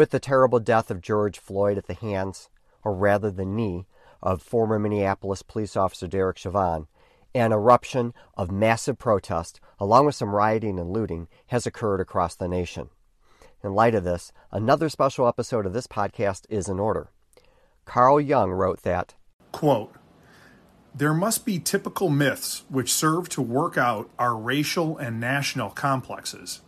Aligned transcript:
with 0.00 0.08
the 0.12 0.18
terrible 0.18 0.58
death 0.58 0.90
of 0.90 1.02
George 1.02 1.38
Floyd 1.38 1.76
at 1.76 1.86
the 1.86 1.92
hands, 1.92 2.48
or 2.82 2.94
rather 2.94 3.30
the 3.30 3.44
knee, 3.44 3.84
of 4.22 4.40
former 4.40 4.78
Minneapolis 4.78 5.42
police 5.42 5.76
officer 5.76 6.06
Derek 6.06 6.38
Chauvin, 6.38 6.86
an 7.34 7.52
eruption 7.52 8.14
of 8.34 8.50
massive 8.50 8.98
protest, 8.98 9.60
along 9.78 10.06
with 10.06 10.14
some 10.14 10.34
rioting 10.34 10.78
and 10.78 10.90
looting, 10.90 11.28
has 11.48 11.66
occurred 11.66 12.00
across 12.00 12.34
the 12.34 12.48
nation. 12.48 12.88
In 13.62 13.74
light 13.74 13.94
of 13.94 14.04
this, 14.04 14.32
another 14.50 14.88
special 14.88 15.28
episode 15.28 15.66
of 15.66 15.74
this 15.74 15.86
podcast 15.86 16.46
is 16.48 16.66
in 16.66 16.80
order. 16.80 17.10
Carl 17.84 18.22
Jung 18.22 18.52
wrote 18.52 18.80
that, 18.80 19.16
quote, 19.52 19.94
there 20.94 21.12
must 21.12 21.44
be 21.44 21.58
typical 21.58 22.08
myths 22.08 22.64
which 22.70 22.90
serve 22.90 23.28
to 23.28 23.42
work 23.42 23.76
out 23.76 24.08
our 24.18 24.34
racial 24.34 24.96
and 24.96 25.20
national 25.20 25.68
complexes. 25.68 26.62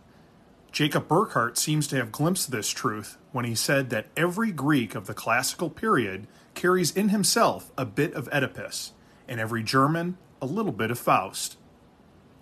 Jacob 0.73 1.07
Burckhardt 1.07 1.55
seems 1.55 1.85
to 1.87 1.97
have 1.97 2.11
glimpsed 2.11 2.49
this 2.49 2.69
truth 2.71 3.19
when 3.31 3.45
he 3.45 3.53
said 3.53 3.91
that 3.91 4.07
every 4.17 4.51
Greek 4.51 4.95
of 4.95 5.05
the 5.05 5.13
classical 5.13 5.69
period 5.69 6.27
carries 6.55 6.89
in 6.89 7.09
himself 7.09 7.71
a 7.77 7.85
bit 7.85 8.11
of 8.15 8.27
Oedipus, 8.33 8.93
and 9.27 9.39
every 9.39 9.61
German 9.61 10.17
a 10.41 10.47
little 10.47 10.71
bit 10.71 10.89
of 10.89 10.97
Faust. 10.97 11.57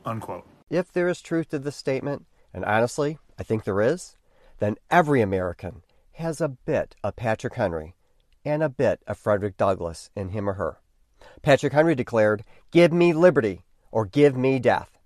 Unquote. 0.06 0.48
If 0.70 0.94
there 0.94 1.10
is 1.10 1.22
truth 1.22 1.50
to 1.50 1.60
this 1.60 1.76
statement, 1.76 2.26
and 2.54 2.64
honestly, 2.64 3.18
I 3.38 3.44
think 3.44 3.66
there 3.66 3.82
is, 3.82 4.16
then 4.60 4.78
every 4.90 5.20
American 5.20 5.82
has 6.14 6.40
a 6.40 6.48
bit 6.48 6.96
of 7.04 7.18
Patrick 7.18 7.56
Henry 7.56 7.96
and 8.46 8.64
a 8.64 8.70
bit 8.70 9.02
of 9.08 9.18
Frederick 9.18 9.58
Douglass 9.58 10.10
in 10.16 10.30
him 10.30 10.50
or 10.50 10.54
her. 10.54 10.78
Patrick 11.42 11.74
Henry 11.74 11.96
declared, 11.96 12.46
Give 12.72 12.94
me 12.94 13.12
liberty 13.12 13.66
or 13.92 14.06
give 14.06 14.38
me 14.38 14.58
death. 14.58 14.98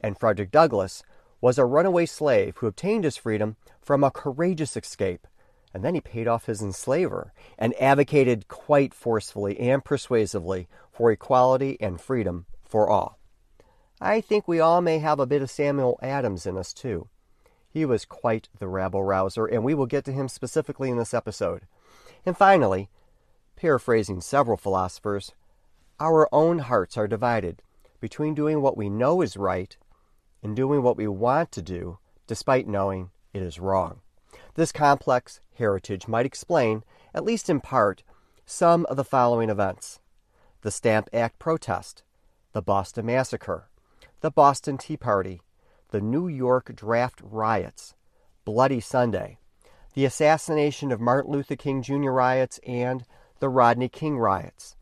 And 0.00 0.18
Frederick 0.18 0.50
Douglass 0.50 1.02
was 1.40 1.58
a 1.58 1.64
runaway 1.64 2.06
slave 2.06 2.56
who 2.58 2.66
obtained 2.66 3.04
his 3.04 3.16
freedom 3.16 3.56
from 3.80 4.04
a 4.04 4.10
courageous 4.10 4.76
escape. 4.76 5.26
And 5.72 5.84
then 5.84 5.94
he 5.94 6.00
paid 6.00 6.26
off 6.26 6.46
his 6.46 6.60
enslaver 6.60 7.32
and 7.58 7.74
advocated 7.80 8.48
quite 8.48 8.92
forcefully 8.92 9.58
and 9.58 9.84
persuasively 9.84 10.68
for 10.90 11.12
equality 11.12 11.76
and 11.80 12.00
freedom 12.00 12.46
for 12.64 12.90
all. 12.90 13.18
I 14.00 14.20
think 14.20 14.48
we 14.48 14.60
all 14.60 14.80
may 14.80 14.98
have 14.98 15.20
a 15.20 15.26
bit 15.26 15.42
of 15.42 15.50
Samuel 15.50 15.98
Adams 16.02 16.46
in 16.46 16.56
us, 16.56 16.72
too. 16.72 17.08
He 17.68 17.84
was 17.84 18.04
quite 18.04 18.48
the 18.58 18.66
rabble 18.66 19.04
rouser, 19.04 19.46
and 19.46 19.62
we 19.62 19.74
will 19.74 19.86
get 19.86 20.04
to 20.06 20.12
him 20.12 20.28
specifically 20.28 20.90
in 20.90 20.96
this 20.96 21.14
episode. 21.14 21.62
And 22.26 22.36
finally, 22.36 22.88
paraphrasing 23.56 24.22
several 24.22 24.56
philosophers, 24.56 25.32
our 26.00 26.28
own 26.32 26.60
hearts 26.60 26.96
are 26.96 27.06
divided 27.06 27.62
between 28.00 28.34
doing 28.34 28.62
what 28.62 28.76
we 28.76 28.88
know 28.88 29.20
is 29.20 29.36
right 29.36 29.76
and 30.42 30.56
doing 30.56 30.82
what 30.82 30.96
we 30.96 31.06
want 31.06 31.52
to 31.52 31.62
do 31.62 31.98
despite 32.26 32.68
knowing 32.68 33.10
it 33.32 33.42
is 33.42 33.58
wrong. 33.58 34.00
This 34.54 34.72
complex 34.72 35.40
heritage 35.56 36.06
might 36.08 36.26
explain, 36.26 36.84
at 37.14 37.24
least 37.24 37.50
in 37.50 37.60
part, 37.60 38.02
some 38.44 38.86
of 38.86 38.96
the 38.96 39.04
following 39.04 39.50
events 39.50 40.00
the 40.62 40.70
Stamp 40.70 41.08
Act 41.12 41.38
protest, 41.38 42.02
the 42.52 42.60
Boston 42.60 43.06
Massacre, 43.06 43.70
the 44.20 44.30
Boston 44.30 44.76
Tea 44.76 44.96
Party, 44.96 45.40
the 45.88 46.00
New 46.00 46.28
York 46.28 46.74
draft 46.74 47.20
riots, 47.22 47.94
Bloody 48.44 48.80
Sunday, 48.80 49.38
the 49.94 50.04
assassination 50.04 50.92
of 50.92 51.00
Martin 51.00 51.32
Luther 51.32 51.56
King 51.56 51.82
Jr. 51.82 52.10
riots, 52.10 52.60
and 52.66 53.04
the 53.38 53.48
Rodney 53.48 53.88
King 53.88 54.18
riots. 54.18 54.76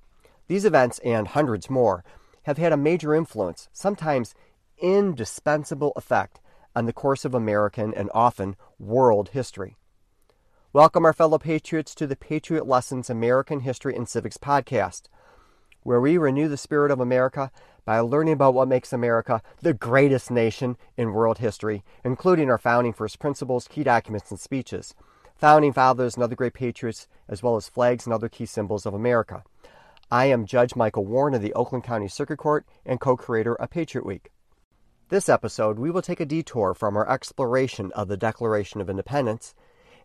These 0.49 0.65
events 0.65 0.99
and 1.01 1.29
hundreds 1.29 1.71
more 1.71 2.05
have 2.43 2.59
had 2.59 2.73
a 2.73 2.77
major 2.77 3.15
influence, 3.15 3.69
sometimes 3.73 4.35
indispensable 4.81 5.93
effect 5.97 6.41
on 6.75 6.87
the 6.87 6.93
course 6.93 7.25
of 7.25 7.35
American 7.35 7.93
and 7.95 8.11
often 8.15 8.57
world 8.79 9.31
history. 9.31 9.77
Welcome, 10.73 11.05
our 11.05 11.13
fellow 11.13 11.39
patriots, 11.39 11.95
to 11.97 12.07
the 12.07 12.17
Patriot 12.17 12.67
Lessons 12.67 13.11
American 13.11 13.61
History 13.61 13.97
and 13.97 14.09
Civics 14.09 14.37
podcast, 14.37 15.03
where 15.83 16.01
we 16.01 16.19
renew 16.19 16.49
the 16.49 16.57
spirit 16.57 16.91
of 16.91 17.01
America 17.01 17.51
by 17.85 18.01
learning 18.01 18.35
about 18.35 18.53
what 18.53 18.69
makes 18.69 18.93
America 18.93 19.41
the 19.63 19.73
greatest 19.73 20.31
nation 20.31 20.77
in 20.97 21.13
world 21.13 21.39
history, 21.39 21.83
including 22.05 22.51
our 22.51 22.59
founding 22.59 22.93
first 22.93 23.19
principles, 23.19 23.67
key 23.67 23.83
documents, 23.83 24.31
and 24.31 24.39
speeches, 24.39 24.95
founding 25.35 25.73
fathers, 25.73 26.15
and 26.15 26.23
other 26.23 26.37
great 26.37 26.53
patriots, 26.53 27.09
as 27.29 27.43
well 27.43 27.57
as 27.57 27.69
flags 27.69 28.05
and 28.05 28.13
other 28.13 28.29
key 28.29 28.45
symbols 28.45 28.85
of 28.85 28.93
America. 28.93 29.43
I 30.11 30.27
am 30.27 30.47
Judge 30.47 30.77
Michael 30.77 31.07
Warren 31.07 31.35
of 31.35 31.43
the 31.43 31.55
Oakland 31.55 31.85
County 31.85 32.09
Circuit 32.09 32.37
Court 32.37 32.67
and 32.85 33.01
co 33.01 33.17
creator 33.17 33.55
of 33.55 33.71
Patriot 33.71 34.05
Week. 34.05 34.31
This 35.11 35.31
episode, 35.31 35.79
we 35.79 35.91
will 35.91 36.03
take 36.03 36.21
a 36.21 36.27
detour 36.27 36.75
from 36.75 36.95
our 36.95 37.11
exploration 37.11 37.91
of 37.93 38.09
the 38.09 38.17
Declaration 38.19 38.83
of 38.83 38.91
Independence 38.91 39.55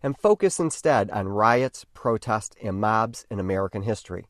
and 0.02 0.16
focus 0.16 0.58
instead 0.58 1.10
on 1.10 1.28
riots, 1.28 1.84
protests, 1.92 2.56
and 2.62 2.80
mobs 2.80 3.26
in 3.30 3.38
American 3.38 3.82
history. 3.82 4.24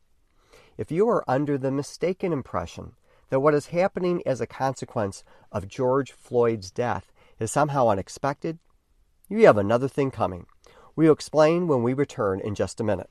If 0.77 0.91
you 0.91 1.09
are 1.09 1.23
under 1.29 1.57
the 1.57 1.71
mistaken 1.71 2.33
impression 2.33 2.95
that 3.29 3.39
what 3.39 3.55
is 3.55 3.67
happening 3.67 4.21
as 4.27 4.41
a 4.41 4.49
consequence 4.49 5.23
of 5.53 5.69
George 5.69 6.11
Floyd's 6.11 6.73
death 6.73 7.12
is 7.39 7.53
somehow 7.53 7.87
unexpected, 7.87 8.59
you 9.29 9.47
have 9.47 9.59
another 9.59 9.87
thing 9.87 10.11
coming. 10.11 10.45
We'll 10.97 11.12
explain 11.12 11.69
when 11.69 11.85
we 11.85 11.95
return 11.95 12.41
in 12.41 12.56
just 12.56 12.81
a 12.81 12.85
minute. 12.85 13.11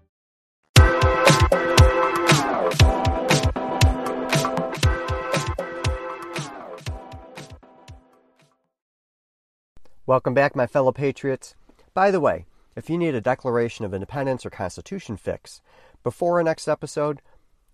Welcome 10.11 10.33
back, 10.33 10.57
my 10.57 10.67
fellow 10.67 10.91
patriots. 10.91 11.55
By 11.93 12.11
the 12.11 12.19
way, 12.19 12.45
if 12.75 12.89
you 12.89 12.97
need 12.97 13.15
a 13.15 13.21
Declaration 13.21 13.85
of 13.85 13.93
Independence 13.93 14.45
or 14.45 14.49
Constitution 14.49 15.15
fix 15.15 15.61
before 16.03 16.37
our 16.37 16.43
next 16.43 16.67
episode, 16.67 17.21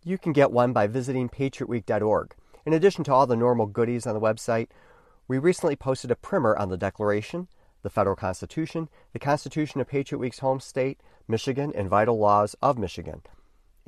you 0.04 0.20
can 0.20 0.34
get 0.34 0.52
one 0.52 0.72
by 0.72 0.86
visiting 0.86 1.30
patriotweek.org. 1.30 2.36
In 2.64 2.74
addition 2.74 3.04
to 3.06 3.12
all 3.12 3.26
the 3.26 3.36
normal 3.36 3.66
goodies 3.66 4.06
on 4.06 4.14
the 4.14 4.22
website, 4.22 4.68
we 5.28 5.40
recently 5.40 5.76
posted 5.76 6.12
a 6.12 6.16
primer 6.16 6.56
on 6.56 6.70
the 6.70 6.78
Declaration, 6.78 7.48
the 7.82 7.90
federal 7.90 8.16
Constitution, 8.16 8.88
the 9.14 9.20
Constitution 9.20 9.82
of 9.82 9.88
Patriot 9.88 10.20
Week's 10.20 10.40
home 10.40 10.60
state, 10.60 11.00
Michigan, 11.28 11.74
and 11.76 11.90
vital 11.90 12.20
laws 12.20 12.56
of 12.62 12.78
Michigan. 12.78 13.22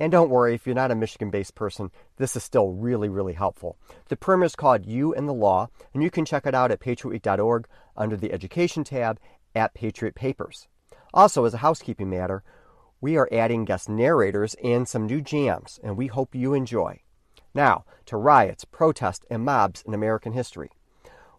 And 0.00 0.10
don't 0.10 0.30
worry, 0.30 0.54
if 0.54 0.64
you're 0.64 0.74
not 0.74 0.90
a 0.90 0.94
Michigan 0.94 1.28
based 1.28 1.54
person, 1.54 1.90
this 2.16 2.34
is 2.34 2.42
still 2.42 2.72
really, 2.72 3.10
really 3.10 3.34
helpful. 3.34 3.76
The 4.08 4.16
primer 4.16 4.46
is 4.46 4.56
called 4.56 4.86
You 4.86 5.12
and 5.14 5.28
the 5.28 5.34
Law, 5.34 5.68
and 5.92 6.02
you 6.02 6.10
can 6.10 6.24
check 6.24 6.46
it 6.46 6.54
out 6.54 6.70
at 6.70 6.80
patriotweek.org 6.80 7.68
under 7.98 8.16
the 8.16 8.32
Education 8.32 8.82
tab 8.82 9.20
at 9.54 9.74
Patriot 9.74 10.14
Papers. 10.14 10.68
Also, 11.12 11.44
as 11.44 11.52
a 11.52 11.58
housekeeping 11.58 12.08
matter, 12.08 12.42
we 13.02 13.18
are 13.18 13.28
adding 13.30 13.66
guest 13.66 13.90
narrators 13.90 14.56
and 14.64 14.88
some 14.88 15.04
new 15.04 15.20
jams, 15.20 15.78
and 15.82 15.98
we 15.98 16.06
hope 16.06 16.34
you 16.34 16.54
enjoy. 16.54 17.00
Now, 17.52 17.84
to 18.06 18.16
riots, 18.16 18.64
protests, 18.64 19.26
and 19.30 19.44
mobs 19.44 19.82
in 19.86 19.92
American 19.92 20.32
history. 20.32 20.70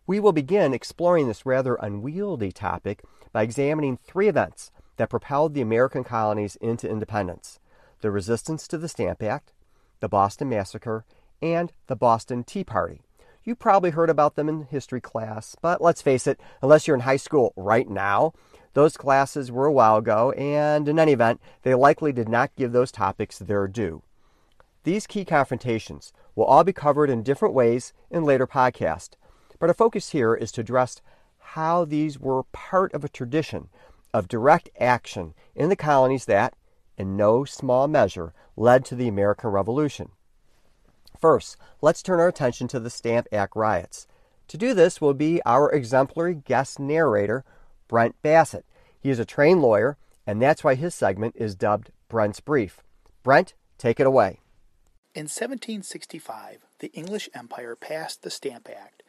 We 0.06 0.20
will 0.20 0.34
begin 0.34 0.72
exploring 0.72 1.28
this 1.28 1.48
rather 1.48 1.76
unwieldy 1.76 2.52
topic 2.52 3.02
by 3.32 3.42
examining 3.42 3.98
three 3.98 4.28
events 4.28 4.72
that 4.98 5.10
propelled 5.10 5.56
the 5.56 5.62
American 5.62 6.04
colonies 6.04 6.58
into 6.58 6.88
independence 6.88 7.60
the 8.02 8.12
resistance 8.12 8.68
to 8.68 8.78
the 8.78 8.88
Stamp 8.88 9.24
Act, 9.24 9.54
the 10.00 10.10
Boston 10.10 10.50
Massacre, 10.50 11.06
and 11.42 11.72
the 11.88 11.96
Boston 11.96 12.44
Tea 12.44 12.64
Party. 12.64 13.02
You 13.44 13.56
probably 13.56 13.90
heard 13.90 14.10
about 14.10 14.36
them 14.36 14.48
in 14.48 14.64
history 14.64 15.02
class, 15.02 15.56
but 15.62 15.82
let's 15.82 16.02
face 16.02 16.28
it, 16.28 16.40
unless 16.62 16.88
you're 16.88 16.96
in 16.96 17.02
high 17.02 17.18
school 17.18 17.54
right 17.56 17.90
now, 17.90 18.34
those 18.74 18.98
classes 18.98 19.52
were 19.52 19.66
a 19.66 19.72
while 19.72 19.98
ago, 19.98 20.32
and 20.34 20.88
in 20.88 21.00
any 21.00 21.14
event, 21.14 21.42
they 21.64 21.74
likely 21.74 22.12
did 22.12 22.30
not 22.30 22.56
give 22.56 22.72
those 22.72 22.92
topics 22.92 23.40
their 23.40 23.68
due. 23.68 24.04
These 24.84 25.08
key 25.08 25.26
confrontations 25.26 26.14
will 26.36 26.46
all 26.46 26.64
be 26.64 26.74
covered 26.74 27.10
in 27.10 27.24
different 27.24 27.54
ways 27.54 27.94
in 28.10 28.24
later 28.24 28.48
podcasts, 28.48 29.16
but 29.60 29.70
our 29.70 29.74
focus 29.74 30.10
here 30.10 30.34
is 30.34 30.52
to 30.54 30.62
address 30.62 31.02
how 31.40 31.84
these 31.84 32.20
were 32.20 32.44
part 32.52 32.94
of 32.94 33.04
a 33.04 33.10
tradition 33.10 33.70
of 34.14 34.28
direct 34.28 34.70
action 34.80 35.34
in 35.56 35.70
the 35.70 35.76
colonies 35.76 36.26
that, 36.26 36.56
in 36.98 37.18
no 37.18 37.46
small 37.46 37.88
measure, 37.88 38.34
led 38.56 38.86
to 38.86 38.96
the 38.96 39.08
American 39.08 39.50
Revolution. 39.50 40.10
First, 41.20 41.58
let's 41.82 42.02
turn 42.02 42.20
our 42.20 42.28
attention 42.28 42.68
to 42.70 42.80
the 42.80 42.90
Stamp 42.90 43.28
Act 43.32 43.56
riots. 43.56 44.08
To 44.48 44.58
do 44.58 44.74
this 44.74 45.00
will 45.00 45.14
be 45.14 45.42
our 45.46 45.72
exemplary 45.72 46.36
guest 46.36 46.80
narrator, 46.80 47.46
Brent 47.88 48.16
Bassett. 48.22 48.66
He 49.00 49.10
is 49.10 49.20
a 49.20 49.26
trained 49.26 49.62
lawyer 49.62 49.98
and 50.28 50.42
that's 50.42 50.64
why 50.64 50.76
his 50.76 50.96
segment 50.96 51.36
is 51.38 51.56
dubbed 51.56 51.92
Brent's 52.08 52.40
Brief. 52.40 52.82
Brent, 53.24 53.54
take 53.78 54.00
it 54.00 54.08
away. 54.08 54.40
In 55.14 55.24
1765, 55.24 56.60
the 56.80 56.92
English 56.94 57.30
Empire 57.34 57.76
passed 57.76 58.24
the 58.24 58.30
Stamp 58.30 58.70
Act. 58.70 59.01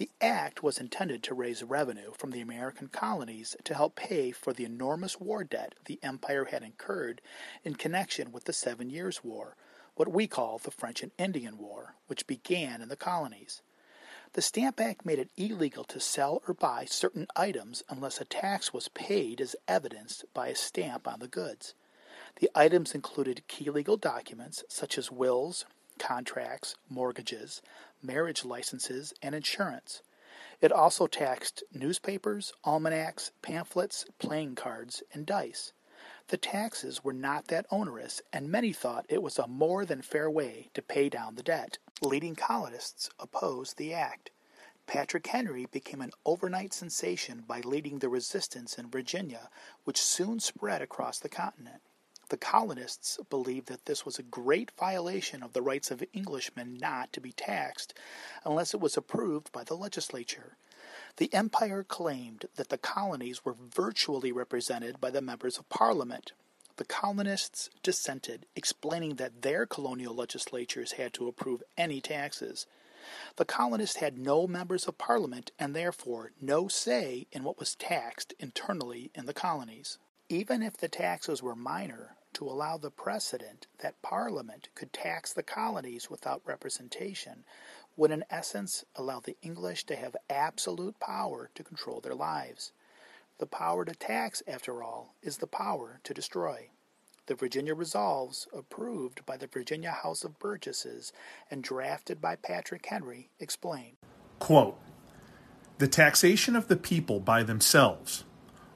The 0.00 0.10
act 0.22 0.62
was 0.62 0.80
intended 0.80 1.22
to 1.24 1.34
raise 1.34 1.62
revenue 1.62 2.12
from 2.16 2.30
the 2.30 2.40
American 2.40 2.88
colonies 2.88 3.54
to 3.64 3.74
help 3.74 3.96
pay 3.96 4.30
for 4.30 4.54
the 4.54 4.64
enormous 4.64 5.20
war 5.20 5.44
debt 5.44 5.74
the 5.84 5.98
empire 6.02 6.46
had 6.46 6.62
incurred 6.62 7.20
in 7.64 7.74
connection 7.74 8.32
with 8.32 8.44
the 8.44 8.54
Seven 8.54 8.88
Years' 8.88 9.22
War, 9.22 9.56
what 9.96 10.10
we 10.10 10.26
call 10.26 10.56
the 10.56 10.70
French 10.70 11.02
and 11.02 11.12
Indian 11.18 11.58
War, 11.58 11.96
which 12.06 12.26
began 12.26 12.80
in 12.80 12.88
the 12.88 12.96
colonies. 12.96 13.60
The 14.32 14.40
Stamp 14.40 14.80
Act 14.80 15.04
made 15.04 15.18
it 15.18 15.28
illegal 15.36 15.84
to 15.84 16.00
sell 16.00 16.40
or 16.48 16.54
buy 16.54 16.86
certain 16.86 17.26
items 17.36 17.82
unless 17.90 18.22
a 18.22 18.24
tax 18.24 18.72
was 18.72 18.88
paid 18.88 19.38
as 19.38 19.54
evidenced 19.68 20.24
by 20.32 20.48
a 20.48 20.54
stamp 20.54 21.06
on 21.06 21.20
the 21.20 21.28
goods. 21.28 21.74
The 22.36 22.48
items 22.54 22.94
included 22.94 23.46
key 23.48 23.68
legal 23.68 23.98
documents 23.98 24.64
such 24.66 24.96
as 24.96 25.12
wills, 25.12 25.66
contracts, 25.98 26.74
mortgages, 26.88 27.60
marriage 28.02 28.44
licenses, 28.44 29.12
and 29.22 29.34
insurance. 29.34 30.02
It 30.60 30.72
also 30.72 31.06
taxed 31.06 31.62
newspapers, 31.72 32.52
almanacs, 32.64 33.32
pamphlets, 33.42 34.04
playing 34.18 34.54
cards, 34.54 35.02
and 35.12 35.24
dice. 35.24 35.72
The 36.28 36.36
taxes 36.36 37.02
were 37.02 37.12
not 37.12 37.48
that 37.48 37.66
onerous, 37.70 38.22
and 38.32 38.50
many 38.50 38.72
thought 38.72 39.06
it 39.08 39.22
was 39.22 39.38
a 39.38 39.46
more 39.46 39.84
than 39.84 40.02
fair 40.02 40.30
way 40.30 40.70
to 40.74 40.82
pay 40.82 41.08
down 41.08 41.34
the 41.34 41.42
debt. 41.42 41.78
Leading 42.00 42.36
colonists 42.36 43.10
opposed 43.18 43.76
the 43.76 43.92
act. 43.92 44.30
Patrick 44.86 45.26
Henry 45.26 45.66
became 45.66 46.00
an 46.00 46.12
overnight 46.24 46.72
sensation 46.72 47.44
by 47.46 47.60
leading 47.60 47.98
the 47.98 48.08
resistance 48.08 48.78
in 48.78 48.90
Virginia, 48.90 49.48
which 49.84 50.00
soon 50.00 50.40
spread 50.40 50.82
across 50.82 51.18
the 51.18 51.28
continent. 51.28 51.82
The 52.30 52.36
colonists 52.36 53.18
believed 53.28 53.66
that 53.66 53.86
this 53.86 54.06
was 54.06 54.16
a 54.16 54.22
great 54.22 54.70
violation 54.78 55.42
of 55.42 55.52
the 55.52 55.62
rights 55.62 55.90
of 55.90 56.04
Englishmen 56.14 56.78
not 56.78 57.12
to 57.12 57.20
be 57.20 57.32
taxed 57.32 57.92
unless 58.44 58.72
it 58.72 58.80
was 58.80 58.96
approved 58.96 59.50
by 59.50 59.64
the 59.64 59.74
legislature. 59.74 60.56
The 61.16 61.34
empire 61.34 61.82
claimed 61.82 62.46
that 62.54 62.68
the 62.68 62.78
colonies 62.78 63.44
were 63.44 63.56
virtually 63.74 64.30
represented 64.30 65.00
by 65.00 65.10
the 65.10 65.20
members 65.20 65.58
of 65.58 65.68
parliament. 65.68 66.30
The 66.76 66.84
colonists 66.84 67.68
dissented, 67.82 68.46
explaining 68.54 69.16
that 69.16 69.42
their 69.42 69.66
colonial 69.66 70.14
legislatures 70.14 70.92
had 70.92 71.12
to 71.14 71.26
approve 71.26 71.64
any 71.76 72.00
taxes. 72.00 72.64
The 73.36 73.44
colonists 73.44 73.96
had 73.96 74.16
no 74.16 74.46
members 74.46 74.86
of 74.86 74.98
parliament 74.98 75.50
and 75.58 75.74
therefore 75.74 76.30
no 76.40 76.68
say 76.68 77.26
in 77.32 77.42
what 77.42 77.58
was 77.58 77.74
taxed 77.74 78.34
internally 78.38 79.10
in 79.16 79.26
the 79.26 79.34
colonies. 79.34 79.98
Even 80.28 80.62
if 80.62 80.76
the 80.76 80.88
taxes 80.88 81.42
were 81.42 81.56
minor, 81.56 82.14
to 82.34 82.44
allow 82.48 82.76
the 82.76 82.90
precedent 82.90 83.66
that 83.78 84.02
Parliament 84.02 84.68
could 84.74 84.92
tax 84.92 85.32
the 85.32 85.42
colonies 85.42 86.10
without 86.10 86.42
representation 86.44 87.44
would 87.96 88.10
in 88.10 88.24
essence 88.30 88.84
allow 88.96 89.20
the 89.20 89.36
English 89.42 89.84
to 89.84 89.96
have 89.96 90.16
absolute 90.28 90.98
power 91.00 91.50
to 91.54 91.64
control 91.64 92.00
their 92.00 92.14
lives. 92.14 92.72
The 93.38 93.46
power 93.46 93.84
to 93.84 93.94
tax, 93.94 94.42
after 94.46 94.82
all, 94.82 95.14
is 95.22 95.38
the 95.38 95.46
power 95.46 96.00
to 96.04 96.14
destroy. 96.14 96.70
The 97.26 97.34
Virginia 97.34 97.74
Resolves, 97.74 98.48
approved 98.52 99.24
by 99.24 99.36
the 99.36 99.46
Virginia 99.46 99.92
House 99.92 100.24
of 100.24 100.38
Burgesses 100.38 101.12
and 101.50 101.62
drafted 101.62 102.20
by 102.20 102.36
Patrick 102.36 102.86
Henry, 102.86 103.30
explain 103.38 103.96
Quote, 104.38 104.78
The 105.78 105.88
taxation 105.88 106.56
of 106.56 106.68
the 106.68 106.76
people 106.76 107.20
by 107.20 107.42
themselves, 107.42 108.24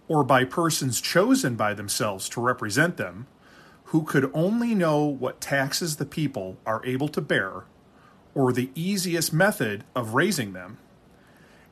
or 0.07 0.23
by 0.23 0.45
persons 0.45 1.01
chosen 1.01 1.57
by 1.57 1.75
themselves 1.75 2.29
to 2.31 2.41
represent 2.41 2.97
them, 2.97 3.27
who 3.95 4.03
could 4.03 4.29
only 4.35 4.75
know 4.75 5.05
what 5.05 5.41
taxes 5.41 5.99
the 5.99 6.05
people 6.05 6.57
are 6.67 6.85
able 6.85 7.07
to 7.07 7.21
bear, 7.21 7.63
or 8.35 8.53
the 8.53 8.69
easiest 8.75 9.33
method 9.33 9.85
of 9.95 10.15
raising 10.15 10.53
them, 10.53 10.77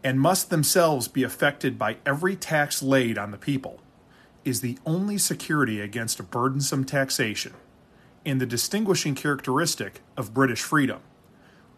and 0.05 0.21
must 0.21 0.49
themselves 0.49 1.09
be 1.09 1.25
affected 1.25 1.77
by 1.77 1.97
every 2.07 2.37
tax 2.37 2.81
laid 2.81 3.19
on 3.19 3.33
the 3.33 3.37
people, 3.37 3.81
is 4.45 4.61
the 4.61 4.79
only 4.87 5.19
security 5.19 5.81
against 5.81 6.21
a 6.21 6.23
burdensome 6.23 6.85
taxation, 6.85 7.55
and 8.25 8.41
the 8.41 8.47
distinguishing 8.47 9.17
characteristic 9.17 10.01
of 10.17 10.33
British 10.33 10.63
freedom, 10.63 11.01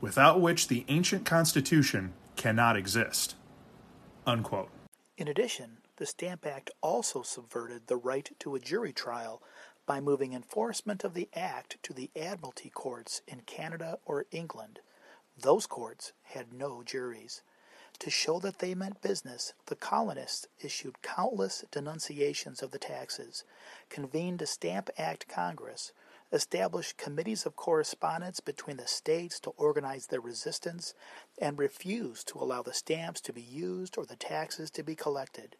without 0.03 0.43
which 0.43 0.69
the 0.69 0.85
ancient 0.89 1.25
Constitution 1.25 2.13
cannot 2.37 2.77
exist. 2.77 3.35
Unquote. 4.27 4.69
In 5.17 5.27
addition, 5.27 5.79
the 5.97 6.05
Stamp 6.05 6.45
Act 6.45 6.71
also 6.83 7.23
subverted 7.23 7.87
the 7.87 7.97
right 7.97 8.29
to 8.41 8.55
a 8.55 8.61
jury 8.61 8.93
trial 8.93 9.41
by 9.87 10.01
moving 10.01 10.33
enforcement 10.33 11.05
of 11.05 11.15
the 11.15 11.29
Act 11.35 11.83
to 11.83 11.93
the 11.93 12.11
Admiralty 12.17 12.71
courts 12.71 13.23
in 13.29 13.41
Canada 13.41 13.99
or 14.05 14.27
England. 14.31 14.81
Those 15.39 15.67
courts 15.67 16.13
had 16.23 16.53
no 16.53 16.83
juries. 16.83 17.43
To 18.01 18.11
show 18.11 18.41
that 18.41 18.59
they 18.59 18.75
meant 18.75 19.03
business, 19.03 19.53
the 19.67 19.77
colonists 19.77 20.47
issued 20.61 21.03
countless 21.03 21.65
denunciations 21.71 22.63
of 22.63 22.73
the 22.73 22.79
taxes, 22.79 23.45
convened 23.89 24.43
a 24.43 24.47
Stamp 24.47 24.91
Act 24.99 25.29
Congress, 25.29 25.93
established 26.33 26.97
committees 26.97 27.47
of 27.47 27.55
correspondence 27.55 28.41
between 28.41 28.77
the 28.79 28.87
states 28.89 29.39
to 29.41 29.51
organize 29.51 30.09
their 30.09 30.21
resistance, 30.21 30.95
and 31.39 31.59
refused 31.59 32.27
to 32.29 32.39
allow 32.39 32.63
the 32.63 32.73
stamps 32.73 33.21
to 33.21 33.33
be 33.33 33.41
used 33.43 33.97
or 33.97 34.05
the 34.05 34.17
taxes 34.17 34.71
to 34.73 34.83
be 34.83 34.97
collected. 34.97 35.57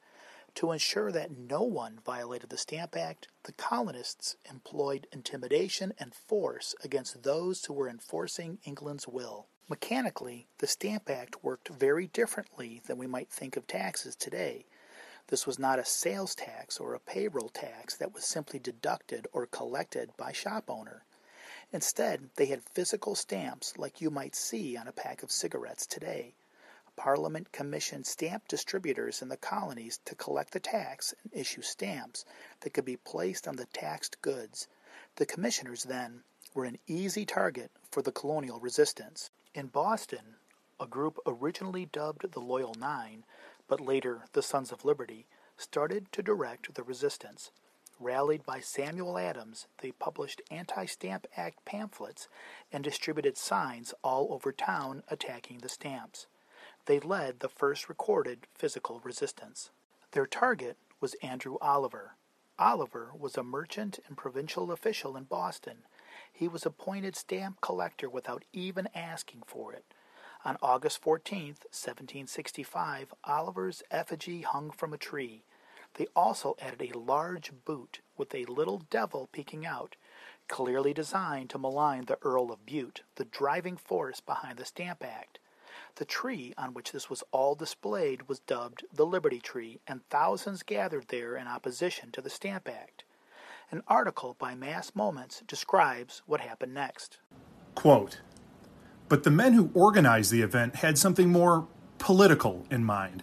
To 0.57 0.71
ensure 0.71 1.11
that 1.11 1.37
no 1.37 1.63
one 1.63 1.99
violated 2.05 2.51
the 2.51 2.57
Stamp 2.57 2.97
Act, 2.97 3.27
the 3.43 3.53
colonists 3.53 4.37
employed 4.49 5.09
intimidation 5.11 5.93
and 5.99 6.15
force 6.15 6.77
against 6.85 7.25
those 7.25 7.65
who 7.65 7.75
were 7.75 7.89
enforcing 7.89 8.59
England's 8.65 9.09
will. 9.09 9.49
Mechanically, 9.69 10.47
the 10.59 10.69
Stamp 10.69 11.11
Act 11.11 11.43
worked 11.43 11.69
very 11.69 12.07
differently 12.07 12.81
than 12.87 12.99
we 12.99 13.07
might 13.09 13.31
think 13.31 13.57
of 13.57 13.67
taxes 13.67 14.15
today. 14.15 14.65
This 15.27 15.45
was 15.45 15.59
not 15.59 15.81
a 15.81 15.85
sales 15.85 16.37
tax 16.37 16.79
or 16.79 16.95
a 16.95 17.01
payroll 17.01 17.49
tax 17.49 17.97
that 17.97 18.15
was 18.15 18.25
simply 18.25 18.61
deducted 18.61 19.27
or 19.33 19.47
collected 19.47 20.11
by 20.17 20.33
shop 20.33 20.65
owner. 20.69 21.05
Instead, 21.73 22.31
they 22.37 22.47
had 22.47 22.63
physical 22.63 23.17
stamps 23.17 23.77
like 23.77 24.01
you 24.01 24.11
might 24.11 24.37
see 24.37 24.77
on 24.77 24.87
a 24.87 24.93
pack 24.93 25.25
of 25.25 25.33
cigarettes 25.33 25.87
today. 25.87 26.35
Parliament 26.97 27.51
commissioned 27.51 28.07
stamp 28.07 28.47
distributors 28.47 29.21
in 29.21 29.29
the 29.29 29.37
colonies 29.37 29.99
to 30.05 30.15
collect 30.15 30.53
the 30.53 30.61
tax 30.61 31.13
and 31.23 31.33
issue 31.35 31.61
stamps 31.61 32.25
that 32.61 32.73
could 32.73 32.85
be 32.85 32.97
placed 32.97 33.49
on 33.49 33.57
the 33.57 33.67
taxed 33.67 34.23
goods. 34.23 34.69
The 35.17 35.27
commissioners, 35.27 35.83
then, 35.83 36.23
were 36.55 36.65
an 36.65 36.79
easy 36.87 37.27
target 37.27 37.73
for 37.91 38.01
the 38.01 38.13
colonial 38.13 38.61
resistance. 38.61 39.31
In 39.55 39.67
Boston, 39.67 40.37
a 40.79 40.87
group 40.87 41.19
originally 41.27 41.85
dubbed 41.85 42.31
the 42.31 42.41
Loyal 42.41 42.75
Nine, 42.75 43.25
but 43.67 43.81
later 43.81 44.27
the 44.33 44.43
Sons 44.43 44.71
of 44.71 44.85
Liberty, 44.85 45.27
started 45.57 46.13
to 46.13 46.23
direct 46.23 46.75
the 46.75 46.85
resistance. 46.85 47.51
Rallied 47.99 48.45
by 48.47 48.61
Samuel 48.61 49.19
Adams, 49.19 49.67
they 49.79 49.91
published 49.91 50.43
anti 50.49 50.87
Stamp 50.87 51.27
Act 51.37 51.65
pamphlets 51.65 52.29
and 52.71 52.85
distributed 52.85 53.37
signs 53.37 53.93
all 54.05 54.33
over 54.33 54.53
town 54.53 55.03
attacking 55.09 55.59
the 55.59 55.69
stamps 55.69 56.29
they 56.87 57.01
led 57.01 57.41
the 57.41 57.49
first 57.49 57.89
recorded 57.89 58.47
physical 58.55 59.01
resistance. 59.05 59.71
Their 60.13 60.27
target 60.27 60.77
was 61.01 61.15
Andrew 61.23 61.57
Oliver. 61.61 62.17
Oliver 62.59 63.11
was 63.19 63.37
a 63.37 63.43
merchant 63.43 63.99
and 64.07 64.17
provincial 64.17 64.71
official 64.71 65.17
in 65.17 65.25
Boston. 65.25 65.79
He 66.33 66.47
was 66.47 66.67
appointed 66.67 67.17
stamp 67.17 67.61
collector 67.61 68.09
without 68.09 68.45
even 68.53 68.89
asking 68.95 69.43
for 69.47 69.73
it. 69.73 69.85
On 70.45 70.59
August 70.61 71.01
14, 71.01 71.57
1765, 71.71 73.15
Oliver's 73.25 73.83
effigy 73.91 74.43
hung 74.43 74.71
from 74.71 74.93
a 74.93 74.99
tree. 74.99 75.45
They 75.95 76.07
also 76.15 76.55
added 76.61 76.83
a 76.83 76.99
large 76.99 77.53
boot 77.65 78.01
with 78.17 78.35
a 78.35 78.45
little 78.45 78.83
devil 78.91 79.29
peeking 79.33 79.65
out, 79.65 79.97
clearly 80.49 80.93
designed 80.93 81.51
to 81.51 81.59
malign 81.59 82.05
the 82.05 82.19
Earl 82.23 82.53
of 82.53 82.67
Bute, 82.67 83.03
the 83.15 83.25
driving 83.25 83.77
force 83.77 84.21
behind 84.21 84.59
the 84.59 84.65
Stamp 84.65 85.03
Act. 85.03 85.39
The 85.97 86.05
tree 86.05 86.53
on 86.59 86.75
which 86.75 86.91
this 86.91 87.09
was 87.09 87.23
all 87.31 87.55
displayed 87.55 88.29
was 88.29 88.41
dubbed 88.41 88.85
the 88.93 89.07
Liberty 89.07 89.39
Tree, 89.39 89.81
and 89.87 90.01
thousands 90.11 90.65
gathered 90.65 91.07
there 91.09 91.37
in 91.37 91.47
opposition 91.47 92.11
to 92.13 92.21
the 92.21 92.31
Stamp 92.31 92.69
Act. 92.69 93.05
An 93.71 93.83
article 93.87 94.35
by 94.39 94.55
Mass 94.55 94.95
Moments 94.95 95.43
describes 95.47 96.23
what 96.27 96.41
happened 96.41 96.75
next. 96.75 97.19
Quote, 97.77 98.21
but 99.09 99.23
the 99.23 99.31
men 99.31 99.53
who 99.53 99.71
organized 99.75 100.33
the 100.33 100.43
event 100.43 100.77
had 100.77 100.99
something 100.99 101.31
more 101.31 101.69
political 101.99 102.67
in 102.71 102.85
mind. 102.85 103.23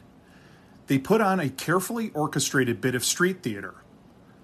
They 0.87 0.97
put 0.97 1.21
on 1.21 1.39
a 1.39 1.49
carefully 1.49 2.11
orchestrated 2.13 2.79
bit 2.79 2.95
of 2.95 3.03
street 3.03 3.43
theater, 3.43 3.75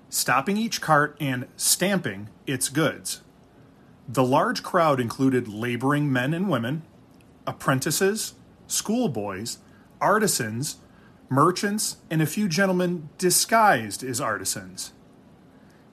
stopping 0.09 0.57
each 0.57 0.81
cart 0.81 1.15
and 1.19 1.47
stamping 1.55 2.29
its 2.45 2.69
goods. 2.69 3.21
The 4.07 4.23
large 4.23 4.63
crowd 4.63 4.99
included 4.99 5.47
laboring 5.47 6.11
men 6.11 6.33
and 6.33 6.49
women, 6.49 6.83
apprentices, 7.47 8.35
schoolboys, 8.67 9.57
artisans, 9.99 10.77
merchants, 11.29 11.97
and 12.11 12.21
a 12.21 12.27
few 12.27 12.47
gentlemen 12.47 13.09
disguised 13.17 14.03
as 14.03 14.21
artisans. 14.21 14.93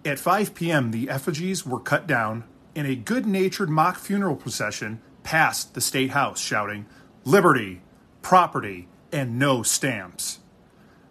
At 0.04 0.18
5 0.18 0.54
p.m., 0.54 0.90
the 0.90 1.08
effigies 1.08 1.64
were 1.64 1.80
cut 1.80 2.06
down, 2.06 2.44
and 2.76 2.86
a 2.86 2.94
good 2.94 3.24
natured 3.24 3.70
mock 3.70 3.96
funeral 3.96 4.36
procession 4.36 5.00
passed 5.22 5.74
the 5.74 5.80
State 5.80 6.10
House 6.10 6.38
shouting, 6.38 6.86
Liberty, 7.24 7.80
property, 8.20 8.88
and 9.10 9.38
no 9.38 9.62
stamps. 9.62 10.40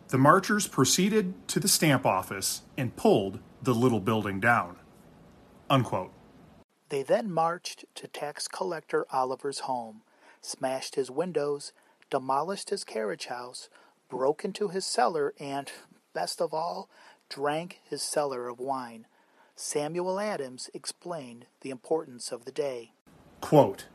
The 0.09 0.19
marchers 0.19 0.67
proceeded 0.67 1.33
to 1.47 1.59
the 1.59 1.67
stamp 1.67 2.05
office 2.05 2.61
and 2.77 2.95
pulled 2.95 3.39
the 3.63 3.73
little 3.73 3.99
building 3.99 4.39
down. 4.39 4.75
Unquote. 5.69 6.11
They 6.89 7.01
then 7.01 7.31
marched 7.31 7.85
to 7.95 8.07
tax 8.07 8.47
collector 8.47 9.07
Oliver's 9.11 9.61
home, 9.61 10.01
smashed 10.45 10.95
his 10.95 11.09
windows, 11.09 11.73
demolished 12.09 12.69
his 12.69 12.83
carriage 12.83 13.25
house, 13.25 13.69
broke 14.09 14.45
into 14.45 14.67
his 14.67 14.85
cellar, 14.85 15.33
and, 15.39 15.71
best 16.13 16.41
of 16.41 16.53
all, 16.53 16.89
drank 17.29 17.79
his 17.83 18.03
cellar 18.03 18.47
of 18.47 18.59
wine. 18.59 19.07
Samuel 19.55 20.19
Adams 20.19 20.69
explained 20.73 21.45
the 21.61 21.69
importance 21.69 22.31
of 22.31 22.45
the 22.45 22.51
day. 22.51 22.91
Quote, 23.41 23.85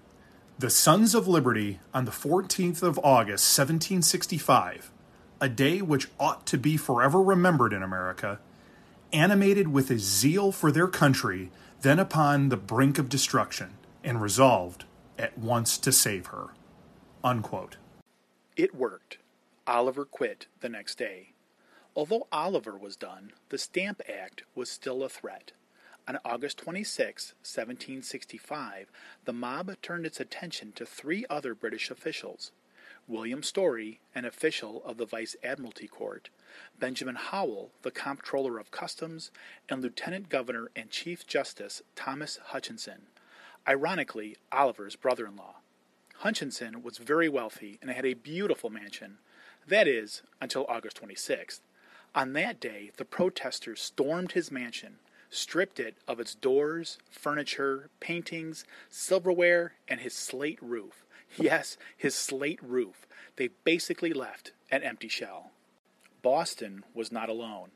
the 0.59 0.71
Sons 0.71 1.15
of 1.15 1.29
Liberty 1.29 1.79
on 1.95 2.05
the 2.05 2.11
14th 2.11 2.83
of 2.83 2.99
August, 2.99 3.57
1765, 3.57 4.91
a 5.41 5.49
day 5.49 5.81
which 5.81 6.09
ought 6.19 6.47
to 6.47 6.59
be 6.59 6.77
forever 6.77 7.23
remembered 7.23 7.73
in 7.73 7.83
America, 7.83 8.41
animated 9.13 9.69
with 9.69 9.91
a 9.91 9.99
zeal 9.99 10.51
for 10.51 10.73
their 10.73 10.89
country, 10.89 11.53
then 11.83 12.01
upon 12.01 12.49
the 12.49 12.57
brink 12.57 12.99
of 12.99 13.09
destruction, 13.09 13.75
and 14.03 14.21
resolved 14.21 14.85
at 15.19 15.37
once 15.39 15.79
to 15.79 15.93
save 15.93 16.27
her. 16.27 16.49
Unquote. 17.25 17.77
It 18.57 18.75
worked. 18.75 19.19
Oliver 19.67 20.05
quit 20.05 20.47
the 20.61 20.69
next 20.69 20.97
day. 20.99 21.33
Although 21.95 22.29
Oliver 22.31 22.77
was 22.77 22.97
done, 22.97 23.33
the 23.49 23.59
Stamp 23.59 24.01
Act 24.09 24.45
was 24.55 24.71
still 24.71 25.03
a 25.03 25.09
threat. 25.09 25.53
On 26.07 26.19
August 26.25 26.59
26, 26.59 27.35
1765, 27.43 28.91
the 29.25 29.33
mob 29.33 29.77
turned 29.83 30.07
its 30.07 30.21
attention 30.21 30.73
to 30.73 30.87
three 30.87 31.27
other 31.29 31.55
British 31.55 31.91
officials 31.91 32.53
William 33.07 33.43
Story, 33.43 34.01
an 34.15 34.25
official 34.25 34.83
of 34.85 34.97
the 34.97 35.07
Vice 35.07 35.35
Admiralty 35.43 35.89
Court, 35.89 36.31
Benjamin 36.79 37.17
Howell, 37.17 37.73
the 37.83 37.91
Comptroller 37.91 38.59
of 38.59 38.71
Customs, 38.71 39.31
and 39.69 39.83
Lieutenant 39.83 40.29
Governor 40.29 40.71
and 40.77 40.91
Chief 40.91 41.27
Justice 41.27 41.83
Thomas 41.97 42.39
Hutchinson, 42.47 43.07
ironically 43.69 44.37
Oliver's 44.51 44.97
brother 44.97 45.27
in 45.27 45.37
law. 45.37 45.57
Hutchinson 46.17 46.83
was 46.83 46.99
very 46.99 47.29
wealthy 47.29 47.79
and 47.81 47.91
had 47.91 48.07
a 48.07 48.15
beautiful 48.15 48.71
mansion. 48.71 49.19
That 49.67 49.87
is, 49.87 50.23
until 50.41 50.67
August 50.69 51.01
26th. 51.03 51.61
On 52.15 52.33
that 52.33 52.59
day, 52.59 52.91
the 52.97 53.05
protesters 53.05 53.83
stormed 53.83 54.33
his 54.33 54.51
mansion, 54.51 54.97
stripped 55.31 55.79
it 55.79 55.97
of 56.09 56.19
its 56.19 56.35
doors, 56.35 56.99
furniture, 57.11 57.91
paintings, 58.01 58.65
silverware, 58.89 59.75
and 59.87 60.01
his 60.01 60.15
slate 60.15 60.59
roof. 60.63 61.05
Yes, 61.37 61.77
his 61.95 62.15
slate 62.15 62.59
roof. 62.63 63.07
They 63.37 63.51
basically 63.63 64.15
left 64.15 64.53
an 64.71 64.83
empty 64.83 65.09
shell. 65.09 65.51
Boston 66.23 66.85
was 66.95 67.13
not 67.13 67.29
alone. 67.29 67.69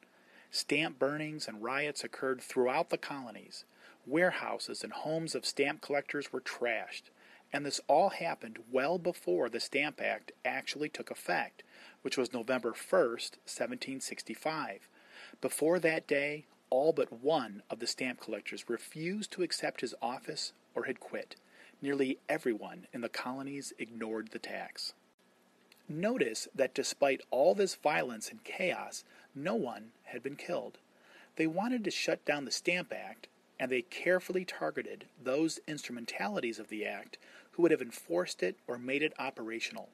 Stamp 0.50 0.98
burnings 0.98 1.46
and 1.46 1.62
riots 1.62 2.02
occurred 2.02 2.40
throughout 2.40 2.88
the 2.88 2.96
colonies. 2.96 3.66
Warehouses 4.06 4.82
and 4.82 4.92
homes 4.92 5.34
of 5.34 5.46
stamp 5.46 5.80
collectors 5.80 6.32
were 6.32 6.40
trashed. 6.40 7.10
And 7.52 7.64
this 7.64 7.80
all 7.86 8.08
happened 8.10 8.58
well 8.70 8.98
before 8.98 9.48
the 9.48 9.60
Stamp 9.60 10.00
Act 10.00 10.32
actually 10.44 10.88
took 10.88 11.10
effect, 11.10 11.62
which 12.00 12.16
was 12.16 12.32
November 12.32 12.72
1st, 12.72 13.36
1765. 13.44 14.88
Before 15.40 15.78
that 15.78 16.06
day, 16.06 16.46
all 16.70 16.94
but 16.94 17.12
one 17.12 17.62
of 17.68 17.78
the 17.78 17.86
stamp 17.86 18.18
collectors 18.18 18.70
refused 18.70 19.30
to 19.32 19.42
accept 19.42 19.82
his 19.82 19.94
office 20.00 20.54
or 20.74 20.84
had 20.84 21.00
quit. 21.00 21.36
Nearly 21.82 22.18
everyone 22.28 22.86
in 22.92 23.02
the 23.02 23.10
colonies 23.10 23.74
ignored 23.78 24.28
the 24.30 24.38
tax. 24.38 24.94
Notice 25.88 26.48
that 26.54 26.74
despite 26.74 27.20
all 27.30 27.54
this 27.54 27.74
violence 27.74 28.30
and 28.30 28.42
chaos, 28.42 29.04
no 29.34 29.54
one 29.54 29.90
had 30.04 30.22
been 30.22 30.36
killed. 30.36 30.78
They 31.36 31.46
wanted 31.46 31.84
to 31.84 31.90
shut 31.90 32.24
down 32.24 32.46
the 32.46 32.50
Stamp 32.50 32.92
Act, 32.92 33.28
and 33.62 33.70
they 33.70 33.82
carefully 33.82 34.44
targeted 34.44 35.04
those 35.22 35.60
instrumentalities 35.68 36.58
of 36.58 36.68
the 36.68 36.84
Act 36.84 37.16
who 37.52 37.62
would 37.62 37.70
have 37.70 37.80
enforced 37.80 38.42
it 38.42 38.56
or 38.66 38.76
made 38.76 39.04
it 39.04 39.12
operational. 39.20 39.88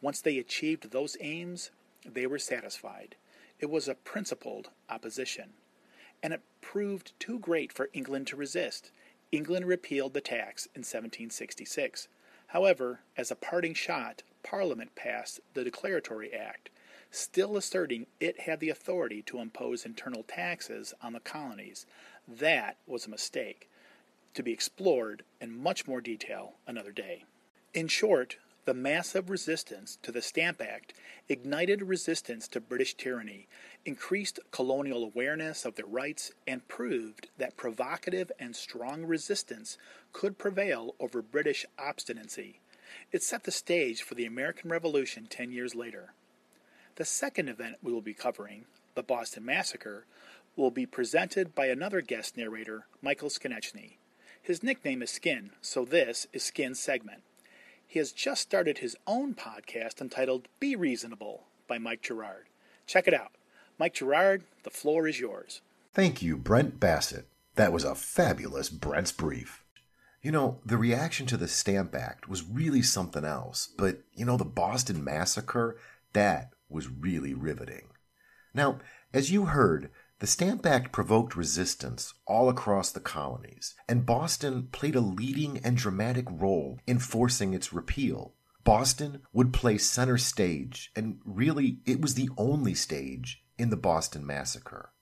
Once 0.00 0.20
they 0.20 0.36
achieved 0.36 0.90
those 0.90 1.16
aims, 1.20 1.70
they 2.04 2.26
were 2.26 2.40
satisfied. 2.40 3.14
It 3.60 3.70
was 3.70 3.86
a 3.86 3.94
principled 3.94 4.70
opposition 4.90 5.50
and 6.24 6.32
it 6.32 6.42
proved 6.60 7.12
too 7.20 7.38
great 7.38 7.72
for 7.72 7.88
England 7.92 8.26
to 8.26 8.36
resist. 8.36 8.90
England 9.30 9.66
repealed 9.66 10.12
the 10.12 10.20
tax 10.20 10.66
in 10.74 10.80
1766. 10.80 12.08
However, 12.48 12.98
as 13.16 13.30
a 13.30 13.36
parting 13.36 13.74
shot, 13.74 14.24
Parliament 14.42 14.96
passed 14.96 15.38
the 15.54 15.62
Declaratory 15.62 16.34
Act, 16.34 16.68
still 17.14 17.56
asserting 17.56 18.06
it 18.20 18.40
had 18.40 18.60
the 18.60 18.70
authority 18.70 19.22
to 19.22 19.38
impose 19.38 19.84
internal 19.84 20.22
taxes 20.22 20.94
on 21.02 21.12
the 21.12 21.20
colonies. 21.20 21.86
That 22.26 22.76
was 22.86 23.06
a 23.06 23.10
mistake, 23.10 23.68
to 24.34 24.42
be 24.42 24.52
explored 24.52 25.22
in 25.40 25.62
much 25.62 25.86
more 25.86 26.00
detail 26.00 26.54
another 26.66 26.92
day. 26.92 27.24
In 27.72 27.88
short, 27.88 28.36
the 28.64 28.74
massive 28.74 29.28
resistance 29.28 29.98
to 30.02 30.10
the 30.10 30.22
Stamp 30.22 30.62
Act 30.62 30.94
ignited 31.28 31.82
resistance 31.82 32.48
to 32.48 32.60
British 32.60 32.94
tyranny, 32.94 33.46
increased 33.84 34.40
colonial 34.50 35.04
awareness 35.04 35.66
of 35.66 35.74
their 35.74 35.84
rights, 35.84 36.32
and 36.46 36.66
proved 36.66 37.28
that 37.36 37.56
provocative 37.56 38.32
and 38.38 38.56
strong 38.56 39.04
resistance 39.04 39.76
could 40.12 40.38
prevail 40.38 40.94
over 40.98 41.20
British 41.20 41.66
obstinacy. 41.78 42.60
It 43.12 43.22
set 43.22 43.44
the 43.44 43.50
stage 43.50 44.02
for 44.02 44.14
the 44.14 44.24
American 44.24 44.70
Revolution 44.70 45.26
ten 45.28 45.52
years 45.52 45.74
later. 45.74 46.14
The 46.96 47.04
second 47.04 47.48
event 47.48 47.78
we 47.82 47.92
will 47.92 48.00
be 48.00 48.14
covering, 48.14 48.66
the 48.94 49.02
Boston 49.02 49.44
Massacre, 49.44 50.06
will 50.54 50.70
be 50.70 50.86
presented 50.86 51.52
by 51.52 51.66
another 51.66 52.00
guest 52.00 52.36
narrator, 52.36 52.86
Michael 53.02 53.30
Skonechny. 53.30 53.94
His 54.40 54.62
nickname 54.62 55.02
is 55.02 55.10
Skin, 55.10 55.50
so 55.60 55.84
this 55.84 56.28
is 56.32 56.44
Skin's 56.44 56.78
segment. 56.78 57.22
He 57.84 57.98
has 57.98 58.12
just 58.12 58.42
started 58.42 58.78
his 58.78 58.96
own 59.08 59.34
podcast 59.34 60.00
entitled 60.00 60.46
Be 60.60 60.76
Reasonable 60.76 61.44
by 61.66 61.78
Mike 61.78 62.02
Gerard. 62.02 62.46
Check 62.86 63.08
it 63.08 63.14
out. 63.14 63.32
Mike 63.76 63.94
Gerard, 63.94 64.44
the 64.62 64.70
floor 64.70 65.08
is 65.08 65.18
yours. 65.18 65.62
Thank 65.94 66.22
you, 66.22 66.36
Brent 66.36 66.78
Bassett. 66.78 67.26
That 67.56 67.72
was 67.72 67.82
a 67.82 67.96
fabulous 67.96 68.68
Brent's 68.68 69.12
brief. 69.12 69.64
You 70.22 70.30
know, 70.30 70.60
the 70.64 70.76
reaction 70.76 71.26
to 71.26 71.36
the 71.36 71.48
Stamp 71.48 71.94
Act 71.94 72.28
was 72.28 72.48
really 72.48 72.82
something 72.82 73.24
else, 73.24 73.68
but, 73.76 73.98
you 74.14 74.24
know, 74.24 74.36
the 74.36 74.44
Boston 74.44 75.02
Massacre, 75.02 75.76
that 76.12 76.50
was 76.74 76.88
really 76.88 77.32
riveting. 77.32 77.88
Now, 78.52 78.80
as 79.12 79.30
you 79.30 79.46
heard, 79.46 79.90
the 80.18 80.26
Stamp 80.26 80.64
Act 80.66 80.92
provoked 80.92 81.36
resistance 81.36 82.14
all 82.26 82.48
across 82.48 82.90
the 82.90 83.00
colonies, 83.00 83.74
and 83.88 84.06
Boston 84.06 84.68
played 84.72 84.94
a 84.94 85.00
leading 85.00 85.58
and 85.58 85.76
dramatic 85.76 86.26
role 86.30 86.78
in 86.86 86.98
forcing 86.98 87.54
its 87.54 87.72
repeal. 87.72 88.34
Boston 88.62 89.22
would 89.32 89.52
play 89.52 89.76
center 89.76 90.16
stage, 90.16 90.90
and 90.96 91.20
really 91.24 91.80
it 91.84 92.00
was 92.00 92.14
the 92.14 92.30
only 92.38 92.74
stage 92.74 93.44
in 93.58 93.70
the 93.70 93.76
Boston 93.76 94.26
Massacre. 94.26 94.92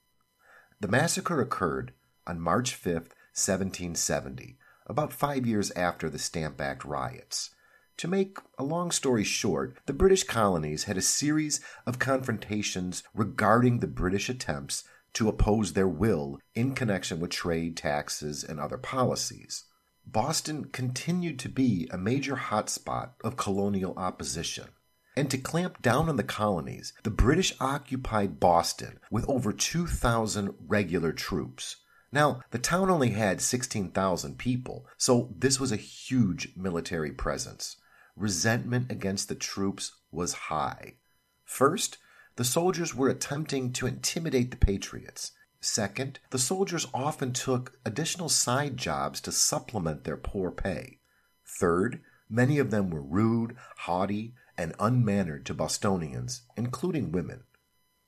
The 0.79 0.87
massacre 0.87 1.39
occurred 1.39 1.93
on 2.27 2.39
March 2.39 2.75
5, 2.75 2.93
1770, 2.93 4.57
about 4.85 5.13
five 5.13 5.45
years 5.45 5.71
after 5.71 6.09
the 6.09 6.19
Stamp 6.19 6.59
Act 6.59 6.83
riots. 6.83 7.51
To 7.97 8.07
make 8.07 8.37
a 8.57 8.63
long 8.63 8.91
story 8.91 9.23
short, 9.23 9.77
the 9.85 9.93
British 9.93 10.23
colonies 10.23 10.85
had 10.85 10.97
a 10.97 11.01
series 11.01 11.61
of 11.85 11.99
confrontations 11.99 13.03
regarding 13.13 13.79
the 13.79 13.87
British 13.87 14.29
attempts 14.29 14.83
to 15.13 15.29
oppose 15.29 15.73
their 15.73 15.87
will 15.87 16.39
in 16.55 16.75
connection 16.75 17.19
with 17.19 17.31
trade, 17.31 17.77
taxes, 17.77 18.43
and 18.43 18.59
other 18.59 18.77
policies. 18.77 19.65
Boston 20.05 20.65
continued 20.65 21.39
to 21.39 21.49
be 21.49 21.87
a 21.91 21.97
major 21.97 22.35
hotspot 22.35 23.11
of 23.23 23.37
colonial 23.37 23.93
opposition. 23.95 24.69
And 25.15 25.29
to 25.31 25.37
clamp 25.37 25.81
down 25.81 26.09
on 26.09 26.17
the 26.17 26.23
colonies, 26.23 26.93
the 27.03 27.11
British 27.11 27.53
occupied 27.61 28.39
Boston 28.39 28.99
with 29.11 29.29
over 29.29 29.53
2,000 29.53 30.53
regular 30.67 31.13
troops. 31.13 31.77
Now, 32.11 32.41
the 32.51 32.59
town 32.59 32.89
only 32.89 33.11
had 33.11 33.39
16,000 33.39 34.37
people, 34.37 34.87
so 34.97 35.33
this 35.37 35.59
was 35.59 35.71
a 35.71 35.77
huge 35.77 36.53
military 36.57 37.11
presence. 37.11 37.77
Resentment 38.15 38.91
against 38.91 39.27
the 39.27 39.35
troops 39.35 39.93
was 40.11 40.33
high. 40.33 40.95
First, 41.43 41.97
the 42.35 42.43
soldiers 42.43 42.95
were 42.95 43.09
attempting 43.09 43.73
to 43.73 43.87
intimidate 43.87 44.51
the 44.51 44.57
Patriots. 44.57 45.31
Second, 45.59 46.19
the 46.29 46.39
soldiers 46.39 46.87
often 46.93 47.31
took 47.31 47.79
additional 47.85 48.29
side 48.29 48.77
jobs 48.77 49.21
to 49.21 49.31
supplement 49.31 50.03
their 50.03 50.17
poor 50.17 50.51
pay. 50.51 50.99
Third, 51.45 52.01
many 52.29 52.59
of 52.59 52.71
them 52.71 52.89
were 52.89 53.01
rude, 53.01 53.55
haughty, 53.77 54.33
and 54.57 54.75
unmannered 54.79 55.45
to 55.45 55.53
Bostonians, 55.53 56.41
including 56.55 57.11
women. 57.11 57.43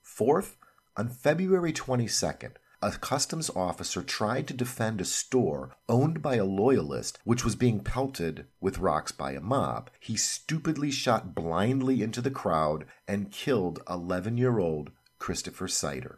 Fourth, 0.01 0.57
on 0.97 1.09
February 1.09 1.73
22nd, 1.73 2.53
a 2.85 2.91
customs 2.91 3.49
officer 3.55 4.03
tried 4.03 4.47
to 4.47 4.53
defend 4.53 5.01
a 5.01 5.05
store 5.05 5.75
owned 5.89 6.21
by 6.21 6.35
a 6.35 6.45
loyalist 6.45 7.17
which 7.23 7.43
was 7.43 7.55
being 7.55 7.79
pelted 7.79 8.45
with 8.61 8.77
rocks 8.77 9.11
by 9.11 9.31
a 9.31 9.41
mob. 9.41 9.89
He 9.99 10.15
stupidly 10.15 10.91
shot 10.91 11.33
blindly 11.33 12.03
into 12.03 12.21
the 12.21 12.29
crowd 12.29 12.85
and 13.07 13.31
killed 13.31 13.81
11 13.89 14.37
year 14.37 14.59
old 14.59 14.91
Christopher 15.17 15.65
Seider. 15.65 16.17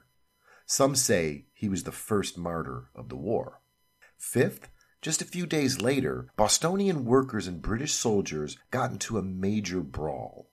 Some 0.66 0.94
say 0.94 1.46
he 1.54 1.70
was 1.70 1.84
the 1.84 1.94
first 1.94 2.38
martyr 2.38 2.90
of 2.94 3.08
the 3.08 3.16
war. 3.16 3.62
Fifth, 4.18 4.68
just 5.02 5.22
a 5.22 5.26
few 5.26 5.46
days 5.46 5.80
later, 5.80 6.28
Bostonian 6.36 7.06
workers 7.06 7.48
and 7.48 7.62
British 7.62 7.94
soldiers 7.94 8.58
got 8.72 8.92
into 8.92 9.18
a 9.18 9.24
major 9.24 9.80
brawl. 9.80 10.50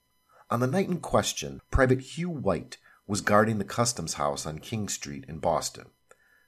On 0.48 0.60
the 0.60 0.68
night 0.68 0.88
in 0.88 1.00
question, 1.00 1.60
Private 1.72 2.02
Hugh 2.02 2.30
White 2.30 2.76
was 3.04 3.20
guarding 3.20 3.58
the 3.58 3.64
customs 3.64 4.14
house 4.14 4.46
on 4.46 4.60
King 4.60 4.88
Street 4.88 5.24
in 5.28 5.38
Boston. 5.38 5.86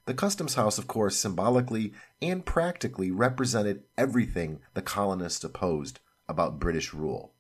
The 0.07 0.15
customs 0.15 0.55
house, 0.55 0.79
of 0.79 0.87
course, 0.87 1.17
symbolically 1.17 1.93
and 2.23 2.47
practically 2.47 3.11
represented 3.11 3.83
everything 3.99 4.61
the 4.75 4.83
colonists 4.83 5.43
opposed 5.43 5.99
about 6.29 6.61
British 6.61 6.95
rule. 6.95 7.35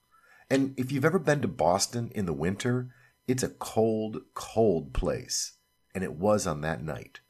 And 0.50 0.74
if 0.76 0.90
you've 0.90 1.04
ever 1.04 1.18
been 1.18 1.42
to 1.42 1.48
Boston 1.48 2.10
in 2.14 2.26
the 2.26 2.32
winter, 2.32 2.88
it's 3.28 3.44
a 3.44 3.48
cold, 3.48 4.22
cold 4.34 4.92
place. 4.92 5.54
And 5.94 6.02
it 6.02 6.14
was 6.14 6.46
on 6.46 6.60
that 6.60 6.82
night. 6.82 7.20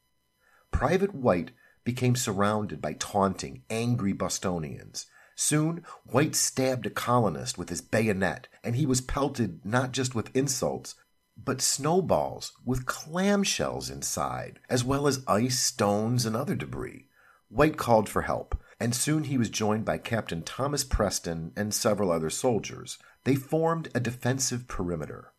Private 0.71 1.15
White 1.15 1.53
became 1.85 2.17
surrounded 2.17 2.81
by 2.81 2.95
taunting, 2.95 3.63
angry 3.71 4.13
Bostonians. 4.13 5.07
Soon, 5.35 5.85
White 6.05 6.35
stabbed 6.35 6.87
a 6.87 6.91
colonist 6.91 7.59
with 7.59 7.69
his 7.69 7.83
bayonet, 7.83 8.49
and 8.65 8.75
he 8.75 8.87
was 8.87 9.03
pelted 9.03 9.65
not 9.65 9.93
just 9.93 10.15
with 10.15 10.35
insults, 10.35 10.95
but 11.37 11.61
snowballs 11.61 12.53
with 12.65 12.87
clamshells 12.87 13.91
inside, 13.91 14.59
as 14.69 14.85
well 14.85 15.07
as 15.07 15.25
ice, 15.29 15.59
stones, 15.59 16.27
and 16.27 16.35
other 16.35 16.55
debris. 16.55 17.07
White 17.49 17.77
called 17.77 18.09
for 18.09 18.23
help, 18.23 18.59
and 18.81 18.95
soon 18.95 19.25
he 19.25 19.39
was 19.39 19.49
joined 19.49 19.85
by 19.85 19.99
Captain 19.99 20.43
Thomas 20.43 20.85
Preston 20.85 21.53
and 21.57 21.73
several 21.73 22.11
other 22.11 22.31
soldiers. 22.31 22.99
They 23.25 23.35
formed 23.35 23.89
a 23.95 24.01
defensive 24.01 24.69
perimeter. 24.69 25.33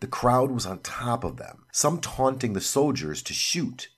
The 0.00 0.06
crowd 0.06 0.50
was 0.50 0.66
on 0.66 0.80
top 0.80 1.24
of 1.24 1.36
them, 1.36 1.64
some 1.72 1.98
taunting 2.00 2.52
the 2.52 2.60
soldiers 2.60 3.22
to 3.22 3.32
shoot. 3.32 3.88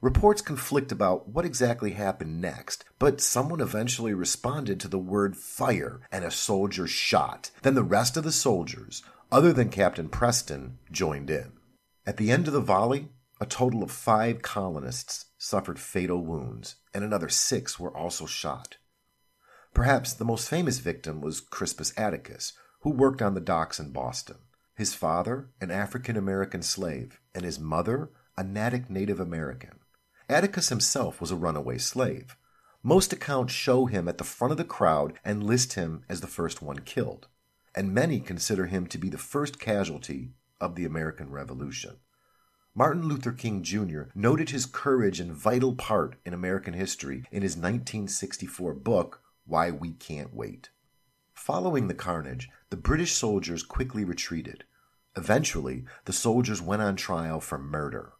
Reports 0.00 0.42
conflict 0.42 0.92
about 0.92 1.28
what 1.28 1.46
exactly 1.46 1.92
happened 1.92 2.40
next, 2.40 2.84
but 2.98 3.20
someone 3.20 3.60
eventually 3.60 4.12
responded 4.12 4.78
to 4.80 4.88
the 4.88 4.98
word 4.98 5.36
fire 5.36 6.00
and 6.12 6.24
a 6.24 6.30
soldier 6.30 6.86
shot. 6.86 7.50
Then 7.62 7.74
the 7.74 7.82
rest 7.82 8.16
of 8.16 8.24
the 8.24 8.32
soldiers, 8.32 9.02
other 9.34 9.52
than 9.52 9.68
Captain 9.68 10.08
Preston, 10.08 10.78
joined 10.92 11.28
in. 11.28 11.54
At 12.06 12.18
the 12.18 12.30
end 12.30 12.46
of 12.46 12.52
the 12.52 12.60
volley, 12.60 13.08
a 13.40 13.46
total 13.46 13.82
of 13.82 13.90
five 13.90 14.42
colonists 14.42 15.24
suffered 15.38 15.80
fatal 15.80 16.24
wounds, 16.24 16.76
and 16.94 17.02
another 17.02 17.28
six 17.28 17.76
were 17.76 17.94
also 17.96 18.26
shot. 18.26 18.76
Perhaps 19.74 20.12
the 20.12 20.24
most 20.24 20.48
famous 20.48 20.78
victim 20.78 21.20
was 21.20 21.40
Crispus 21.40 21.92
Attucks, 21.96 22.52
who 22.82 22.90
worked 22.90 23.20
on 23.20 23.34
the 23.34 23.40
docks 23.40 23.80
in 23.80 23.90
Boston. 23.90 24.36
His 24.76 24.94
father, 24.94 25.48
an 25.60 25.72
African 25.72 26.16
American 26.16 26.62
slave, 26.62 27.18
and 27.34 27.44
his 27.44 27.58
mother, 27.58 28.10
a 28.36 28.44
Natick 28.44 28.88
Native 28.88 29.18
American. 29.18 29.80
Attucks 30.28 30.68
himself 30.68 31.20
was 31.20 31.32
a 31.32 31.36
runaway 31.36 31.78
slave. 31.78 32.36
Most 32.84 33.12
accounts 33.12 33.52
show 33.52 33.86
him 33.86 34.06
at 34.06 34.18
the 34.18 34.22
front 34.22 34.52
of 34.52 34.58
the 34.58 34.64
crowd 34.64 35.14
and 35.24 35.42
list 35.42 35.72
him 35.72 36.04
as 36.08 36.20
the 36.20 36.28
first 36.28 36.62
one 36.62 36.78
killed, 36.78 37.26
and 37.74 37.92
many 37.92 38.20
consider 38.20 38.66
him 38.66 38.86
to 38.86 38.98
be 38.98 39.08
the 39.08 39.18
first 39.18 39.58
casualty 39.58 40.32
of 40.60 40.74
the 40.74 40.84
American 40.84 41.30
Revolution. 41.30 41.96
Martin 42.74 43.06
Luther 43.06 43.32
King 43.32 43.62
Jr. 43.62 44.02
noted 44.14 44.50
his 44.50 44.66
courage 44.66 45.20
and 45.20 45.32
vital 45.32 45.74
part 45.74 46.16
in 46.24 46.34
American 46.34 46.74
history 46.74 47.24
in 47.30 47.42
his 47.42 47.56
1964 47.56 48.74
book, 48.74 49.22
Why 49.46 49.70
We 49.70 49.92
Can't 49.92 50.34
Wait. 50.34 50.70
Following 51.34 51.88
the 51.88 51.94
carnage, 51.94 52.48
the 52.70 52.76
British 52.76 53.12
soldiers 53.12 53.62
quickly 53.62 54.04
retreated. 54.04 54.64
Eventually, 55.16 55.84
the 56.04 56.12
soldiers 56.12 56.60
went 56.60 56.82
on 56.82 56.96
trial 56.96 57.40
for 57.40 57.58
murder. 57.58 58.14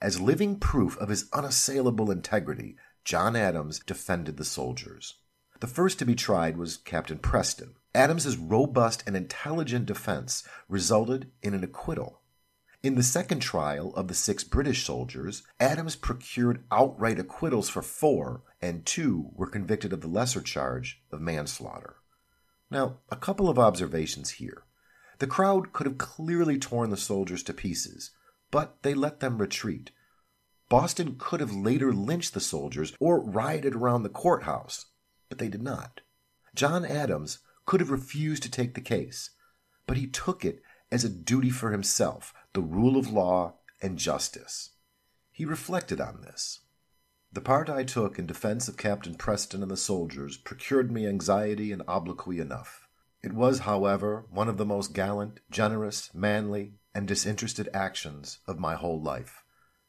As 0.00 0.20
living 0.20 0.60
proof 0.60 0.96
of 0.98 1.08
his 1.08 1.28
unassailable 1.32 2.10
integrity, 2.10 2.76
John 3.04 3.34
Adams 3.34 3.80
defended 3.80 4.36
the 4.36 4.44
soldiers. 4.44 5.14
The 5.60 5.66
first 5.66 5.98
to 5.98 6.04
be 6.04 6.14
tried 6.14 6.56
was 6.56 6.76
Captain 6.76 7.18
Preston. 7.18 7.76
Adams's 7.96 8.36
robust 8.36 9.02
and 9.06 9.16
intelligent 9.16 9.86
defense 9.86 10.46
resulted 10.68 11.30
in 11.42 11.54
an 11.54 11.64
acquittal. 11.64 12.20
In 12.82 12.94
the 12.94 13.02
second 13.02 13.40
trial 13.40 13.92
of 13.94 14.06
the 14.06 14.14
six 14.14 14.44
British 14.44 14.84
soldiers, 14.84 15.42
Adams 15.58 15.96
procured 15.96 16.62
outright 16.70 17.18
acquittals 17.18 17.70
for 17.70 17.80
four, 17.80 18.42
and 18.60 18.84
two 18.84 19.30
were 19.32 19.46
convicted 19.46 19.94
of 19.94 20.02
the 20.02 20.08
lesser 20.08 20.42
charge 20.42 21.02
of 21.10 21.22
manslaughter. 21.22 21.96
Now, 22.70 22.98
a 23.08 23.16
couple 23.16 23.48
of 23.48 23.58
observations 23.58 24.32
here. 24.32 24.64
The 25.18 25.26
crowd 25.26 25.72
could 25.72 25.86
have 25.86 25.96
clearly 25.96 26.58
torn 26.58 26.90
the 26.90 26.98
soldiers 26.98 27.42
to 27.44 27.54
pieces, 27.54 28.10
but 28.50 28.82
they 28.82 28.92
let 28.92 29.20
them 29.20 29.38
retreat. 29.38 29.90
Boston 30.68 31.16
could 31.18 31.40
have 31.40 31.54
later 31.54 31.94
lynched 31.94 32.34
the 32.34 32.40
soldiers 32.40 32.92
or 33.00 33.20
rioted 33.20 33.74
around 33.74 34.02
the 34.02 34.10
courthouse, 34.10 34.86
but 35.30 35.38
they 35.38 35.48
did 35.48 35.62
not. 35.62 36.02
John 36.54 36.84
Adams 36.84 37.38
could 37.66 37.80
have 37.80 37.90
refused 37.90 38.42
to 38.44 38.50
take 38.50 38.74
the 38.74 38.80
case, 38.80 39.30
but 39.86 39.96
he 39.96 40.06
took 40.06 40.44
it 40.44 40.62
as 40.90 41.04
a 41.04 41.08
duty 41.08 41.50
for 41.50 41.72
himself, 41.72 42.32
the 42.52 42.62
rule 42.62 42.96
of 42.96 43.12
law 43.12 43.54
and 43.82 43.98
justice. 43.98 44.70
He 45.30 45.44
reflected 45.44 46.00
on 46.00 46.22
this. 46.22 46.60
The 47.32 47.40
part 47.42 47.68
I 47.68 47.82
took 47.82 48.18
in 48.18 48.26
defense 48.26 48.68
of 48.68 48.78
Captain 48.78 49.14
Preston 49.14 49.62
and 49.62 49.70
the 49.70 49.76
soldiers 49.76 50.38
procured 50.38 50.90
me 50.90 51.06
anxiety 51.06 51.72
and 51.72 51.82
obloquy 51.86 52.40
enough. 52.40 52.88
It 53.22 53.32
was, 53.32 53.60
however, 53.60 54.24
one 54.30 54.48
of 54.48 54.56
the 54.56 54.64
most 54.64 54.94
gallant, 54.94 55.40
generous, 55.50 56.10
manly, 56.14 56.74
and 56.94 57.06
disinterested 57.06 57.68
actions 57.74 58.38
of 58.46 58.58
my 58.58 58.76
whole 58.76 59.02
life, 59.02 59.42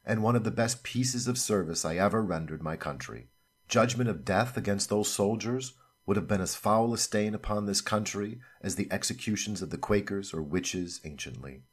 and 0.04 0.22
one 0.22 0.36
of 0.36 0.44
the 0.44 0.50
best 0.50 0.82
pieces 0.82 1.28
of 1.28 1.38
service 1.38 1.84
I 1.84 1.96
ever 1.96 2.22
rendered 2.22 2.62
my 2.62 2.76
country. 2.76 3.28
Judgment 3.68 4.10
of 4.10 4.24
death 4.24 4.56
against 4.56 4.88
those 4.88 5.08
soldiers 5.08 5.74
would 6.08 6.16
have 6.16 6.26
been 6.26 6.40
as 6.40 6.54
foul 6.54 6.94
a 6.94 6.98
stain 6.98 7.34
upon 7.34 7.66
this 7.66 7.82
country 7.82 8.40
as 8.62 8.76
the 8.76 8.90
executions 8.90 9.60
of 9.60 9.68
the 9.68 9.76
Quakers 9.76 10.32
or 10.32 10.40
witches 10.40 11.02
anciently. 11.04 11.64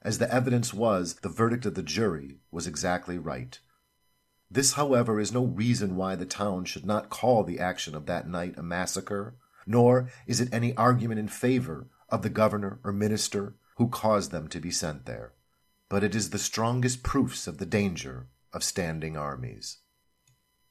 As 0.00 0.16
the 0.16 0.32
evidence 0.32 0.72
was, 0.72 1.16
the 1.16 1.28
verdict 1.28 1.66
of 1.66 1.74
the 1.74 1.82
jury 1.82 2.38
was 2.50 2.66
exactly 2.66 3.18
right. 3.18 3.58
This, 4.50 4.72
however, 4.72 5.20
is 5.20 5.34
no 5.34 5.44
reason 5.44 5.96
why 5.96 6.16
the 6.16 6.24
town 6.24 6.64
should 6.64 6.86
not 6.86 7.10
call 7.10 7.44
the 7.44 7.58
action 7.58 7.94
of 7.94 8.06
that 8.06 8.26
night 8.26 8.54
a 8.56 8.62
massacre, 8.62 9.34
nor 9.66 10.08
is 10.26 10.40
it 10.40 10.48
any 10.50 10.74
argument 10.74 11.20
in 11.20 11.28
favor 11.28 11.88
of 12.08 12.22
the 12.22 12.30
governor 12.30 12.80
or 12.82 12.90
minister 12.90 13.52
who 13.76 13.88
caused 13.88 14.30
them 14.30 14.48
to 14.48 14.60
be 14.60 14.70
sent 14.70 15.04
there, 15.04 15.34
but 15.90 16.02
it 16.02 16.14
is 16.14 16.30
the 16.30 16.38
strongest 16.38 17.02
proofs 17.02 17.46
of 17.46 17.58
the 17.58 17.66
danger 17.66 18.28
of 18.50 18.64
standing 18.64 19.14
armies. 19.14 19.80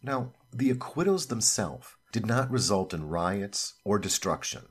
Now, 0.02 0.34
the 0.52 0.72
acquittals 0.72 1.28
themselves 1.28 1.90
did 2.12 2.26
not 2.26 2.52
result 2.52 2.93
in 2.93 3.08
riots 3.08 3.76
or 3.84 4.00
destruction. 4.00 4.63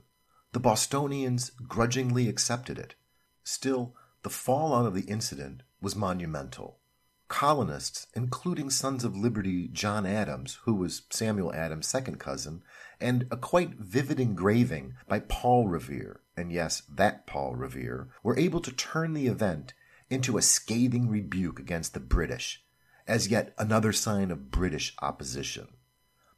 The 0.53 0.59
Bostonians 0.59 1.51
grudgingly 1.67 2.27
accepted 2.27 2.79
it. 2.79 2.95
Still, 3.43 3.95
the 4.23 4.29
fallout 4.29 4.85
of 4.85 4.93
the 4.93 5.09
incident 5.09 5.63
was 5.81 5.95
monumental. 5.95 6.79
Colonists, 7.27 8.07
including 8.13 8.69
Sons 8.69 9.03
of 9.03 9.15
Liberty 9.15 9.67
John 9.67 10.05
Adams, 10.05 10.59
who 10.63 10.73
was 10.75 11.03
Samuel 11.09 11.53
Adams' 11.53 11.87
second 11.87 12.19
cousin, 12.19 12.63
and 12.99 13.27
a 13.29 13.37
quite 13.37 13.75
vivid 13.75 14.19
engraving 14.19 14.95
by 15.07 15.19
Paul 15.19 15.67
Revere, 15.67 16.21
and 16.35 16.51
yes, 16.51 16.83
that 16.89 17.27
Paul 17.27 17.55
Revere, 17.55 18.07
were 18.23 18.37
able 18.37 18.61
to 18.61 18.71
turn 18.71 19.13
the 19.13 19.27
event 19.27 19.73
into 20.09 20.37
a 20.37 20.41
scathing 20.41 21.09
rebuke 21.09 21.59
against 21.59 21.93
the 21.93 21.99
British, 21.99 22.63
as 23.07 23.27
yet 23.27 23.53
another 23.57 23.91
sign 23.91 24.31
of 24.31 24.49
British 24.49 24.95
opposition. 25.01 25.67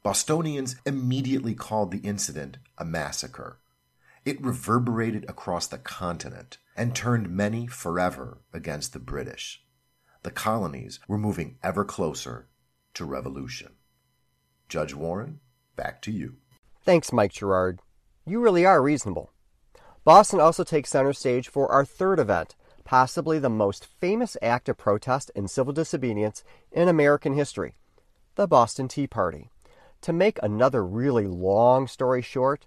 Bostonians 0.02 0.76
immediately 0.86 1.54
called 1.54 1.90
the 1.90 1.98
incident 1.98 2.56
a 2.78 2.84
massacre. 2.86 3.58
It 4.24 4.42
reverberated 4.42 5.28
across 5.28 5.66
the 5.66 5.78
continent 5.78 6.56
and 6.74 6.94
turned 6.94 7.28
many 7.28 7.66
forever 7.66 8.38
against 8.52 8.92
the 8.92 8.98
British. 8.98 9.62
The 10.22 10.30
colonies 10.30 11.00
were 11.06 11.18
moving 11.18 11.58
ever 11.62 11.84
closer 11.84 12.48
to 12.94 13.04
revolution. 13.04 13.72
Judge 14.68 14.94
Warren, 14.94 15.40
back 15.76 16.00
to 16.02 16.10
you. 16.10 16.36
Thanks, 16.82 17.12
Mike 17.12 17.32
Gerard. 17.32 17.80
You 18.24 18.40
really 18.40 18.64
are 18.64 18.82
reasonable. 18.82 19.32
Boston 20.04 20.40
also 20.40 20.64
takes 20.64 20.90
center 20.90 21.12
stage 21.12 21.48
for 21.48 21.70
our 21.70 21.84
third 21.84 22.18
event, 22.18 22.56
possibly 22.84 23.38
the 23.38 23.50
most 23.50 23.84
famous 23.84 24.36
act 24.40 24.68
of 24.70 24.78
protest 24.78 25.30
and 25.36 25.50
civil 25.50 25.74
disobedience 25.74 26.42
in 26.72 26.88
American 26.88 27.34
history 27.34 27.74
the 28.36 28.46
Boston 28.46 28.88
Tea 28.88 29.06
Party. 29.06 29.50
To 30.02 30.12
make 30.14 30.38
another 30.42 30.84
really 30.84 31.26
long 31.26 31.86
story 31.86 32.22
short, 32.22 32.64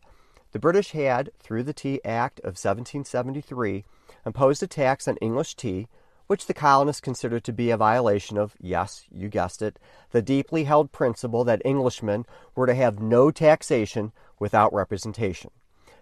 the 0.52 0.60
British 0.60 0.91
had, 0.91 1.32
through 1.39 1.63
the 1.63 1.74
Tea 1.74 2.00
Act 2.06 2.39
of 2.41 2.54
1773, 2.58 3.84
imposed 4.24 4.62
a 4.62 4.67
tax 4.67 5.08
on 5.08 5.17
English 5.17 5.56
tea, 5.56 5.88
which 6.28 6.46
the 6.46 6.54
colonists 6.54 7.02
considered 7.02 7.43
to 7.43 7.52
be 7.52 7.72
a 7.72 7.78
violation 7.78 8.38
of, 8.38 8.56
yes, 8.60 9.06
you 9.12 9.30
guessed 9.30 9.63
it, 9.63 9.80
the 10.12 10.22
deeply 10.22 10.65
held 10.65 10.91
principle 10.91 11.43
that 11.43 11.62
Englishmen 11.65 12.26
were 12.56 12.67
to 12.67 12.76
have 12.76 13.00
no 13.00 13.32
taxation 13.32 14.12
without 14.39 14.72
representation. 14.72 15.50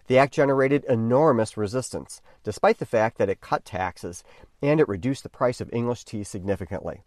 The 0.08 0.18
act 0.18 0.34
generated 0.34 0.84
enormous 0.90 1.56
resistance, 1.56 2.22
despite 2.44 2.80
the 2.80 2.86
fact 2.86 3.18
that 3.18 3.30
it 3.30 3.40
cut 3.40 3.64
taxes 3.64 4.24
and 4.62 4.82
it 4.82 4.90
reduced 4.90 5.24
the 5.24 5.30
price 5.30 5.62
of 5.62 5.72
English 5.72 6.04
tea 6.04 6.26
significantly. 6.26 7.04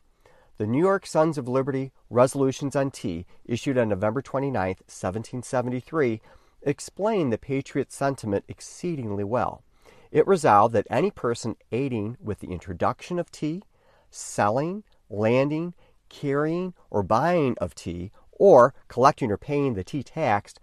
The 0.57 0.69
New 0.69 0.79
York 0.79 1.05
Sons 1.05 1.37
of 1.37 1.49
Liberty 1.49 1.91
Resolutions 2.11 2.77
on 2.77 2.93
Tea, 2.93 3.27
issued 3.45 3.77
on 3.77 3.89
November 3.89 4.23
29, 4.23 4.55
1773, 4.55 6.21
explained 6.63 7.33
the 7.33 7.39
Patriot 7.39 7.91
sentiment 7.91 8.45
exceedingly 8.47 9.25
well. 9.25 9.65
It 10.13 10.29
resolved 10.29 10.73
that 10.75 10.87
any 10.89 11.11
person 11.11 11.57
aiding 11.73 12.19
with 12.23 12.39
the 12.39 12.53
introduction 12.53 13.19
of 13.19 13.33
tea, 13.33 13.65
selling, 14.11 14.85
landing, 15.11 15.75
carrying, 16.09 16.75
or 16.89 17.03
buying 17.03 17.57
of 17.59 17.75
tea, 17.75 18.13
or 18.31 18.75
collecting 18.87 19.33
or 19.33 19.37
paying 19.37 19.75
the 19.75 19.83
tea 19.83 20.05
tax, 20.05 20.55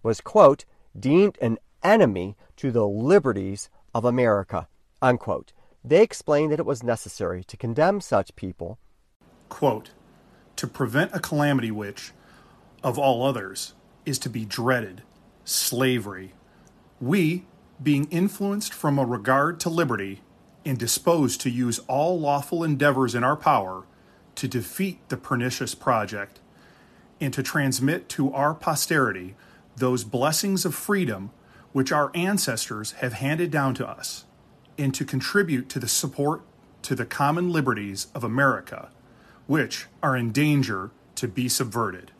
was, 0.00 0.20
quote, 0.20 0.64
deemed 0.96 1.36
an 1.40 1.58
enemy 1.82 2.36
to 2.54 2.70
the 2.70 2.86
liberties 2.86 3.68
of 3.92 4.04
America, 4.04 4.68
unquote. 5.02 5.52
They 5.84 6.02
explained 6.02 6.52
that 6.52 6.60
it 6.60 6.66
was 6.66 6.84
necessary 6.84 7.42
to 7.42 7.56
condemn 7.56 8.00
such 8.00 8.36
people, 8.36 8.78
quote, 9.50 9.90
to 10.56 10.66
prevent 10.66 11.14
a 11.14 11.20
calamity 11.20 11.70
which, 11.70 12.12
of 12.82 12.98
all 12.98 13.22
others, 13.26 13.74
is 14.06 14.18
to 14.20 14.30
be 14.30 14.46
dreaded, 14.46 15.02
slavery. 15.44 16.32
We, 17.00 17.44
being 17.82 18.06
influenced 18.10 18.72
from 18.72 18.98
a 18.98 19.04
regard 19.04 19.60
to 19.60 19.68
liberty, 19.68 20.22
and 20.64 20.78
disposed 20.78 21.40
to 21.42 21.50
use 21.50 21.78
all 21.80 22.18
lawful 22.18 22.64
endeavors 22.64 23.14
in 23.14 23.24
our 23.24 23.36
power 23.36 23.84
to 24.36 24.48
defeat 24.48 25.06
the 25.08 25.16
pernicious 25.16 25.74
project, 25.74 26.40
and 27.20 27.32
to 27.34 27.42
transmit 27.42 28.08
to 28.08 28.32
our 28.32 28.54
posterity 28.54 29.34
those 29.76 30.04
blessings 30.04 30.64
of 30.64 30.74
freedom 30.74 31.30
which 31.72 31.92
our 31.92 32.10
ancestors 32.14 32.92
have 32.92 33.14
handed 33.14 33.50
down 33.50 33.74
to 33.74 33.88
us, 33.88 34.24
and 34.76 34.94
to 34.94 35.04
contribute 35.04 35.68
to 35.68 35.78
the 35.78 35.88
support 35.88 36.42
to 36.82 36.94
the 36.94 37.06
common 37.06 37.50
liberties 37.50 38.08
of 38.14 38.24
America, 38.24 38.90
which 39.50 39.88
are 40.00 40.16
in 40.16 40.30
danger 40.30 40.92
to 41.16 41.26
be 41.26 41.48
subverted. 41.48 42.12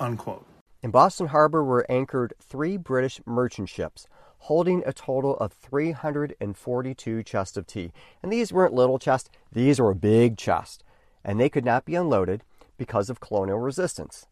Unquote. 0.00 0.44
In 0.82 0.90
Boston 0.90 1.28
Harbor 1.28 1.62
were 1.62 1.86
anchored 1.88 2.34
three 2.42 2.76
British 2.76 3.20
merchant 3.24 3.68
ships 3.68 4.08
holding 4.38 4.82
a 4.84 4.92
total 4.92 5.36
of 5.36 5.52
342 5.52 7.22
chests 7.22 7.56
of 7.56 7.68
tea. 7.68 7.92
And 8.20 8.32
these 8.32 8.52
weren't 8.52 8.74
little 8.74 8.98
chests, 8.98 9.30
these 9.52 9.78
were 9.78 9.94
big 9.94 10.36
chests. 10.36 10.82
And 11.24 11.38
they 11.38 11.48
could 11.48 11.64
not 11.64 11.84
be 11.84 11.94
unloaded 11.94 12.42
because 12.76 13.08
of 13.10 13.20
colonial 13.20 13.60
resistance. 13.60 14.26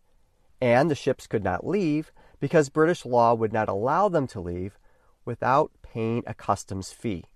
And 0.60 0.90
the 0.90 0.96
ships 0.96 1.28
could 1.28 1.44
not 1.44 1.64
leave 1.64 2.10
because 2.40 2.68
British 2.68 3.06
law 3.06 3.32
would 3.34 3.52
not 3.52 3.68
allow 3.68 4.08
them 4.08 4.26
to 4.26 4.40
leave 4.40 4.76
without 5.24 5.70
paying 5.82 6.24
a 6.26 6.34
customs 6.34 6.90
fee. 6.90 7.26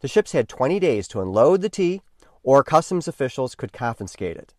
The 0.00 0.08
ships 0.08 0.32
had 0.32 0.48
20 0.48 0.80
days 0.80 1.06
to 1.08 1.20
unload 1.20 1.60
the 1.60 1.68
tea, 1.68 2.02
or 2.48 2.64
customs 2.64 3.06
officials 3.06 3.54
could 3.54 3.74
confiscate 3.74 4.38
it. 4.38 4.54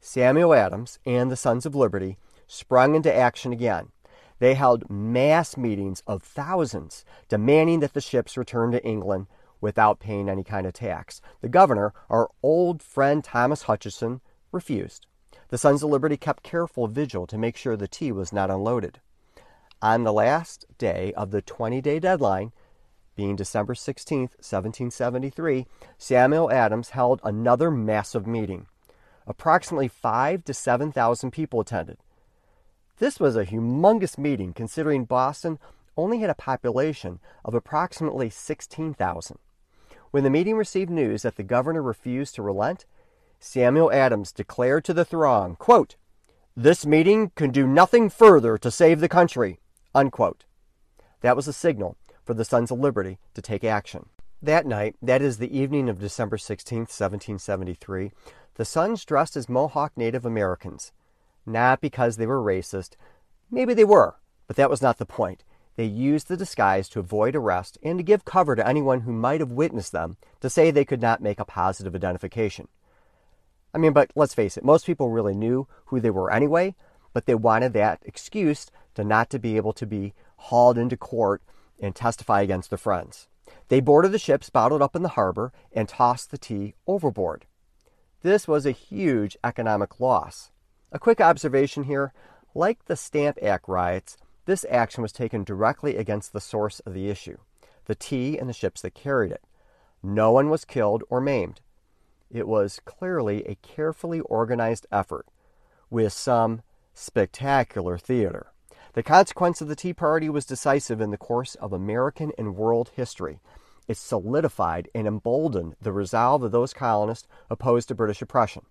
Samuel 0.00 0.52
Adams 0.52 0.98
and 1.06 1.30
the 1.30 1.36
Sons 1.36 1.64
of 1.64 1.72
Liberty 1.72 2.16
sprung 2.48 2.96
into 2.96 3.14
action 3.14 3.52
again. 3.52 3.92
They 4.40 4.54
held 4.54 4.90
mass 4.90 5.56
meetings 5.56 6.02
of 6.08 6.24
thousands 6.24 7.04
demanding 7.28 7.78
that 7.78 7.94
the 7.94 8.00
ships 8.00 8.36
return 8.36 8.72
to 8.72 8.84
England 8.84 9.28
without 9.60 10.00
paying 10.00 10.28
any 10.28 10.42
kind 10.42 10.66
of 10.66 10.72
tax. 10.72 11.20
The 11.40 11.48
governor, 11.48 11.94
our 12.10 12.30
old 12.42 12.82
friend 12.82 13.22
Thomas 13.22 13.62
Hutchinson, 13.62 14.20
refused. 14.50 15.06
The 15.50 15.58
Sons 15.58 15.84
of 15.84 15.90
Liberty 15.90 16.16
kept 16.16 16.42
careful 16.42 16.88
vigil 16.88 17.28
to 17.28 17.38
make 17.38 17.56
sure 17.56 17.76
the 17.76 17.86
tea 17.86 18.10
was 18.10 18.32
not 18.32 18.50
unloaded. 18.50 18.98
On 19.80 20.02
the 20.02 20.12
last 20.12 20.66
day 20.78 21.12
of 21.16 21.30
the 21.30 21.42
20 21.42 21.80
day 21.80 22.00
deadline, 22.00 22.50
being 23.16 23.36
December 23.36 23.74
16, 23.74 24.20
1773, 24.20 25.66
Samuel 25.98 26.50
Adams 26.50 26.90
held 26.90 27.20
another 27.22 27.70
massive 27.70 28.26
meeting. 28.26 28.66
Approximately 29.26 29.88
5 29.88 30.44
to 30.44 30.54
7,000 30.54 31.30
people 31.30 31.60
attended. 31.60 31.98
This 32.98 33.18
was 33.18 33.36
a 33.36 33.46
humongous 33.46 34.18
meeting 34.18 34.52
considering 34.52 35.04
Boston 35.04 35.58
only 35.96 36.18
had 36.18 36.30
a 36.30 36.34
population 36.34 37.20
of 37.44 37.54
approximately 37.54 38.30
16,000. 38.30 39.38
When 40.10 40.24
the 40.24 40.30
meeting 40.30 40.56
received 40.56 40.90
news 40.90 41.22
that 41.22 41.36
the 41.36 41.42
governor 41.42 41.82
refused 41.82 42.34
to 42.36 42.42
relent, 42.42 42.86
Samuel 43.40 43.92
Adams 43.92 44.32
declared 44.32 44.84
to 44.84 44.94
the 44.94 45.04
throng, 45.04 45.56
quote, 45.56 45.96
This 46.56 46.86
meeting 46.86 47.32
can 47.34 47.50
do 47.50 47.66
nothing 47.66 48.08
further 48.08 48.56
to 48.58 48.70
save 48.70 49.00
the 49.00 49.08
country. 49.08 49.58
Unquote. 49.94 50.44
That 51.20 51.36
was 51.36 51.48
a 51.48 51.52
signal 51.52 51.96
for 52.24 52.34
the 52.34 52.44
Sons 52.44 52.70
of 52.70 52.78
Liberty 52.78 53.18
to 53.34 53.42
take 53.42 53.64
action. 53.64 54.06
That 54.42 54.66
night, 54.66 54.96
that 55.00 55.22
is 55.22 55.38
the 55.38 55.56
evening 55.56 55.88
of 55.88 56.00
December 56.00 56.38
16, 56.38 56.80
1773, 56.80 58.12
the 58.56 58.64
Sons 58.64 59.04
dressed 59.04 59.36
as 59.36 59.48
Mohawk 59.48 59.92
Native 59.96 60.24
Americans 60.24 60.92
not 61.46 61.80
because 61.80 62.16
they 62.16 62.26
were 62.26 62.42
racist. 62.42 62.96
Maybe 63.50 63.74
they 63.74 63.84
were, 63.84 64.16
but 64.46 64.56
that 64.56 64.70
was 64.70 64.82
not 64.82 64.98
the 64.98 65.06
point. 65.06 65.44
They 65.76 65.84
used 65.84 66.28
the 66.28 66.36
disguise 66.36 66.88
to 66.90 67.00
avoid 67.00 67.34
arrest 67.34 67.78
and 67.82 67.98
to 67.98 68.04
give 68.04 68.24
cover 68.24 68.54
to 68.54 68.66
anyone 68.66 69.00
who 69.00 69.12
might 69.12 69.40
have 69.40 69.50
witnessed 69.50 69.92
them 69.92 70.16
to 70.40 70.48
say 70.48 70.70
they 70.70 70.84
could 70.84 71.02
not 71.02 71.22
make 71.22 71.40
a 71.40 71.44
positive 71.44 71.94
identification. 71.94 72.68
I 73.74 73.78
mean, 73.78 73.92
but 73.92 74.12
let's 74.14 74.34
face 74.34 74.56
it, 74.56 74.64
most 74.64 74.86
people 74.86 75.10
really 75.10 75.34
knew 75.34 75.66
who 75.86 75.98
they 75.98 76.10
were 76.10 76.30
anyway, 76.30 76.76
but 77.12 77.26
they 77.26 77.34
wanted 77.34 77.72
that 77.72 78.00
excuse 78.04 78.66
to 78.94 79.02
not 79.02 79.30
to 79.30 79.38
be 79.40 79.56
able 79.56 79.72
to 79.72 79.86
be 79.86 80.14
hauled 80.36 80.78
into 80.78 80.96
court 80.96 81.42
and 81.80 81.94
testify 81.94 82.42
against 82.42 82.70
their 82.70 82.78
friends. 82.78 83.28
They 83.68 83.80
boarded 83.80 84.12
the 84.12 84.18
ships 84.18 84.50
bottled 84.50 84.82
up 84.82 84.94
in 84.96 85.02
the 85.02 85.10
harbor 85.10 85.52
and 85.72 85.88
tossed 85.88 86.30
the 86.30 86.38
tea 86.38 86.74
overboard. 86.86 87.46
This 88.22 88.48
was 88.48 88.64
a 88.64 88.70
huge 88.70 89.36
economic 89.44 90.00
loss. 90.00 90.50
A 90.92 90.98
quick 90.98 91.20
observation 91.20 91.84
here 91.84 92.12
like 92.54 92.84
the 92.84 92.96
Stamp 92.96 93.38
Act 93.42 93.68
riots, 93.68 94.16
this 94.46 94.64
action 94.70 95.02
was 95.02 95.12
taken 95.12 95.42
directly 95.42 95.96
against 95.96 96.32
the 96.32 96.40
source 96.40 96.80
of 96.80 96.94
the 96.94 97.08
issue 97.08 97.38
the 97.86 97.94
tea 97.94 98.38
and 98.38 98.48
the 98.48 98.54
ships 98.54 98.80
that 98.80 98.94
carried 98.94 99.30
it. 99.30 99.42
No 100.02 100.32
one 100.32 100.48
was 100.48 100.64
killed 100.64 101.04
or 101.10 101.20
maimed. 101.20 101.60
It 102.30 102.48
was 102.48 102.80
clearly 102.86 103.44
a 103.44 103.56
carefully 103.56 104.20
organized 104.20 104.86
effort 104.90 105.26
with 105.90 106.14
some 106.14 106.62
spectacular 106.94 107.98
theater. 107.98 108.53
The 108.94 109.02
consequence 109.02 109.60
of 109.60 109.66
the 109.66 109.74
Tea 109.74 109.92
Party 109.92 110.28
was 110.28 110.46
decisive 110.46 111.00
in 111.00 111.10
the 111.10 111.18
course 111.18 111.56
of 111.56 111.72
American 111.72 112.30
and 112.38 112.54
world 112.54 112.92
history. 112.94 113.40
It 113.88 113.96
solidified 113.96 114.88
and 114.94 115.08
emboldened 115.08 115.74
the 115.82 115.92
resolve 115.92 116.44
of 116.44 116.52
those 116.52 116.72
colonists 116.72 117.26
opposed 117.50 117.88
to 117.88 117.96
British 117.96 118.22
oppression. 118.22 118.62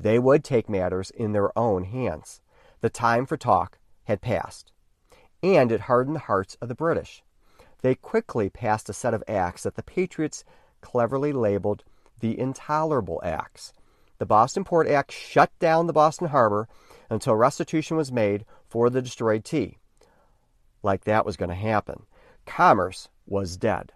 They 0.00 0.18
would 0.18 0.44
take 0.44 0.68
matters 0.70 1.10
in 1.10 1.32
their 1.32 1.56
own 1.58 1.84
hands. 1.84 2.40
The 2.80 2.88
time 2.88 3.26
for 3.26 3.36
talk 3.36 3.78
had 4.04 4.22
passed, 4.22 4.72
and 5.42 5.70
it 5.70 5.82
hardened 5.82 6.16
the 6.16 6.20
hearts 6.20 6.56
of 6.62 6.68
the 6.68 6.74
British. 6.74 7.22
They 7.82 7.94
quickly 7.94 8.48
passed 8.48 8.88
a 8.88 8.94
set 8.94 9.12
of 9.12 9.22
acts 9.28 9.64
that 9.64 9.74
the 9.74 9.82
Patriots 9.82 10.42
cleverly 10.80 11.34
labeled 11.34 11.84
the 12.20 12.38
Intolerable 12.38 13.20
Acts. 13.22 13.74
The 14.16 14.26
Boston 14.26 14.64
Port 14.64 14.88
Act 14.88 15.12
shut 15.12 15.50
down 15.58 15.86
the 15.86 15.92
Boston 15.92 16.28
Harbor 16.28 16.66
until 17.10 17.36
restitution 17.36 17.98
was 17.98 18.10
made 18.10 18.46
for 18.74 18.90
the 18.90 19.00
destroyed 19.00 19.44
tea. 19.44 19.78
Like 20.82 21.04
that 21.04 21.24
was 21.24 21.36
going 21.36 21.48
to 21.48 21.54
happen. 21.54 22.06
Commerce 22.44 23.08
was 23.24 23.56
dead. 23.56 23.92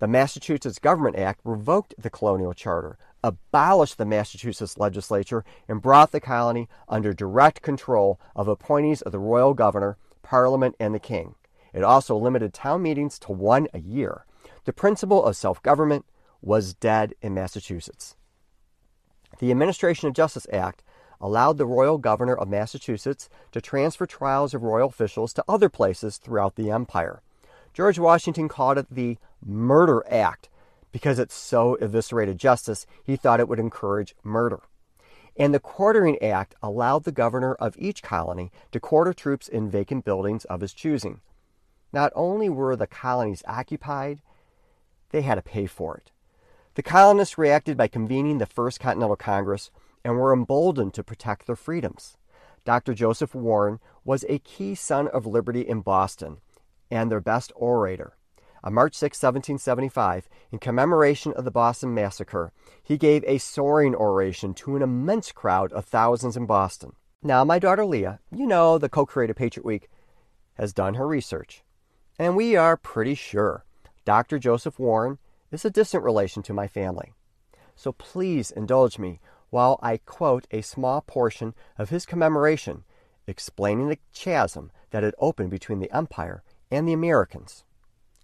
The 0.00 0.06
Massachusetts 0.06 0.78
Government 0.78 1.16
Act 1.16 1.40
revoked 1.44 1.94
the 1.96 2.10
colonial 2.10 2.52
charter, 2.52 2.98
abolished 3.24 3.96
the 3.96 4.04
Massachusetts 4.04 4.76
legislature, 4.76 5.46
and 5.66 5.80
brought 5.80 6.12
the 6.12 6.20
colony 6.20 6.68
under 6.90 7.14
direct 7.14 7.62
control 7.62 8.20
of 8.36 8.48
appointees 8.48 9.00
of 9.00 9.12
the 9.12 9.18
royal 9.18 9.54
governor, 9.54 9.96
parliament, 10.20 10.76
and 10.78 10.94
the 10.94 11.00
king. 11.00 11.34
It 11.72 11.82
also 11.82 12.14
limited 12.14 12.52
town 12.52 12.82
meetings 12.82 13.18
to 13.20 13.32
one 13.32 13.66
a 13.72 13.78
year. 13.78 14.26
The 14.66 14.74
principle 14.74 15.24
of 15.24 15.36
self 15.36 15.62
government 15.62 16.04
was 16.42 16.74
dead 16.74 17.14
in 17.22 17.32
Massachusetts. 17.32 18.14
The 19.38 19.50
Administration 19.50 20.06
of 20.06 20.14
Justice 20.14 20.46
Act 20.52 20.82
allowed 21.20 21.58
the 21.58 21.66
royal 21.66 21.98
governor 21.98 22.36
of 22.36 22.48
Massachusetts 22.48 23.28
to 23.52 23.60
transfer 23.60 24.06
trials 24.06 24.54
of 24.54 24.62
royal 24.62 24.88
officials 24.88 25.32
to 25.34 25.44
other 25.48 25.68
places 25.68 26.16
throughout 26.16 26.56
the 26.56 26.70
empire. 26.70 27.22
George 27.72 27.98
Washington 27.98 28.48
called 28.48 28.78
it 28.78 28.86
the 28.90 29.18
Murder 29.44 30.04
Act 30.10 30.48
because 30.92 31.18
it 31.18 31.30
so 31.30 31.76
eviscerated 31.76 32.38
justice, 32.38 32.86
he 33.04 33.16
thought 33.16 33.40
it 33.40 33.48
would 33.48 33.58
encourage 33.58 34.14
murder. 34.22 34.60
And 35.36 35.54
the 35.54 35.60
Quartering 35.60 36.20
Act 36.22 36.54
allowed 36.62 37.04
the 37.04 37.12
governor 37.12 37.54
of 37.54 37.76
each 37.78 38.02
colony 38.02 38.50
to 38.72 38.80
quarter 38.80 39.12
troops 39.12 39.48
in 39.48 39.70
vacant 39.70 40.04
buildings 40.04 40.44
of 40.46 40.60
his 40.60 40.72
choosing. 40.72 41.20
Not 41.92 42.12
only 42.16 42.48
were 42.48 42.74
the 42.74 42.86
colonies 42.86 43.42
occupied, 43.46 44.20
they 45.10 45.22
had 45.22 45.36
to 45.36 45.42
pay 45.42 45.66
for 45.66 45.96
it. 45.96 46.10
The 46.74 46.82
colonists 46.82 47.38
reacted 47.38 47.76
by 47.76 47.88
convening 47.88 48.38
the 48.38 48.46
First 48.46 48.80
Continental 48.80 49.16
Congress 49.16 49.70
and 50.08 50.16
were 50.16 50.32
emboldened 50.32 50.94
to 50.94 51.04
protect 51.04 51.46
their 51.46 51.54
freedoms. 51.54 52.16
Dr. 52.64 52.94
Joseph 52.94 53.34
Warren 53.34 53.78
was 54.06 54.24
a 54.26 54.38
key 54.38 54.74
son 54.74 55.06
of 55.06 55.26
liberty 55.26 55.60
in 55.60 55.82
Boston 55.82 56.38
and 56.90 57.10
their 57.10 57.20
best 57.20 57.52
orator. 57.54 58.16
On 58.64 58.72
March 58.72 58.94
6, 58.94 59.22
1775, 59.22 60.30
in 60.50 60.60
commemoration 60.60 61.34
of 61.34 61.44
the 61.44 61.50
Boston 61.50 61.92
Massacre, 61.92 62.52
he 62.82 62.96
gave 62.96 63.22
a 63.24 63.36
soaring 63.36 63.94
oration 63.94 64.54
to 64.54 64.76
an 64.76 64.82
immense 64.82 65.30
crowd 65.30 65.74
of 65.74 65.84
thousands 65.84 66.38
in 66.38 66.46
Boston. 66.46 66.92
Now, 67.22 67.44
my 67.44 67.58
daughter 67.58 67.84
Leah, 67.84 68.18
you 68.32 68.46
know 68.46 68.78
the 68.78 68.88
co 68.88 69.04
creator 69.04 69.34
Patriot 69.34 69.66
Week, 69.66 69.90
has 70.54 70.72
done 70.72 70.94
her 70.94 71.06
research, 71.06 71.62
and 72.18 72.34
we 72.34 72.56
are 72.56 72.78
pretty 72.78 73.14
sure 73.14 73.66
Dr. 74.06 74.38
Joseph 74.38 74.78
Warren 74.78 75.18
is 75.52 75.66
a 75.66 75.70
distant 75.70 76.02
relation 76.02 76.42
to 76.44 76.54
my 76.54 76.66
family. 76.66 77.12
So 77.76 77.92
please 77.92 78.50
indulge 78.50 78.98
me 78.98 79.20
while 79.50 79.78
I 79.82 79.98
quote 79.98 80.46
a 80.50 80.60
small 80.60 81.00
portion 81.00 81.54
of 81.76 81.90
his 81.90 82.06
commemoration 82.06 82.84
explaining 83.26 83.88
the 83.88 83.98
chasm 84.14 84.70
that 84.90 85.02
had 85.02 85.14
opened 85.18 85.50
between 85.50 85.80
the 85.80 85.94
Empire 85.94 86.42
and 86.70 86.88
the 86.88 86.92
Americans. 86.92 87.64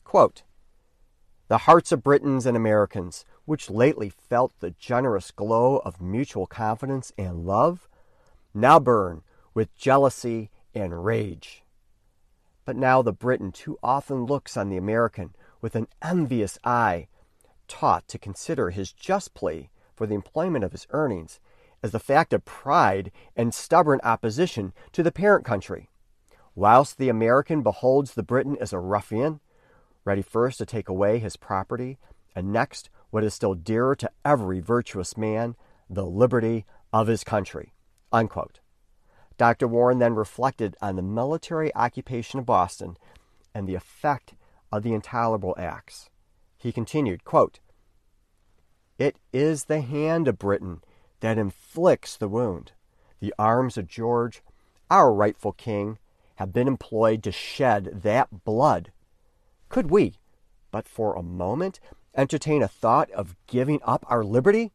Quote, 0.03 0.43
the 1.49 1.59
hearts 1.59 1.93
of 1.93 2.03
Britons 2.03 2.47
and 2.47 2.57
Americans, 2.57 3.25
which 3.45 3.69
lately 3.69 4.09
felt 4.09 4.59
the 4.61 4.71
generous 4.71 5.31
glow 5.31 5.77
of 5.79 6.01
mutual 6.01 6.47
confidence 6.47 7.13
and 7.19 7.45
love, 7.47 7.87
now 8.55 8.81
burn 8.81 9.23
with 9.53 9.77
jealousy 9.77 10.51
and 10.75 11.05
rage. 11.05 11.63
But 12.65 12.77
now 12.77 13.03
the 13.03 13.13
Briton 13.13 13.53
too 13.53 13.79
often 13.83 14.25
looks 14.25 14.57
on 14.57 14.71
the 14.71 14.79
American 14.79 15.35
with 15.61 15.77
an 15.77 15.87
envious 16.01 16.59
eye, 16.65 17.09
taught 17.69 18.09
to 18.09 18.19
consider 18.19 18.71
his 18.71 18.91
just 18.91 19.35
plea 19.35 19.69
for 19.95 20.07
the 20.07 20.15
employment 20.15 20.65
of 20.65 20.73
his 20.73 20.87
earnings 20.91 21.41
as 21.83 21.91
the 21.91 21.99
fact 21.99 22.33
of 22.33 22.45
pride 22.45 23.11
and 23.37 23.53
stubborn 23.55 24.01
opposition 24.03 24.73
to 24.93 25.03
the 25.03 25.13
parent 25.13 25.45
country, 25.45 25.91
whilst 26.55 26.99
the 26.99 27.09
American 27.09 27.63
beholds 27.63 28.15
the 28.15 28.23
Briton 28.23 28.57
as 28.61 28.73
a 28.73 28.79
ruffian, 28.79 29.41
ready 30.05 30.23
first 30.23 30.59
to 30.59 30.67
take 30.67 30.89
away 30.89 31.19
his 31.19 31.37
property, 31.37 31.99
and 32.35 32.53
next, 32.53 32.89
what 33.11 33.25
is 33.25 33.35
still 33.35 33.55
dearer 33.55 33.95
to 33.95 34.11
every 34.25 34.61
virtuous 34.61 35.17
man, 35.17 35.57
the 35.89 36.07
liberty 36.07 36.65
of 36.93 37.07
his 37.07 37.23
country. 37.23 37.73
Unquote. 38.13 38.61
Dr. 39.37 39.67
Warren 39.67 39.99
then 39.99 40.15
reflected 40.15 40.77
on 40.81 40.97
the 40.97 41.03
military 41.03 41.75
occupation 41.75 42.39
of 42.39 42.47
Boston 42.47 42.97
and 43.55 43.69
the 43.69 43.75
effect 43.75 44.35
of 44.73 44.83
the 44.83 44.95
intolerable 44.95 45.55
acts. 45.59 46.09
He 46.57 46.73
continued, 46.73 47.25
quote, 47.25 47.61
It 48.99 49.17
is 49.33 49.65
the 49.65 49.81
hand 49.81 50.29
of 50.29 50.39
Britain 50.39 50.83
that 51.21 51.39
inflicts 51.39 52.17
the 52.17 52.29
wound. 52.29 52.73
The 53.21 53.35
arms 53.39 53.77
of 53.77 53.89
George, 53.89 54.43
our 54.91 55.13
rightful 55.13 55.53
king, 55.53 55.99
have 56.37 56.53
been 56.53 56.69
employed 56.69 57.23
to 57.25 57.33
shed 57.33 58.03
that 58.03 58.45
blood. 58.45 58.93
Could 59.69 59.91
we, 59.91 60.15
but 60.71 60.87
for 60.87 61.15
a 61.15 61.23
moment, 61.23 61.81
entertain 62.17 62.63
a 62.63 62.69
thought 62.69 63.11
of 63.11 63.35
giving 63.47 63.81
up 63.83 64.05
our 64.09 64.23
liberty? 64.23 64.73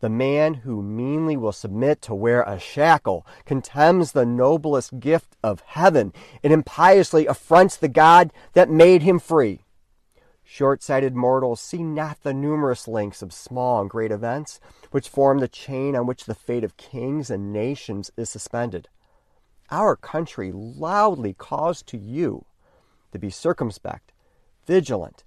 The 0.00 0.10
man 0.10 0.54
who 0.54 0.82
meanly 0.82 1.36
will 1.36 1.52
submit 1.52 2.02
to 2.02 2.14
wear 2.14 2.42
a 2.42 2.58
shackle 2.58 3.26
contemns 3.44 4.12
the 4.12 4.26
noblest 4.26 5.00
gift 5.00 5.36
of 5.42 5.60
heaven 5.60 6.12
and 6.42 6.52
impiously 6.52 7.26
affronts 7.26 7.76
the 7.76 7.88
God 7.88 8.32
that 8.52 8.70
made 8.70 9.02
him 9.02 9.18
free. 9.18 9.64
Short 10.50 10.82
sighted 10.82 11.14
mortals 11.14 11.60
see 11.60 11.82
not 11.82 12.22
the 12.22 12.32
numerous 12.32 12.88
links 12.88 13.20
of 13.20 13.34
small 13.34 13.82
and 13.82 13.90
great 13.90 14.10
events 14.10 14.60
which 14.90 15.10
form 15.10 15.40
the 15.40 15.46
chain 15.46 15.94
on 15.94 16.06
which 16.06 16.24
the 16.24 16.34
fate 16.34 16.64
of 16.64 16.78
kings 16.78 17.30
and 17.30 17.52
nations 17.52 18.10
is 18.16 18.30
suspended. 18.30 18.88
Our 19.70 19.94
country 19.94 20.50
loudly 20.50 21.34
calls 21.34 21.82
to 21.82 21.98
you 21.98 22.46
to 23.12 23.18
be 23.18 23.28
circumspect, 23.28 24.12
vigilant, 24.66 25.22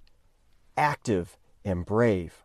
active, 0.76 1.38
and 1.64 1.86
brave. 1.86 2.42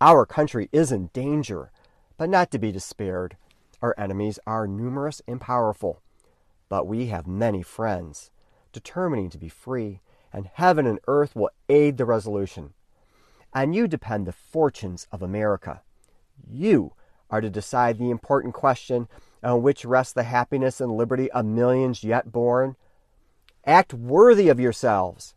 Our 0.00 0.24
country 0.24 0.70
is 0.72 0.90
in 0.90 1.10
danger, 1.12 1.70
but 2.16 2.30
not 2.30 2.50
to 2.52 2.58
be 2.58 2.72
despaired. 2.72 3.36
Our 3.82 3.94
enemies 3.98 4.38
are 4.46 4.66
numerous 4.66 5.20
and 5.28 5.38
powerful, 5.38 6.00
but 6.70 6.86
we 6.86 7.08
have 7.08 7.26
many 7.26 7.62
friends, 7.62 8.30
determining 8.72 9.28
to 9.28 9.38
be 9.38 9.50
free, 9.50 10.00
and 10.36 10.50
heaven 10.52 10.86
and 10.86 11.00
earth 11.08 11.34
will 11.34 11.48
aid 11.70 11.96
the 11.96 12.04
resolution. 12.04 12.74
And 13.54 13.74
you 13.74 13.88
depend 13.88 14.26
the 14.26 14.32
fortunes 14.32 15.08
of 15.10 15.22
America. 15.22 15.80
You 16.46 16.92
are 17.30 17.40
to 17.40 17.48
decide 17.48 17.96
the 17.98 18.10
important 18.10 18.52
question 18.52 19.08
on 19.42 19.62
which 19.62 19.86
rests 19.86 20.12
the 20.12 20.24
happiness 20.24 20.78
and 20.78 20.94
liberty 20.94 21.30
of 21.32 21.46
millions 21.46 22.04
yet 22.04 22.30
born. 22.30 22.76
Act 23.64 23.94
worthy 23.94 24.50
of 24.50 24.60
yourselves. 24.60 25.34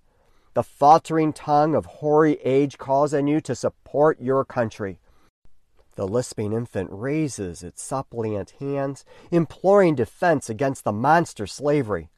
The 0.53 0.63
faltering 0.63 1.31
tongue 1.31 1.75
of 1.75 1.85
hoary 1.85 2.33
age 2.43 2.77
calls 2.77 3.13
on 3.13 3.25
you 3.25 3.39
to 3.41 3.55
support 3.55 4.19
your 4.19 4.43
country. 4.43 4.99
The 5.95 6.07
lisping 6.07 6.51
infant 6.51 6.89
raises 6.91 7.63
its 7.63 7.81
suppliant 7.81 8.51
hands, 8.59 9.05
imploring 9.31 9.95
defense 9.95 10.49
against 10.49 10.83
the 10.83 10.91
monster 10.91 11.47
slavery. 11.47 12.09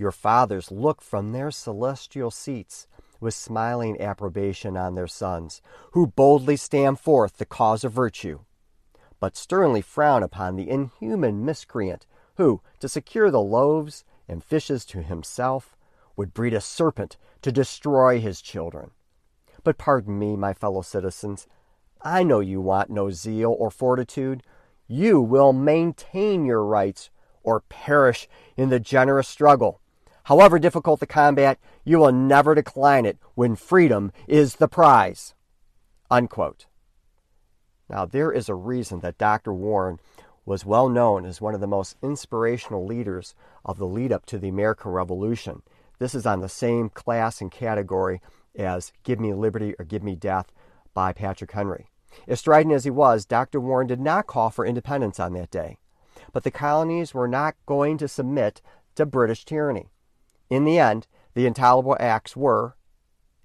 Your 0.00 0.12
fathers 0.12 0.70
look 0.70 1.02
from 1.02 1.32
their 1.32 1.50
celestial 1.50 2.30
seats 2.30 2.86
with 3.20 3.34
smiling 3.34 4.00
approbation 4.00 4.74
on 4.74 4.94
their 4.94 5.06
sons, 5.06 5.60
who 5.90 6.06
boldly 6.06 6.56
stand 6.56 6.98
forth 6.98 7.36
the 7.36 7.44
cause 7.44 7.84
of 7.84 7.92
virtue, 7.92 8.38
but 9.20 9.36
sternly 9.36 9.82
frown 9.82 10.22
upon 10.22 10.56
the 10.56 10.70
inhuman 10.70 11.44
miscreant 11.44 12.06
who, 12.36 12.62
to 12.78 12.88
secure 12.88 13.30
the 13.30 13.42
loaves 13.42 14.06
and 14.26 14.42
fishes 14.42 14.86
to 14.86 15.02
himself, 15.02 15.76
would 16.16 16.32
breed 16.32 16.54
a 16.54 16.62
serpent 16.62 17.18
to 17.42 17.52
destroy 17.52 18.18
his 18.18 18.40
children. 18.40 18.92
But 19.64 19.76
pardon 19.76 20.18
me, 20.18 20.34
my 20.34 20.54
fellow 20.54 20.80
citizens, 20.80 21.46
I 22.00 22.22
know 22.22 22.40
you 22.40 22.62
want 22.62 22.88
no 22.88 23.10
zeal 23.10 23.54
or 23.58 23.70
fortitude. 23.70 24.44
You 24.88 25.20
will 25.20 25.52
maintain 25.52 26.46
your 26.46 26.64
rights 26.64 27.10
or 27.42 27.60
perish 27.60 28.26
in 28.56 28.70
the 28.70 28.80
generous 28.80 29.28
struggle. 29.28 29.79
However 30.24 30.58
difficult 30.58 31.00
the 31.00 31.06
combat, 31.06 31.58
you 31.84 31.98
will 31.98 32.12
never 32.12 32.54
decline 32.54 33.06
it 33.06 33.18
when 33.34 33.56
freedom 33.56 34.12
is 34.28 34.56
the 34.56 34.68
prize. 34.68 35.34
Unquote. 36.10 36.66
Now, 37.88 38.06
there 38.06 38.30
is 38.30 38.48
a 38.48 38.54
reason 38.54 39.00
that 39.00 39.18
Dr. 39.18 39.52
Warren 39.52 39.98
was 40.44 40.64
well 40.64 40.88
known 40.88 41.24
as 41.24 41.40
one 41.40 41.54
of 41.54 41.60
the 41.60 41.66
most 41.66 41.96
inspirational 42.02 42.86
leaders 42.86 43.34
of 43.64 43.78
the 43.78 43.86
lead 43.86 44.12
up 44.12 44.26
to 44.26 44.38
the 44.38 44.48
American 44.48 44.92
Revolution. 44.92 45.62
This 45.98 46.14
is 46.14 46.26
on 46.26 46.40
the 46.40 46.48
same 46.48 46.88
class 46.88 47.40
and 47.40 47.50
category 47.50 48.20
as 48.56 48.92
Give 49.02 49.20
Me 49.20 49.34
Liberty 49.34 49.74
or 49.78 49.84
Give 49.84 50.02
Me 50.02 50.14
Death 50.14 50.52
by 50.94 51.12
Patrick 51.12 51.52
Henry. 51.52 51.90
As 52.26 52.40
strident 52.40 52.74
as 52.74 52.84
he 52.84 52.90
was, 52.90 53.24
Dr. 53.24 53.60
Warren 53.60 53.86
did 53.86 54.00
not 54.00 54.26
call 54.26 54.50
for 54.50 54.66
independence 54.66 55.20
on 55.20 55.32
that 55.34 55.50
day. 55.50 55.78
But 56.32 56.44
the 56.44 56.50
colonies 56.50 57.14
were 57.14 57.28
not 57.28 57.54
going 57.66 57.98
to 57.98 58.08
submit 58.08 58.60
to 58.94 59.06
British 59.06 59.44
tyranny. 59.44 59.90
In 60.50 60.64
the 60.64 60.78
end, 60.78 61.06
the 61.34 61.46
intolerable 61.46 61.96
acts 62.00 62.36
were 62.36 62.76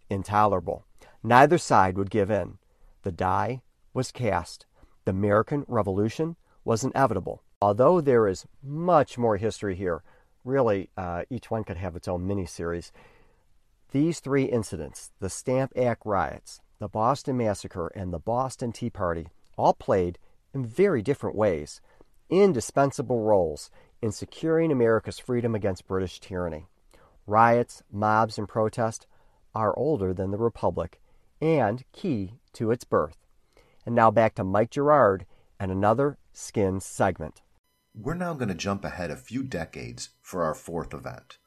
intolerable. 0.10 0.86
Neither 1.24 1.58
side 1.58 1.98
would 1.98 2.10
give 2.10 2.32
in. 2.32 2.58
The 3.04 3.12
die 3.12 3.62
was 3.94 4.12
cast. 4.12 4.66
The 5.06 5.12
American 5.12 5.66
Revolution 5.68 6.36
was 6.64 6.84
inevitable. 6.84 7.44
Although 7.62 8.02
there 8.02 8.28
is 8.28 8.48
much 8.64 9.18
more 9.18 9.38
history 9.38 9.76
here, 9.76 10.04
really, 10.44 10.90
uh, 10.98 11.24
each 11.30 11.50
one 11.50 11.64
could 11.64 11.78
have 11.78 11.96
its 11.96 12.08
own 12.08 12.28
mini 12.28 12.46
series. 12.46 12.92
These 13.92 14.20
three 14.20 14.46
incidents, 14.46 15.12
the 15.20 15.30
Stamp 15.30 15.72
Act 15.78 16.02
riots, 16.06 16.60
the 16.80 16.88
Boston 16.90 17.38
Massacre, 17.38 17.92
and 17.96 18.12
the 18.12 18.20
Boston 18.20 18.72
Tea 18.72 18.90
Party, 18.90 19.28
all 19.58 19.74
played 19.74 20.18
in 20.54 20.66
very 20.66 21.02
different 21.02 21.36
ways 21.36 21.82
indispensable 22.30 23.22
roles 23.22 23.70
in 24.02 24.12
securing 24.12 24.72
America's 24.72 25.20
freedom 25.20 25.54
against 25.54 25.88
British 25.88 26.20
tyranny. 26.20 26.66
Riots, 27.26 27.84
mobs, 27.92 28.38
and 28.38 28.48
protests 28.48 29.08
are 29.54 29.78
older 29.78 30.14
than 30.14 30.32
the 30.32 30.38
Republic 30.38 31.02
and 31.42 31.84
key 31.92 32.34
to 32.54 32.72
its 32.72 32.84
birth. 32.84 33.18
And 33.86 33.96
now 33.96 34.12
back 34.12 34.36
to 34.36 34.44
Mike 34.44 34.72
Gerard 34.72 35.26
and 35.60 35.72
another 35.72 36.18
skin 36.34 36.80
segment. 36.80 37.42
We're 37.94 38.14
now 38.14 38.34
going 38.34 38.50
to 38.50 38.56
jump 38.56 38.84
ahead 38.84 39.12
a 39.12 39.16
few 39.16 39.44
decades 39.44 40.10
for 40.22 40.44
our 40.44 40.54
fourth 40.54 40.94
event. 40.94 41.38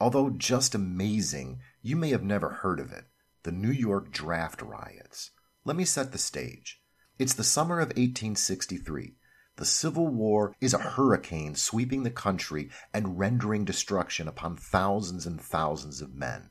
Although 0.00 0.30
just 0.30 0.74
amazing, 0.74 1.60
you 1.82 1.94
may 1.96 2.10
have 2.10 2.22
never 2.22 2.48
heard 2.48 2.80
of 2.80 2.90
it 2.92 3.04
the 3.42 3.52
New 3.52 3.70
York 3.70 4.10
Draft 4.10 4.60
Riots. 4.60 5.30
Let 5.64 5.76
me 5.76 5.84
set 5.84 6.12
the 6.12 6.18
stage. 6.18 6.80
It's 7.18 7.34
the 7.34 7.44
summer 7.44 7.80
of 7.80 7.88
1863. 7.88 9.16
The 9.60 9.66
Civil 9.66 10.08
War 10.08 10.56
is 10.58 10.72
a 10.72 10.78
hurricane 10.78 11.54
sweeping 11.54 12.02
the 12.02 12.10
country 12.10 12.70
and 12.94 13.18
rendering 13.18 13.66
destruction 13.66 14.26
upon 14.26 14.56
thousands 14.56 15.26
and 15.26 15.38
thousands 15.38 16.00
of 16.00 16.14
men. 16.14 16.48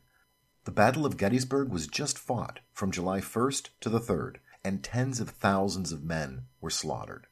The 0.65 0.72
Battle 0.72 1.08
of 1.08 1.17
Gettysburg 1.17 1.69
was 1.69 1.88
just 1.88 2.19
fought 2.19 2.60
from 2.72 2.91
July 2.91 3.19
1st 3.19 3.69
to 3.80 3.89
the 3.89 4.00
3rd, 4.00 4.36
and 4.63 4.84
tens 4.84 5.19
of 5.19 5.32
thousands 5.32 5.91
of 5.91 6.04
men 6.04 6.43
were 6.62 6.69
slaughtered. 6.69 7.26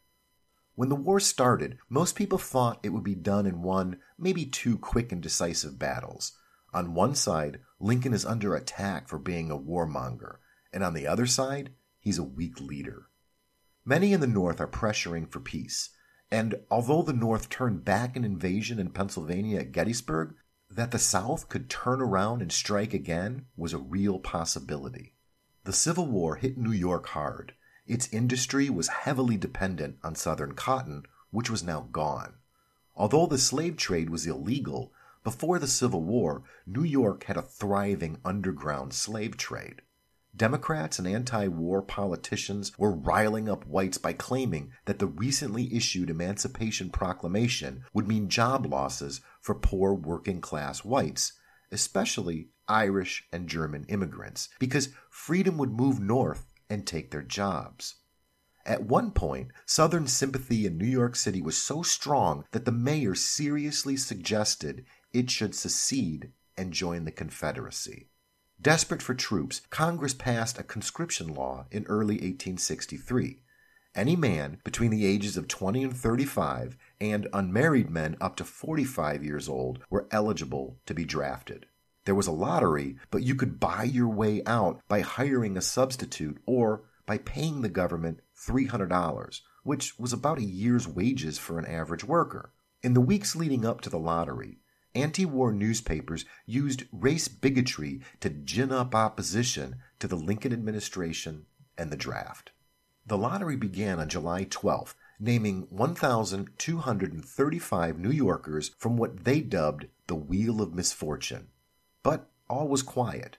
When 0.74 0.90
the 0.90 0.96
war 0.96 1.20
started, 1.20 1.78
most 1.90 2.16
people 2.16 2.40
thought 2.40 2.80
it 2.82 2.90
would 2.90 3.04
be 3.04 3.14
done 3.14 3.46
in 3.46 3.62
one, 3.62 4.00
maybe 4.18 4.48
two 4.48 4.80
quick 4.80 5.12
and 5.12 5.22
decisive 5.22 5.78
battles. 5.78 6.40
On 6.74 6.96
one 6.96 7.14
side, 7.14 7.60
Lincoln 7.80 8.16
is 8.16 8.26
under 8.26 8.56
attack 8.56 9.08
for 9.08 9.20
being 9.20 9.52
a 9.52 9.60
warmonger, 9.60 10.38
and 10.74 10.84
on 10.84 10.96
the 10.96 11.06
other 11.06 11.28
side, 11.28 11.70
he's 12.00 12.18
a 12.18 12.24
weak 12.24 12.60
leader. 12.60 13.10
Many 13.90 14.12
in 14.12 14.20
the 14.20 14.28
North 14.28 14.60
are 14.60 14.68
pressuring 14.68 15.32
for 15.32 15.40
peace, 15.40 15.92
and 16.30 16.56
although 16.70 17.04
the 17.04 17.14
North 17.14 17.48
turned 17.48 17.86
back 17.86 18.18
an 18.18 18.26
invasion 18.26 18.80
in 18.80 18.90
Pennsylvania 18.90 19.62
at 19.62 19.72
Gettysburg, 19.72 20.36
that 20.70 20.92
the 20.92 21.00
South 21.00 21.48
could 21.48 21.70
turn 21.70 22.02
around 22.02 22.42
and 22.42 22.52
strike 22.52 22.94
again 22.94 23.46
was 23.56 23.72
a 23.72 23.78
real 23.78 24.20
possibility. 24.20 25.14
The 25.64 25.72
Civil 25.72 26.06
War 26.06 26.36
hit 26.36 26.58
New 26.58 26.74
York 26.74 27.08
hard. 27.08 27.54
Its 27.86 28.10
industry 28.12 28.70
was 28.70 28.90
heavily 28.90 29.38
dependent 29.38 30.00
on 30.04 30.16
Southern 30.16 30.52
cotton, 30.52 31.04
which 31.32 31.50
was 31.50 31.64
now 31.64 31.88
gone. 31.94 32.34
Although 32.94 33.28
the 33.28 33.38
slave 33.38 33.78
trade 33.78 34.10
was 34.10 34.28
illegal, 34.28 34.92
before 35.24 35.60
the 35.60 35.66
Civil 35.66 36.04
War, 36.04 36.44
New 36.66 36.84
York 36.84 37.24
had 37.24 37.38
a 37.38 37.42
thriving 37.42 38.20
underground 38.26 38.94
slave 38.94 39.38
trade. 39.38 39.82
Democrats 40.38 41.00
and 41.00 41.08
anti 41.08 41.48
war 41.48 41.82
politicians 41.82 42.72
were 42.78 42.92
riling 42.92 43.50
up 43.50 43.66
whites 43.66 43.98
by 43.98 44.14
claiming 44.14 44.72
that 44.86 45.00
the 45.00 45.08
recently 45.08 45.74
issued 45.76 46.12
Emancipation 46.12 46.92
Proclamation 46.92 47.84
would 47.92 48.08
mean 48.08 48.30
job 48.30 48.66
losses 48.68 49.20
for 49.42 49.56
poor 49.56 49.96
working 49.96 50.40
class 50.40 50.86
whites, 50.86 51.34
especially 51.72 52.50
Irish 52.68 53.26
and 53.34 53.50
German 53.50 53.86
immigrants, 53.86 54.50
because 54.60 54.90
freedom 55.10 55.58
would 55.58 55.72
move 55.72 56.00
north 56.00 56.46
and 56.70 56.86
take 56.86 57.10
their 57.10 57.24
jobs. 57.24 57.96
At 58.64 58.84
one 58.84 59.12
point, 59.12 59.52
Southern 59.66 60.08
sympathy 60.08 60.66
in 60.66 60.78
New 60.78 60.86
York 60.86 61.16
City 61.16 61.42
was 61.42 61.58
so 61.58 61.82
strong 61.82 62.44
that 62.52 62.66
the 62.66 62.72
mayor 62.72 63.16
seriously 63.16 63.98
suggested 63.98 64.86
it 65.14 65.32
should 65.32 65.56
secede 65.56 66.34
and 66.58 66.74
join 66.74 67.06
the 67.06 67.12
Confederacy. 67.12 68.10
Desperate 68.60 69.04
for 69.04 69.14
troops, 69.14 69.62
Congress 69.70 70.16
passed 70.16 70.58
a 70.58 70.64
conscription 70.64 71.28
law 71.28 71.68
in 71.70 71.86
early 71.86 72.16
1863. 72.16 73.44
Any 73.94 74.16
man 74.16 74.60
between 74.64 74.90
the 74.90 75.06
ages 75.06 75.38
of 75.38 75.48
20 75.48 75.84
and 75.84 75.96
35 75.96 76.76
and 77.00 77.28
unmarried 77.34 77.92
men 77.92 78.18
up 78.20 78.36
to 78.38 78.44
45 78.44 79.24
years 79.24 79.48
old 79.48 79.80
were 79.92 80.08
eligible 80.10 80.80
to 80.88 80.96
be 80.96 81.06
drafted. 81.06 81.68
There 82.06 82.16
was 82.16 82.26
a 82.26 82.32
lottery, 82.32 82.98
but 83.12 83.22
you 83.22 83.36
could 83.36 83.60
buy 83.60 83.84
your 83.84 84.10
way 84.10 84.42
out 84.48 84.82
by 84.88 85.02
hiring 85.02 85.56
a 85.56 85.62
substitute 85.62 86.42
or 86.48 86.82
by 87.06 87.20
paying 87.20 87.62
the 87.62 87.70
government 87.70 88.22
$300, 88.36 89.42
which 89.64 90.00
was 90.00 90.14
about 90.14 90.40
a 90.40 90.44
year's 90.44 90.88
wages 90.88 91.38
for 91.38 91.60
an 91.60 91.66
average 91.66 92.04
worker. 92.04 92.54
In 92.82 92.96
the 92.96 93.02
weeks 93.02 93.36
leading 93.36 93.66
up 93.66 93.82
to 93.82 93.90
the 93.90 94.00
lottery, 94.00 94.60
anti 94.98 95.26
war 95.26 95.52
newspapers 95.52 96.26
used 96.46 96.84
race 96.92 97.28
bigotry 97.28 98.02
to 98.20 98.30
gin 98.30 98.72
up 98.72 98.96
opposition 98.96 99.76
to 100.00 100.08
the 100.08 100.16
Lincoln 100.16 100.52
administration 100.52 101.46
and 101.78 101.92
the 101.92 101.98
draft. 101.98 102.50
The 103.06 103.18
lottery 103.18 103.56
began 103.56 104.00
on 104.00 104.10
July 104.10 104.46
12th, 104.46 104.96
naming 105.20 105.68
1,235 105.70 108.00
New 108.00 108.12
Yorkers 108.12 108.72
from 108.78 108.98
what 108.98 109.24
they 109.24 109.42
dubbed 109.42 109.88
the 110.08 110.16
Wheel 110.16 110.62
of 110.62 110.74
Misfortune. 110.74 111.50
But 112.04 112.30
all 112.50 112.68
was 112.68 112.84
quiet. 112.84 113.38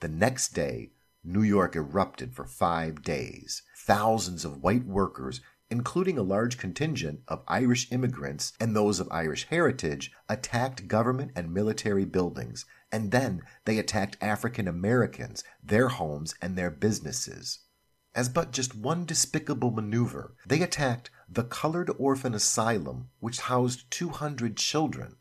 The 0.00 0.08
next 0.08 0.50
day, 0.50 0.90
New 1.24 1.42
York 1.42 1.74
erupted 1.76 2.34
for 2.34 2.44
five 2.44 3.02
days. 3.02 3.62
Thousands 3.76 4.44
of 4.44 4.62
white 4.62 4.84
workers 4.84 5.40
including 5.70 6.18
a 6.18 6.22
large 6.22 6.58
contingent 6.58 7.20
of 7.28 7.42
Irish 7.46 7.90
immigrants 7.92 8.52
and 8.60 8.74
those 8.74 9.00
of 9.00 9.08
Irish 9.10 9.44
heritage, 9.44 10.12
attacked 10.28 10.88
government 10.88 11.32
and 11.36 11.52
military 11.52 12.04
buildings, 12.04 12.64
and 12.90 13.10
then 13.10 13.42
they 13.64 13.78
attacked 13.78 14.16
African 14.20 14.66
Americans, 14.66 15.44
their 15.62 15.88
homes, 15.88 16.34
and 16.40 16.56
their 16.56 16.70
businesses. 16.70 17.60
As 18.14 18.28
but 18.28 18.52
just 18.52 18.74
one 18.74 19.04
despicable 19.04 19.70
maneuver, 19.70 20.34
they 20.46 20.62
attacked 20.62 21.10
the 21.28 21.44
Colored 21.44 21.90
Orphan 21.98 22.34
Asylum, 22.34 23.10
which 23.20 23.42
housed 23.42 23.90
200 23.90 24.56
children. 24.56 25.16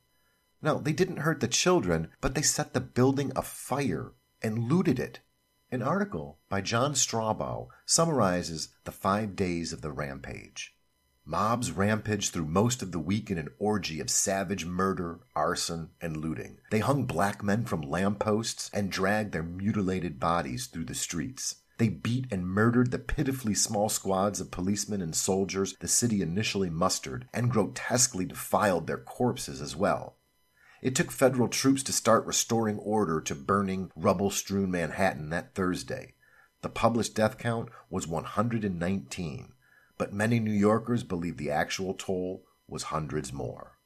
Now, 0.62 0.76
they 0.80 0.94
didn't 0.94 1.18
hurt 1.18 1.40
the 1.40 1.48
children, 1.48 2.10
but 2.22 2.34
they 2.34 2.42
set 2.42 2.74
the 2.74 2.82
building 2.82 3.32
afire 3.36 4.14
and 4.42 4.70
looted 4.70 5.00
it. 5.00 5.20
An 5.70 5.82
article 5.82 6.40
by 6.48 6.62
John 6.62 6.94
Strausbaugh 6.94 7.68
summarizes 7.86 8.70
the 8.86 8.92
five 8.94 9.36
days 9.36 9.74
of 9.74 9.82
the 9.82 9.92
rampage. 9.92 10.74
Mobs 11.26 11.74
rampaged 11.74 12.32
through 12.32 12.46
most 12.46 12.82
of 12.82 12.94
the 12.94 13.00
week 13.00 13.30
in 13.30 13.38
an 13.38 13.50
orgy 13.60 14.00
of 14.00 14.10
savage 14.10 14.64
murder, 14.66 15.20
arson, 15.36 15.90
and 16.00 16.16
looting. 16.16 16.60
They 16.72 16.80
hung 16.80 17.04
black 17.04 17.44
men 17.44 17.66
from 17.66 17.82
lampposts 17.82 18.70
and 18.74 18.90
dragged 18.90 19.34
their 19.34 19.44
mutilated 19.44 20.22
bodies 20.22 20.68
through 20.68 20.86
the 20.86 20.96
streets. 20.96 21.56
They 21.80 21.90
beat 21.90 22.28
and 22.32 22.48
murdered 22.48 22.92
the 22.92 22.98
pitifully 22.98 23.54
small 23.54 23.90
squads 23.90 24.40
of 24.40 24.52
policemen 24.52 25.02
and 25.02 25.14
soldiers 25.14 25.76
the 25.82 25.90
city 25.90 26.22
initially 26.22 26.70
mustered, 26.70 27.28
and 27.34 27.52
grotesquely 27.52 28.24
defiled 28.24 28.88
their 28.88 28.98
corpses 28.98 29.62
as 29.62 29.76
well. 29.76 30.16
It 30.82 30.96
took 30.96 31.12
federal 31.12 31.48
troops 31.48 31.84
to 31.84 31.94
start 31.94 32.26
restoring 32.26 32.78
order 32.78 33.20
to 33.22 33.36
burning, 33.36 33.92
rubble 33.96 34.30
strewn 34.30 34.72
Manhattan 34.72 35.30
that 35.30 35.56
Thursday. 35.56 36.14
The 36.62 36.70
published 36.70 37.16
death 37.16 37.38
count 37.38 37.70
was 37.90 38.08
119, 38.08 39.54
but 39.98 40.14
many 40.14 40.40
New 40.40 40.52
Yorkers 40.52 41.04
believe 41.04 41.38
the 41.38 41.52
actual 41.52 41.94
toll 41.94 42.44
was 42.68 42.84
hundreds 42.84 43.34
more. 43.34 43.78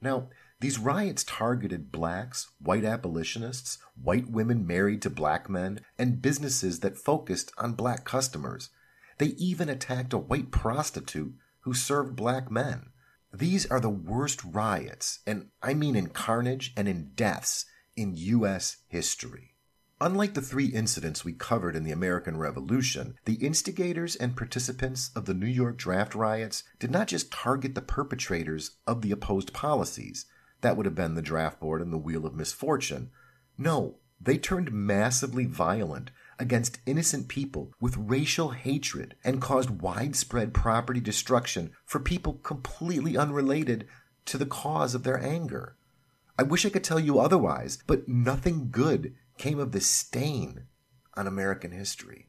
Now, 0.00 0.28
these 0.60 0.78
riots 0.78 1.24
targeted 1.24 1.92
blacks, 1.92 2.50
white 2.60 2.84
abolitionists, 2.84 3.78
white 4.00 4.28
women 4.28 4.66
married 4.66 5.02
to 5.02 5.10
black 5.10 5.48
men, 5.48 5.80
and 5.98 6.22
businesses 6.22 6.80
that 6.80 6.98
focused 6.98 7.52
on 7.58 7.72
black 7.74 8.04
customers. 8.04 8.70
They 9.18 9.28
even 9.38 9.68
attacked 9.68 10.12
a 10.12 10.18
white 10.18 10.50
prostitute 10.50 11.34
who 11.60 11.74
served 11.74 12.16
black 12.16 12.50
men. 12.50 12.90
These 13.32 13.66
are 13.66 13.80
the 13.80 13.90
worst 13.90 14.42
riots, 14.44 15.20
and 15.26 15.48
I 15.62 15.74
mean 15.74 15.96
in 15.96 16.08
carnage 16.08 16.72
and 16.76 16.88
in 16.88 17.12
deaths, 17.14 17.66
in 17.96 18.14
U.S. 18.16 18.78
history. 18.88 19.54
Unlike 20.00 20.34
the 20.34 20.42
three 20.42 20.66
incidents 20.66 21.24
we 21.24 21.32
covered 21.32 21.74
in 21.74 21.82
the 21.82 21.90
American 21.90 22.36
Revolution, 22.36 23.18
the 23.24 23.34
instigators 23.34 24.14
and 24.14 24.36
participants 24.36 25.10
of 25.16 25.24
the 25.24 25.34
New 25.34 25.48
York 25.48 25.76
draft 25.76 26.14
riots 26.14 26.62
did 26.78 26.92
not 26.92 27.08
just 27.08 27.32
target 27.32 27.74
the 27.74 27.82
perpetrators 27.82 28.76
of 28.86 29.02
the 29.02 29.10
opposed 29.10 29.52
policies, 29.52 30.26
that 30.60 30.76
would 30.76 30.86
have 30.86 30.94
been 30.94 31.14
the 31.14 31.22
draft 31.22 31.58
board 31.58 31.82
and 31.82 31.92
the 31.92 31.98
Wheel 31.98 32.24
of 32.26 32.34
Misfortune. 32.34 33.10
No, 33.56 33.96
they 34.20 34.38
turned 34.38 34.72
massively 34.72 35.46
violent 35.46 36.12
against 36.38 36.80
innocent 36.86 37.28
people 37.28 37.72
with 37.80 37.96
racial 37.96 38.50
hatred 38.50 39.16
and 39.24 39.40
caused 39.40 39.82
widespread 39.82 40.54
property 40.54 41.00
destruction 41.00 41.72
for 41.84 42.00
people 42.00 42.34
completely 42.34 43.16
unrelated 43.16 43.86
to 44.24 44.38
the 44.38 44.46
cause 44.46 44.94
of 44.94 45.02
their 45.02 45.22
anger. 45.22 45.76
I 46.38 46.44
wish 46.44 46.64
I 46.64 46.70
could 46.70 46.84
tell 46.84 47.00
you 47.00 47.18
otherwise, 47.18 47.78
but 47.86 48.08
nothing 48.08 48.68
good 48.70 49.14
came 49.38 49.58
of 49.58 49.72
this 49.72 49.86
stain 49.86 50.64
on 51.14 51.26
American 51.26 51.72
history. 51.72 52.28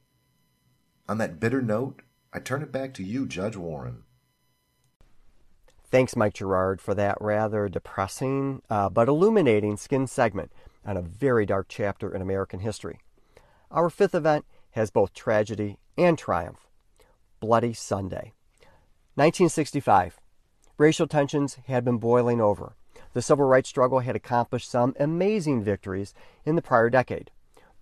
On 1.08 1.18
that 1.20 1.40
bitter 1.40 1.62
note, 1.62 2.02
I 2.34 2.40
turn 2.40 2.62
it 2.62 2.72
back 2.72 2.94
to 2.96 3.04
you, 3.04 3.28
Judge 3.28 3.56
Warren. 3.56 4.04
Thanks, 5.92 6.16
Mike 6.16 6.36
Gerard, 6.36 6.82
for 6.82 6.94
that 6.94 7.18
rather 7.20 7.68
depressing 7.68 8.62
uh, 8.70 8.90
but 8.90 9.08
illuminating 9.08 9.76
skin 9.76 10.06
segment 10.06 10.52
on 10.86 10.98
a 10.98 11.02
very 11.02 11.46
dark 11.46 11.66
chapter 11.68 12.14
in 12.14 12.22
American 12.22 12.60
history. 12.60 13.00
Our 13.72 13.92
fifth 13.92 14.16
event 14.16 14.46
has 14.72 14.90
both 14.90 15.14
tragedy 15.14 15.78
and 15.96 16.18
triumph 16.18 16.68
Bloody 17.40 17.74
Sunday. 17.74 18.34
1965. 19.14 20.20
Racial 20.80 21.06
tensions 21.08 21.60
had 21.68 21.86
been 21.86 22.00
boiling 22.00 22.42
over. 22.42 22.74
The 23.14 23.22
civil 23.22 23.46
rights 23.46 23.70
struggle 23.70 24.00
had 24.00 24.16
accomplished 24.16 24.72
some 24.72 24.96
amazing 25.00 25.62
victories 25.62 26.16
in 26.46 26.56
the 26.56 26.64
prior 26.64 26.90
decade. 26.90 27.30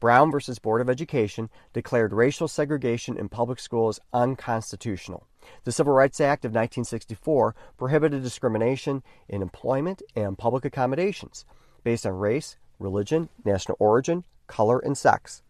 Brown 0.01 0.29
versus 0.29 0.59
Board 0.59 0.81
of 0.81 0.89
Education 0.89 1.49
declared 1.71 2.11
racial 2.11 2.49
segregation 2.49 3.17
in 3.17 3.29
public 3.29 3.57
schools 3.57 3.97
unconstitutional. 4.11 5.25
The 5.63 5.71
Civil 5.71 5.93
Rights 5.93 6.19
Act 6.19 6.43
of 6.43 6.49
1964 6.49 7.55
prohibited 7.77 8.23
discrimination 8.23 9.03
in 9.29 9.41
employment 9.41 10.01
and 10.17 10.37
public 10.37 10.65
accommodations 10.65 11.45
based 11.85 12.05
on 12.05 12.11
race, 12.11 12.57
religion, 12.77 13.29
national 13.45 13.77
origin, 13.79 14.25
color, 14.47 14.79
and 14.79 14.97
sex. 14.97 15.43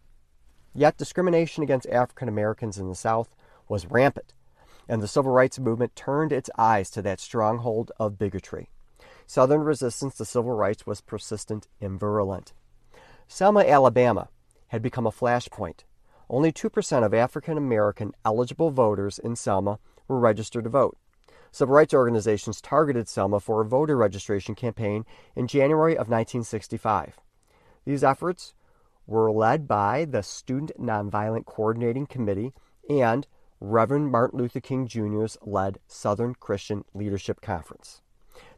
Yet 0.78 0.96
discrimination 0.96 1.64
against 1.64 1.88
African 1.88 2.28
Americans 2.28 2.78
in 2.78 2.88
the 2.88 2.94
South 2.94 3.34
was 3.68 3.86
rampant, 3.86 4.32
and 4.88 5.02
the 5.02 5.08
civil 5.08 5.32
rights 5.32 5.58
movement 5.58 5.96
turned 5.96 6.30
its 6.30 6.48
eyes 6.56 6.88
to 6.90 7.02
that 7.02 7.18
stronghold 7.18 7.90
of 7.98 8.16
bigotry. 8.16 8.70
Southern 9.26 9.62
resistance 9.62 10.16
to 10.18 10.24
civil 10.24 10.52
rights 10.52 10.86
was 10.86 11.00
persistent 11.00 11.66
and 11.80 11.98
virulent. 11.98 12.52
Selma, 13.26 13.64
Alabama 13.64 14.28
had 14.68 14.80
become 14.80 15.04
a 15.04 15.10
flashpoint. 15.10 15.80
only 16.30 16.52
2% 16.52 17.04
of 17.04 17.12
African 17.12 17.58
American 17.58 18.12
eligible 18.24 18.70
voters 18.70 19.18
in 19.18 19.34
Selma 19.34 19.80
were 20.06 20.20
registered 20.20 20.62
to 20.62 20.70
vote. 20.70 20.96
Civil 21.50 21.74
rights 21.74 21.92
organizations 21.92 22.60
targeted 22.60 23.08
Selma 23.08 23.40
for 23.40 23.60
a 23.60 23.66
voter 23.66 23.96
registration 23.96 24.54
campaign 24.54 25.04
in 25.34 25.48
January 25.48 25.94
of 25.94 26.08
1965. 26.08 27.18
These 27.84 28.04
efforts 28.04 28.54
were 29.08 29.32
led 29.32 29.66
by 29.66 30.04
the 30.04 30.22
Student 30.22 30.78
Nonviolent 30.78 31.46
Coordinating 31.46 32.06
Committee 32.06 32.52
and 32.88 33.26
Reverend 33.58 34.12
Martin 34.12 34.38
Luther 34.38 34.60
King 34.60 34.86
Jr.'s 34.86 35.38
led 35.42 35.78
Southern 35.88 36.34
Christian 36.34 36.84
Leadership 36.94 37.40
Conference. 37.40 38.02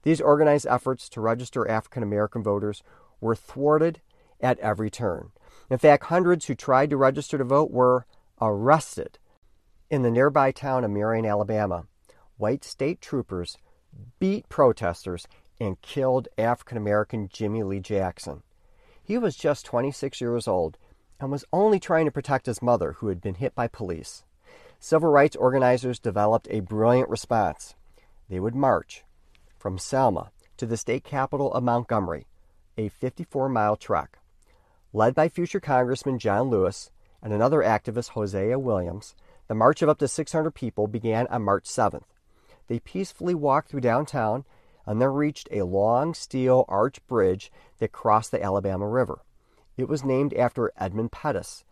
These 0.03 0.21
organized 0.21 0.67
efforts 0.67 1.09
to 1.11 1.21
register 1.21 1.71
African 1.71 2.03
American 2.03 2.43
voters 2.43 2.83
were 3.21 3.37
thwarted 3.37 4.01
at 4.41 4.59
every 4.59 4.91
turn. 4.91 5.31
In 5.71 5.79
fact, 5.79 6.05
hundreds 6.05 6.47
who 6.47 6.55
tried 6.55 6.91
to 6.91 6.97
register 6.97 7.39
to 7.39 7.45
vote 7.45 7.71
were 7.71 8.05
arrested. 8.41 9.19
In 9.89 10.03
the 10.03 10.11
nearby 10.11 10.51
town 10.51 10.85
of 10.85 10.91
Marion, 10.91 11.27
Alabama, 11.27 11.87
white 12.37 12.65
state 12.65 13.01
troopers 13.01 13.57
beat 14.19 14.49
protesters 14.49 15.29
and 15.61 15.81
killed 15.81 16.27
African 16.37 16.77
American 16.77 17.29
Jimmy 17.29 17.63
Lee 17.63 17.81
Jackson. 17.81 18.43
He 19.11 19.19
was 19.19 19.35
just 19.35 19.67
26 19.67 20.21
years 20.21 20.47
old 20.47 20.79
and 21.19 21.33
was 21.33 21.45
only 21.53 21.81
trying 21.81 22.05
to 22.05 22.13
protect 22.13 22.47
his 22.47 22.63
mother, 22.63 22.93
who 22.93 23.09
had 23.09 23.21
been 23.21 23.35
hit 23.35 23.57
by 23.57 23.67
police. 23.67 24.23
Civil 24.79 25.11
rights 25.11 25.35
organizers 25.35 25.99
developed 25.99 26.47
a 26.49 26.61
brilliant 26.61 27.09
response. 27.09 27.75
They 28.29 28.39
would 28.39 28.55
march 28.55 29.03
from 29.59 29.79
Selma 29.79 30.31
to 30.59 30.65
the 30.65 30.77
state 30.77 31.03
capital 31.03 31.53
of 31.53 31.65
Montgomery, 31.65 32.29
a 32.79 32.89
54 32.89 33.49
mile 33.49 33.75
trek. 33.75 34.21
Led 34.93 35.17
by 35.17 35.29
future 35.29 35.59
Congressman 35.59 36.21
John 36.21 36.49
Lewis 36.49 36.93
and 37.21 37.33
another 37.33 37.63
activist, 37.63 38.11
Hosea 38.11 38.61
Williams, 38.61 39.17
the 39.49 39.57
march 39.57 39.83
of 39.83 39.89
up 39.89 39.99
to 39.99 40.07
600 40.07 40.53
people 40.53 40.87
began 40.87 41.27
on 41.27 41.43
March 41.43 41.65
7th. 41.65 42.07
They 42.69 42.79
peacefully 42.79 43.35
walked 43.35 43.71
through 43.71 43.81
downtown 43.81 44.45
and 44.87 45.01
then 45.01 45.09
reached 45.09 45.49
a 45.51 45.63
long 45.63 46.15
steel 46.15 46.65
arch 46.69 47.05
bridge 47.07 47.53
that 47.79 47.93
crossed 47.93 48.31
the 48.31 48.43
Alabama 48.43 48.87
River. 48.87 49.23
It 49.77 49.89
was 49.89 50.05
named 50.05 50.35
after 50.35 50.73
Edmund 50.77 51.13
Pettus, 51.13 51.65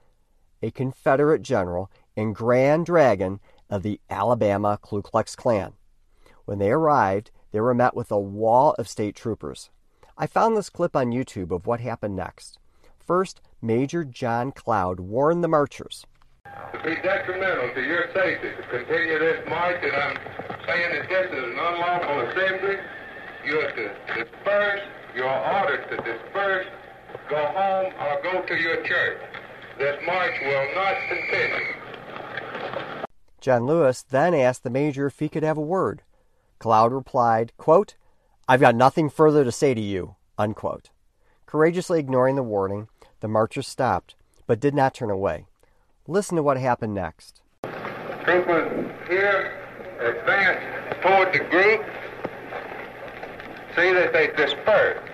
a 0.63 0.71
Confederate 0.71 1.43
general 1.43 1.91
and 2.17 2.35
Grand 2.35 2.87
Dragon 2.87 3.41
of 3.71 3.83
the 3.83 4.01
Alabama 4.09 4.79
Ku 4.81 5.03
Klux 5.03 5.37
Klan. 5.37 5.75
When 6.45 6.59
they 6.59 6.71
arrived, 6.71 7.31
they 7.53 7.61
were 7.61 7.75
met 7.75 7.95
with 7.95 8.11
a 8.11 8.19
wall 8.19 8.75
of 8.79 8.89
state 8.89 9.15
troopers. 9.15 9.71
I 10.17 10.27
found 10.27 10.57
this 10.57 10.71
clip 10.71 10.97
on 10.97 11.13
YouTube 11.13 11.51
of 11.51 11.67
what 11.67 11.81
happened 11.81 12.17
next. 12.17 12.59
First, 12.99 13.41
Major 13.63 14.05
John 14.05 14.53
Cloud 14.53 15.01
warned 15.01 15.45
the 15.45 15.49
marchers. 15.49 16.07
To 16.73 16.79
be 16.85 16.95
detrimental 17.03 17.75
to 17.75 17.83
your 17.83 18.13
safety 18.15 18.51
to 18.57 18.63
continue 18.69 19.19
this 19.19 19.49
march, 19.49 19.83
and 19.83 19.97
I'm 19.97 20.17
saying 20.67 20.91
that 20.93 21.09
this 21.09 21.27
is 21.33 21.45
an 21.45 21.59
unlawful 21.59 22.21
assembly, 22.29 22.77
you 23.47 23.61
are 23.61 23.73
to 23.73 23.89
disperse, 24.15 24.81
you 25.17 25.25
are 25.25 25.65
ordered 25.65 25.89
to 25.89 25.97
disperse, 25.97 26.67
go 27.31 27.37
home 27.37 27.93
or 28.01 28.23
go 28.23 28.43
to 28.47 28.55
your 28.55 28.83
church. 28.85 29.19
This 29.79 29.97
march 30.07 30.35
will 30.43 30.75
not 30.75 30.95
continue. 31.09 31.75
John 33.41 33.67
Lewis 33.67 34.03
then 34.03 34.35
asked 34.35 34.65
the 34.65 34.71
major 34.71 35.07
if 35.07 35.19
he 35.21 35.29
could 35.29 35.45
have 35.45 35.57
a 35.57 35.63
word. 35.63 36.03
Cloud 36.59 36.93
replied, 36.93 37.53
quote, 37.57 37.95
I've 38.49 38.61
got 38.61 38.75
nothing 38.75 39.09
further 39.09 39.45
to 39.45 39.53
say 39.53 39.75
to 39.75 39.81
you, 39.81 40.17
unquote. 40.37 40.91
Courageously 41.47 42.01
ignoring 42.01 42.37
the 42.37 42.43
warning, 42.43 42.89
the 43.21 43.29
marchers 43.29 43.69
stopped, 43.69 44.17
but 44.47 44.61
did 44.61 44.75
not 44.75 44.93
turn 44.93 45.11
away. 45.11 45.47
Listen 46.11 46.37
to 46.37 46.43
what 46.43 46.57
happened 46.57 46.95
next. 46.95 47.43
Troopers 48.25 48.91
here 49.09 49.63
uh, 50.01 50.09
advance 50.09 51.03
toward 51.03 51.35
the 51.35 51.41
group. 51.51 51.85
See 53.77 53.93
that 53.93 54.15
they 54.15 54.29
disperse. 54.29 55.08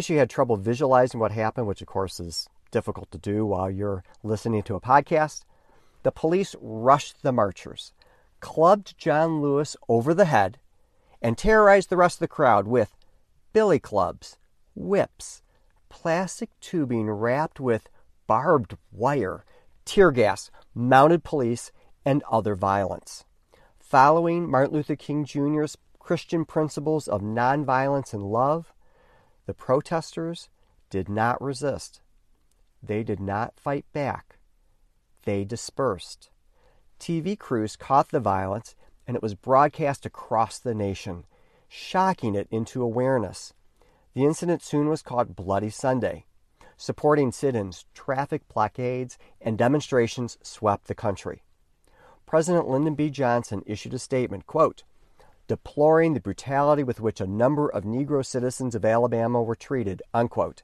Case 0.00 0.08
you 0.08 0.16
had 0.16 0.30
trouble 0.30 0.56
visualizing 0.56 1.20
what 1.20 1.30
happened, 1.30 1.66
which 1.66 1.82
of 1.82 1.86
course 1.86 2.18
is 2.20 2.48
difficult 2.70 3.10
to 3.10 3.18
do 3.18 3.44
while 3.44 3.70
you're 3.70 4.02
listening 4.22 4.62
to 4.62 4.74
a 4.74 4.80
podcast, 4.80 5.42
the 6.04 6.10
police 6.10 6.56
rushed 6.58 7.22
the 7.22 7.32
marchers, 7.32 7.92
clubbed 8.40 8.96
John 8.96 9.42
Lewis 9.42 9.76
over 9.90 10.14
the 10.14 10.24
head, 10.24 10.58
and 11.20 11.36
terrorized 11.36 11.90
the 11.90 11.98
rest 11.98 12.16
of 12.16 12.20
the 12.20 12.28
crowd 12.28 12.66
with 12.66 12.96
billy 13.52 13.78
clubs, 13.78 14.38
whips, 14.74 15.42
plastic 15.90 16.48
tubing 16.62 17.10
wrapped 17.10 17.60
with 17.60 17.90
barbed 18.26 18.78
wire, 18.90 19.44
tear 19.84 20.10
gas, 20.10 20.50
mounted 20.74 21.24
police, 21.24 21.72
and 22.06 22.22
other 22.30 22.54
violence. 22.54 23.26
Following 23.78 24.50
Martin 24.50 24.76
Luther 24.76 24.96
King 24.96 25.26
Jr.'s 25.26 25.76
Christian 25.98 26.46
principles 26.46 27.06
of 27.06 27.20
nonviolence 27.20 28.14
and 28.14 28.22
love, 28.22 28.72
the 29.50 29.54
protesters 29.54 30.48
did 30.90 31.08
not 31.08 31.42
resist. 31.42 32.00
They 32.80 33.02
did 33.02 33.18
not 33.18 33.58
fight 33.58 33.84
back. 33.92 34.38
They 35.24 35.42
dispersed. 35.42 36.30
TV 37.00 37.36
crews 37.36 37.74
caught 37.74 38.10
the 38.10 38.20
violence 38.20 38.76
and 39.08 39.16
it 39.16 39.22
was 39.24 39.34
broadcast 39.34 40.06
across 40.06 40.60
the 40.60 40.72
nation, 40.72 41.24
shocking 41.66 42.36
it 42.36 42.46
into 42.52 42.80
awareness. 42.80 43.52
The 44.14 44.24
incident 44.24 44.62
soon 44.62 44.88
was 44.88 45.02
called 45.02 45.34
Bloody 45.34 45.70
Sunday. 45.70 46.26
Supporting 46.76 47.32
sit 47.32 47.56
ins, 47.56 47.86
traffic 47.92 48.46
blockades, 48.46 49.18
and 49.40 49.58
demonstrations 49.58 50.38
swept 50.44 50.86
the 50.86 50.94
country. 50.94 51.42
President 52.24 52.68
Lyndon 52.68 52.94
B. 52.94 53.10
Johnson 53.10 53.64
issued 53.66 53.94
a 53.94 53.98
statement, 53.98 54.46
quote, 54.46 54.84
deploring 55.50 56.14
the 56.14 56.20
brutality 56.20 56.84
with 56.84 57.00
which 57.00 57.20
a 57.20 57.26
number 57.26 57.68
of 57.68 57.82
Negro 57.82 58.24
citizens 58.24 58.76
of 58.76 58.84
Alabama 58.84 59.42
were 59.42 59.56
treated, 59.56 60.00
unquote, 60.14 60.62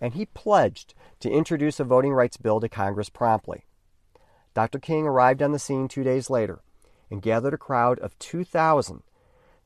and 0.00 0.14
he 0.14 0.24
pledged 0.24 0.94
to 1.20 1.30
introduce 1.30 1.78
a 1.78 1.84
voting 1.84 2.14
rights 2.14 2.38
bill 2.38 2.58
to 2.58 2.66
Congress 2.66 3.10
promptly. 3.10 3.66
Dr. 4.54 4.78
King 4.78 5.06
arrived 5.06 5.42
on 5.42 5.52
the 5.52 5.58
scene 5.58 5.86
two 5.86 6.02
days 6.02 6.30
later 6.30 6.62
and 7.10 7.20
gathered 7.20 7.52
a 7.52 7.58
crowd 7.58 7.98
of 7.98 8.18
2,000 8.20 9.02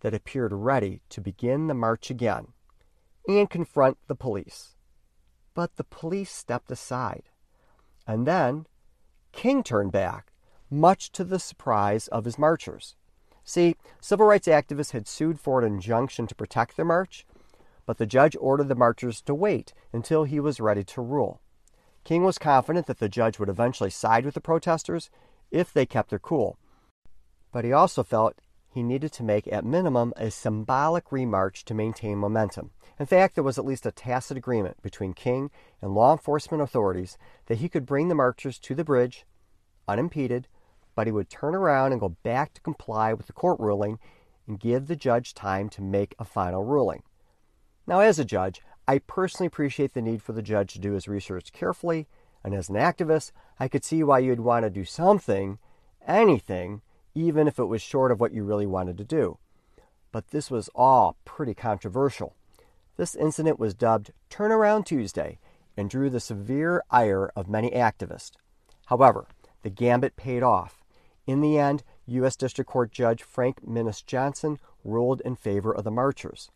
that 0.01 0.15
appeared 0.15 0.53
ready 0.53 1.01
to 1.11 1.21
begin 1.21 1.69
the 1.69 1.73
march 1.73 2.11
again 2.11 2.49
and 3.29 3.49
confront 3.49 3.99
the 4.09 4.17
police. 4.17 4.75
But 5.55 5.77
the 5.77 5.85
police 5.85 6.33
stepped 6.33 6.73
aside. 6.73 7.29
And 8.05 8.27
then 8.27 8.67
King 9.31 9.63
turned 9.63 9.93
back, 9.93 10.33
much 10.69 11.13
to 11.13 11.23
the 11.23 11.39
surprise 11.39 12.09
of 12.09 12.25
his 12.25 12.37
marchers. 12.37 12.97
See, 13.49 13.77
civil 14.01 14.27
rights 14.27 14.49
activists 14.49 14.91
had 14.91 15.07
sued 15.07 15.39
for 15.39 15.61
an 15.61 15.73
injunction 15.73 16.27
to 16.27 16.35
protect 16.35 16.77
the 16.77 16.85
march, 16.85 17.25
but 17.87 17.97
the 17.97 18.05
judge 18.05 18.37
ordered 18.41 18.67
the 18.67 18.75
marchers 18.75 19.23
to 19.23 19.35
wait 19.35 19.73
until 19.93 20.25
he 20.25 20.41
was 20.41 20.59
ready 20.59 20.83
to 20.83 21.01
rule. 21.01 21.41
King 22.03 22.25
was 22.25 22.39
confident 22.39 22.87
that 22.87 22.99
the 22.99 23.09
judge 23.09 23.39
would 23.39 23.49
eventually 23.49 23.89
side 23.89 24.25
with 24.25 24.35
the 24.35 24.41
protesters 24.41 25.11
if 25.53 25.73
they 25.73 25.87
kept 25.87 26.11
their 26.11 26.19
cool, 26.19 26.59
but 27.53 27.65
he 27.65 27.73
also 27.73 28.03
felt 28.03 28.41
he 28.69 28.83
needed 28.83 29.13
to 29.13 29.23
make 29.23 29.47
at 29.53 29.65
minimum 29.65 30.13
a 30.17 30.33
symbolic 30.33 31.13
remarch 31.13 31.65
to 31.67 31.73
maintain 31.73 32.19
momentum. 32.19 32.73
In 32.99 33.07
fact, 33.07 33.37
there 33.37 33.45
was 33.45 33.59
at 33.59 33.65
least 33.65 33.87
a 33.87 33.93
tacit 33.93 34.37
agreement 34.37 34.83
between 34.83 35.15
King 35.15 35.53
and 35.81 35.95
law 35.95 36.11
enforcement 36.11 36.65
authorities 36.65 37.17
that 37.47 37.59
he 37.59 37.69
could 37.69 37.87
bring 37.87 38.09
the 38.09 38.15
marchers 38.17 38.59
to 38.59 38.75
the 38.75 38.85
bridge 38.85 39.25
unimpeded 39.87 40.49
but 40.97 41.07
he 41.07 41.13
would 41.13 41.31
turn 41.31 41.55
around 41.55 41.93
and 41.93 42.01
go 42.01 42.17
back 42.25 42.53
to 42.55 42.61
comply 42.61 43.13
with 43.13 43.29
the 43.29 43.33
court 43.33 43.61
ruling 43.61 44.01
and 44.49 44.59
give 44.59 44.89
the 44.89 44.97
judge 44.97 45.35
time 45.35 45.69
to 45.69 45.83
make 45.83 46.17
a 46.19 46.25
final 46.25 46.65
ruling. 46.65 47.05
Now, 47.87 48.01
as 48.01 48.19
a 48.19 48.25
judge, 48.25 48.61
I 48.89 48.99
personally 48.99 49.47
appreciate 49.47 49.95
the 49.95 50.03
need 50.03 50.23
for 50.23 50.33
the 50.33 50.43
judge 50.43 50.73
to 50.73 50.81
do 50.81 50.93
his 50.93 51.07
research 51.07 51.53
carefully, 51.53 52.09
and 52.43 52.55
as 52.55 52.69
an 52.69 52.77
activist, 52.77 53.31
I 53.61 53.69
could 53.69 53.85
see 53.85 54.03
why 54.03 54.21
you'd 54.21 54.41
want 54.41 54.65
to 54.65 54.71
do 54.71 54.85
something, 54.85 55.59
anything, 56.07 56.83
even 57.15 57.47
if 57.47 57.59
it 57.59 57.65
was 57.65 57.83
short 57.83 58.11
of 58.11 58.21
what 58.21 58.33
you 58.33 58.45
really 58.45 58.67
wanted 58.67 58.97
to 58.99 59.05
do. 59.05 59.39
But 60.13 60.29
this 60.29 60.51
was 60.51 60.71
all 60.75 61.17
pretty 61.25 61.55
controversial. 61.55 62.35
This 62.97 63.15
incident 63.15 63.59
was 63.59 63.75
dubbed 63.75 64.13
Turnaround 64.31 64.87
Tuesday 64.87 65.39
and 65.77 65.91
drew 65.91 66.09
the 66.09 66.21
severe 66.21 66.83
ire 66.91 67.31
of 67.37 67.49
many 67.49 67.71
activists. 67.71 68.33
However, 68.87 69.27
the 69.63 69.71
gambit 69.71 70.17
paid 70.17 70.43
off. 70.43 70.76
In 71.27 71.41
the 71.41 71.59
end, 71.59 71.83
U.S. 72.07 72.37
District 72.37 72.71
Court 72.71 72.93
Judge 72.93 73.23
Frank 73.23 73.67
Minis 73.67 74.05
Johnson 74.05 74.59
ruled 74.85 75.21
in 75.23 75.35
favor 75.35 75.75
of 75.75 75.85
the 75.85 75.91
marchers. 75.91 76.51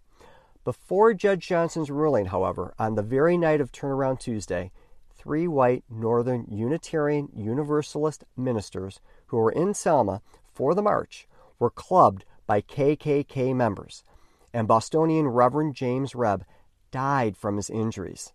Before 0.64 1.12
Judge 1.12 1.48
Johnson's 1.48 1.90
ruling, 1.90 2.26
however, 2.26 2.74
on 2.78 2.94
the 2.94 3.02
very 3.02 3.36
night 3.36 3.60
of 3.60 3.72
Turnaround 3.72 4.20
Tuesday, 4.20 4.70
three 5.10 5.48
white 5.48 5.84
Northern 5.90 6.46
Unitarian 6.48 7.28
Universalist 7.34 8.24
ministers 8.36 9.00
who 9.26 9.38
were 9.38 9.50
in 9.50 9.74
Selma 9.74 10.22
for 10.52 10.74
the 10.74 10.82
march 10.82 11.26
were 11.58 11.70
clubbed 11.70 12.24
by 12.46 12.60
KKK 12.60 13.54
members, 13.54 14.04
and 14.52 14.68
Bostonian 14.68 15.28
Reverend 15.28 15.74
James 15.74 16.12
Reeb 16.12 16.42
died 16.90 17.36
from 17.36 17.56
his 17.56 17.70
injuries. 17.70 18.32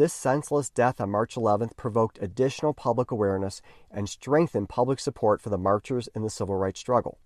This 0.00 0.14
senseless 0.14 0.70
death 0.70 0.98
on 0.98 1.10
March 1.10 1.34
11th 1.34 1.76
provoked 1.76 2.18
additional 2.22 2.72
public 2.72 3.10
awareness 3.10 3.60
and 3.90 4.08
strengthened 4.08 4.70
public 4.70 4.98
support 4.98 5.42
for 5.42 5.50
the 5.50 5.58
marchers 5.58 6.08
in 6.14 6.22
the 6.22 6.30
civil 6.30 6.56
rights 6.56 6.80
struggle. 6.80 7.18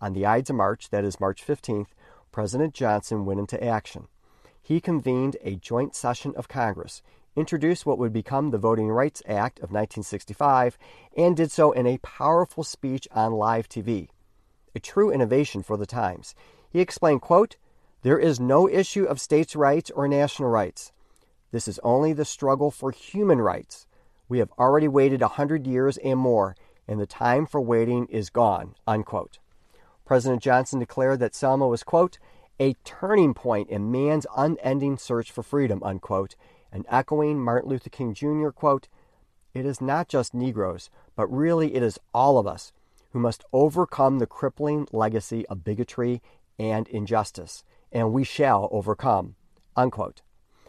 On 0.00 0.12
the 0.12 0.24
Ides 0.24 0.48
of 0.48 0.54
March, 0.54 0.90
that 0.90 1.04
is 1.04 1.18
March 1.18 1.44
15th, 1.44 1.88
President 2.30 2.74
Johnson 2.74 3.24
went 3.24 3.40
into 3.40 3.60
action. 3.60 4.06
He 4.62 4.80
convened 4.80 5.36
a 5.42 5.56
joint 5.56 5.96
session 5.96 6.32
of 6.36 6.46
Congress, 6.46 7.02
introduced 7.34 7.86
what 7.86 7.98
would 7.98 8.12
become 8.12 8.52
the 8.52 8.56
Voting 8.58 8.88
Rights 8.88 9.20
Act 9.26 9.58
of 9.58 9.72
1965, 9.72 10.78
and 11.16 11.36
did 11.36 11.50
so 11.50 11.72
in 11.72 11.88
a 11.88 11.98
powerful 11.98 12.62
speech 12.62 13.08
on 13.10 13.32
live 13.32 13.68
TV. 13.68 14.10
A 14.76 14.78
true 14.78 15.10
innovation 15.10 15.64
for 15.64 15.76
the 15.76 15.86
times. 15.86 16.36
He 16.70 16.78
explained, 16.78 17.22
quote, 17.22 17.56
There 18.02 18.20
is 18.20 18.38
no 18.38 18.68
issue 18.68 19.06
of 19.06 19.20
states' 19.20 19.56
rights 19.56 19.90
or 19.90 20.06
national 20.06 20.50
rights. 20.50 20.92
This 21.52 21.68
is 21.68 21.80
only 21.82 22.12
the 22.12 22.24
struggle 22.24 22.70
for 22.70 22.90
human 22.90 23.40
rights. 23.40 23.86
We 24.28 24.38
have 24.38 24.50
already 24.58 24.88
waited 24.88 25.22
a 25.22 25.28
hundred 25.28 25.66
years 25.66 25.96
and 25.98 26.18
more, 26.18 26.56
and 26.88 27.00
the 27.00 27.06
time 27.06 27.46
for 27.46 27.60
waiting 27.60 28.06
is 28.06 28.30
gone. 28.30 28.74
Unquote. 28.86 29.38
President 30.04 30.42
Johnson 30.42 30.78
declared 30.78 31.20
that 31.20 31.34
Selma 31.34 31.66
was, 31.66 31.82
quote, 31.82 32.18
a 32.58 32.74
turning 32.84 33.34
point 33.34 33.68
in 33.68 33.90
man's 33.90 34.26
unending 34.36 34.96
search 34.96 35.30
for 35.30 35.42
freedom, 35.42 35.82
unquote, 35.82 36.36
and 36.72 36.86
echoing 36.88 37.42
Martin 37.42 37.70
Luther 37.70 37.90
King 37.90 38.14
Jr., 38.14 38.48
quote, 38.50 38.88
it 39.54 39.64
is 39.64 39.80
not 39.80 40.08
just 40.08 40.34
Negroes, 40.34 40.90
but 41.14 41.32
really 41.32 41.74
it 41.74 41.82
is 41.82 41.98
all 42.12 42.38
of 42.38 42.46
us 42.46 42.72
who 43.12 43.18
must 43.18 43.44
overcome 43.52 44.18
the 44.18 44.26
crippling 44.26 44.86
legacy 44.92 45.46
of 45.46 45.64
bigotry 45.64 46.20
and 46.58 46.86
injustice, 46.88 47.64
and 47.90 48.12
we 48.12 48.22
shall 48.22 48.68
overcome, 48.70 49.34
unquote. 49.74 50.20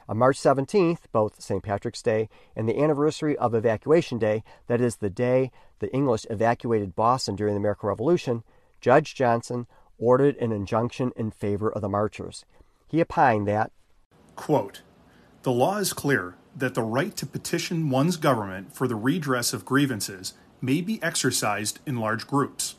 On 0.09 0.17
March 0.17 0.39
17th, 0.39 0.99
both 1.11 1.41
St. 1.41 1.61
Patrick's 1.61 2.01
Day 2.01 2.29
and 2.55 2.67
the 2.67 2.81
anniversary 2.81 3.37
of 3.37 3.53
Evacuation 3.53 4.17
Day, 4.17 4.43
that 4.67 4.79
is 4.79 4.97
the 4.97 5.09
day 5.09 5.51
the 5.79 5.93
English 5.93 6.25
evacuated 6.29 6.95
Boston 6.95 7.35
during 7.35 7.53
the 7.53 7.59
American 7.59 7.89
Revolution, 7.89 8.43
Judge 8.79 9.15
Johnson 9.15 9.67
ordered 9.97 10.37
an 10.37 10.51
injunction 10.51 11.11
in 11.15 11.31
favor 11.31 11.69
of 11.69 11.81
the 11.81 11.89
marchers. 11.89 12.45
He 12.87 13.01
opined 13.01 13.47
that, 13.47 13.71
quote, 14.35 14.81
The 15.43 15.51
law 15.51 15.77
is 15.77 15.91
clear 15.91 16.35
that 16.55 16.73
the 16.73 16.83
right 16.83 17.15
to 17.17 17.25
petition 17.25 17.89
one's 17.89 18.17
government 18.17 18.73
for 18.73 18.87
the 18.87 18.95
redress 18.95 19.53
of 19.53 19.65
grievances 19.65 20.33
may 20.61 20.81
be 20.81 21.01
exercised 21.03 21.79
in 21.85 21.97
large 21.97 22.27
groups, 22.27 22.75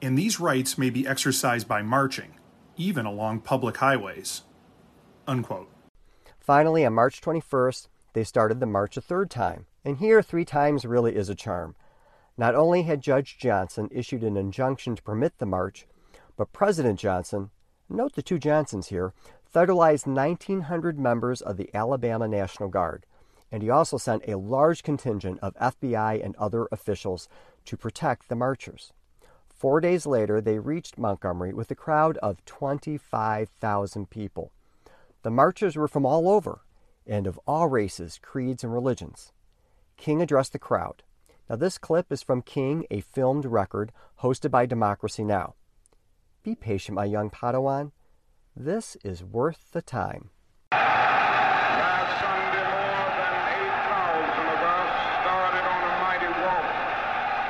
and 0.00 0.16
these 0.16 0.40
rights 0.40 0.78
may 0.78 0.90
be 0.90 1.06
exercised 1.06 1.68
by 1.68 1.82
marching, 1.82 2.34
even 2.76 3.04
along 3.04 3.40
public 3.40 3.76
highways. 3.76 4.42
Unquote. 5.26 5.71
Finally, 6.42 6.84
on 6.84 6.92
March 6.92 7.20
21st, 7.20 7.86
they 8.14 8.24
started 8.24 8.58
the 8.58 8.66
march 8.66 8.96
a 8.96 9.00
third 9.00 9.30
time, 9.30 9.66
and 9.84 9.98
here 9.98 10.20
three 10.20 10.44
times 10.44 10.84
really 10.84 11.14
is 11.14 11.28
a 11.28 11.36
charm. 11.36 11.76
Not 12.36 12.56
only 12.56 12.82
had 12.82 13.00
Judge 13.00 13.38
Johnson 13.38 13.88
issued 13.92 14.24
an 14.24 14.36
injunction 14.36 14.96
to 14.96 15.02
permit 15.04 15.38
the 15.38 15.46
march, 15.46 15.86
but 16.36 16.52
President 16.52 16.98
Johnson, 16.98 17.50
note 17.88 18.14
the 18.14 18.22
two 18.22 18.40
Johnsons 18.40 18.88
here, 18.88 19.14
federalized 19.54 20.08
1,900 20.08 20.98
members 20.98 21.40
of 21.40 21.56
the 21.56 21.70
Alabama 21.72 22.26
National 22.26 22.68
Guard, 22.68 23.06
and 23.52 23.62
he 23.62 23.70
also 23.70 23.96
sent 23.96 24.26
a 24.26 24.36
large 24.36 24.82
contingent 24.82 25.38
of 25.42 25.54
FBI 25.54 26.24
and 26.24 26.34
other 26.34 26.66
officials 26.72 27.28
to 27.66 27.76
protect 27.76 28.28
the 28.28 28.34
marchers. 28.34 28.92
Four 29.48 29.80
days 29.80 30.06
later, 30.06 30.40
they 30.40 30.58
reached 30.58 30.98
Montgomery 30.98 31.52
with 31.52 31.70
a 31.70 31.76
crowd 31.76 32.16
of 32.18 32.44
25,000 32.46 34.10
people. 34.10 34.50
The 35.22 35.30
marchers 35.30 35.76
were 35.76 35.88
from 35.88 36.04
all 36.04 36.28
over 36.28 36.62
and 37.06 37.26
of 37.26 37.38
all 37.46 37.68
races, 37.68 38.18
creeds, 38.20 38.64
and 38.64 38.72
religions. 38.72 39.32
King 39.96 40.20
addressed 40.20 40.52
the 40.52 40.58
crowd. 40.58 41.02
Now, 41.48 41.56
this 41.56 41.78
clip 41.78 42.12
is 42.12 42.22
from 42.22 42.42
King, 42.42 42.86
a 42.90 43.00
filmed 43.00 43.44
record 43.44 43.92
hosted 44.20 44.50
by 44.50 44.66
Democracy 44.66 45.24
Now! 45.24 45.54
Be 46.42 46.54
patient, 46.54 46.96
my 46.96 47.04
young 47.04 47.30
Padawan. 47.30 47.92
This 48.56 48.96
is 49.04 49.22
worth 49.22 49.70
the 49.72 49.82
time. 49.82 50.30
Last 50.72 52.20
Sunday, 52.20 52.66
more 52.66 53.10
than 53.14 53.34
8,000 53.62 54.46
of 54.50 54.58
us 54.58 54.90
started 55.22 55.64
on 55.70 55.82
a 55.86 55.94
mighty 56.02 56.30
walk 56.42 56.66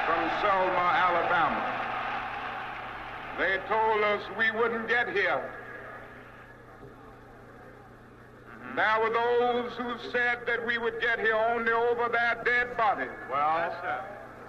from 0.04 0.22
Selma, 0.40 0.86
Alabama. 1.08 1.62
They 3.38 3.56
told 3.68 4.04
us 4.04 4.20
we 4.36 4.50
wouldn't 4.50 4.88
get 4.88 5.08
here. 5.12 5.61
There 8.74 9.00
were 9.02 9.10
those 9.10 9.72
who 9.76 10.10
said 10.10 10.46
that 10.46 10.66
we 10.66 10.78
would 10.78 10.98
get 10.98 11.20
here 11.20 11.34
only 11.34 11.72
over 11.72 12.08
their 12.08 12.40
dead 12.42 12.74
bodies. 12.74 13.10
Well, 13.30 13.76
sir, 13.82 14.00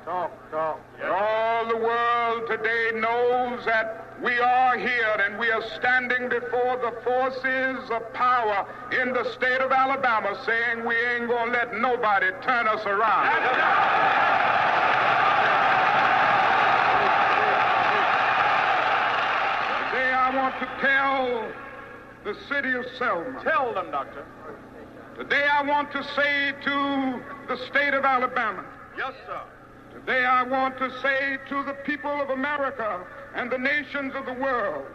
talk, 0.05 0.31
talk. 0.49 0.79
But 0.97 1.11
all 1.11 1.67
the 1.67 1.75
world 1.75 2.47
today 2.47 2.91
knows 2.97 3.65
that 3.65 4.05
we 4.23 4.39
are 4.39 4.77
here 4.77 5.17
and 5.25 5.37
we 5.37 5.51
are 5.51 5.61
standing 5.75 6.29
before 6.29 6.77
the 6.77 6.93
forces 7.03 7.89
of 7.91 8.13
power 8.13 8.65
in 8.97 9.11
the 9.11 9.29
state 9.33 9.59
of 9.59 9.73
Alabama 9.73 10.41
saying 10.45 10.85
we 10.85 10.95
ain't 10.95 11.27
gonna 11.27 11.51
let 11.51 11.77
nobody 11.77 12.27
turn 12.43 12.65
us 12.69 12.85
around. 12.85 13.25
Today 19.91 20.13
I 20.13 20.31
want 20.33 20.55
to 20.59 20.67
tell 20.79 21.62
the 22.23 22.35
city 22.47 22.73
of 22.73 22.85
Selma. 22.97 23.41
Tell 23.43 23.73
them, 23.73 23.91
Doctor. 23.91 24.25
Today 25.17 25.45
I 25.51 25.61
want 25.61 25.91
to 25.91 26.03
say 26.15 26.53
to 26.63 27.21
the 27.47 27.57
state 27.67 27.93
of 27.93 28.05
Alabama. 28.05 28.65
Yes, 28.97 29.13
sir. 29.27 29.41
Today 29.93 30.25
I 30.25 30.43
want 30.43 30.77
to 30.79 30.89
say 31.01 31.37
to 31.49 31.63
the 31.63 31.73
people 31.85 32.11
of 32.11 32.29
America 32.29 33.05
and 33.35 33.51
the 33.51 33.57
nations 33.57 34.13
of 34.15 34.25
the 34.25 34.33
world 34.33 34.85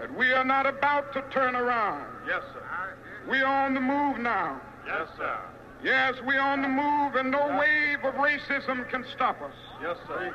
that 0.00 0.14
we 0.16 0.32
are 0.32 0.44
not 0.44 0.66
about 0.66 1.12
to 1.12 1.22
turn 1.30 1.54
around. 1.56 2.06
Yes, 2.26 2.42
sir. 2.54 2.62
We 3.28 3.42
are 3.42 3.66
on 3.66 3.74
the 3.74 3.80
move 3.80 4.18
now. 4.18 4.60
Yes, 4.86 5.08
sir. 5.16 5.38
Yes, 5.84 6.14
we 6.26 6.36
are 6.36 6.52
on 6.52 6.62
the 6.62 6.68
move 6.68 7.14
and 7.16 7.30
no 7.30 7.58
wave 7.58 8.04
of 8.04 8.14
racism 8.14 8.88
can 8.88 9.04
stop 9.14 9.40
us. 9.42 9.52
Yes, 9.82 9.96
sir. 10.06 10.32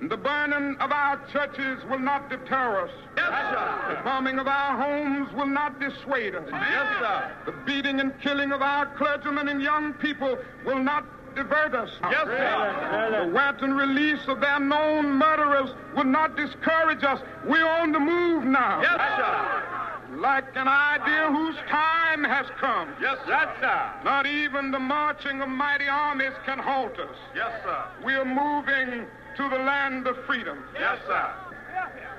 The 0.00 0.16
burning 0.16 0.76
of 0.78 0.92
our 0.92 1.20
churches 1.32 1.84
will 1.90 1.98
not 1.98 2.30
deter 2.30 2.82
us. 2.84 2.90
Yes, 3.16 3.26
sir. 3.26 3.96
The 3.96 4.04
bombing 4.04 4.38
of 4.38 4.46
our 4.46 4.80
homes 4.80 5.32
will 5.34 5.48
not 5.48 5.80
dissuade 5.80 6.36
us. 6.36 6.44
Yes, 6.48 6.86
sir. 7.00 7.32
The 7.46 7.52
beating 7.66 7.98
and 7.98 8.12
killing 8.20 8.52
of 8.52 8.62
our 8.62 8.86
clergymen 8.96 9.48
and 9.48 9.60
young 9.60 9.94
people 9.94 10.38
will 10.64 10.78
not 10.78 11.04
divert 11.34 11.74
us. 11.74 11.90
Yes, 12.10 12.24
sir. 12.26 13.24
The 13.24 13.32
wanton 13.32 13.74
release 13.74 14.20
of 14.28 14.40
their 14.40 14.60
known 14.60 15.18
murderers 15.18 15.70
will 15.96 16.04
not 16.04 16.36
discourage 16.36 17.02
us. 17.02 17.20
We're 17.44 17.68
on 17.68 17.90
the 17.90 18.00
move 18.00 18.44
now. 18.44 18.80
Yes, 18.80 19.00
sir. 19.18 20.16
Like 20.16 20.44
an 20.54 20.68
idea 20.68 21.28
whose 21.30 21.56
time 21.68 22.24
has 22.24 22.46
come. 22.58 22.88
Yes, 23.00 23.18
yes, 23.26 23.48
sir. 23.60 23.90
Not 24.04 24.26
even 24.26 24.70
the 24.70 24.78
marching 24.78 25.42
of 25.42 25.48
mighty 25.48 25.86
armies 25.86 26.32
can 26.46 26.58
halt 26.58 26.98
us. 26.98 27.16
Yes, 27.34 27.50
sir. 27.64 27.84
We 28.04 28.14
are 28.14 28.24
moving 28.24 29.06
to 29.38 29.48
the 29.48 29.56
land 29.58 30.06
of 30.08 30.16
freedom. 30.26 30.58
Yes, 30.74 30.98
sir. 31.06 31.32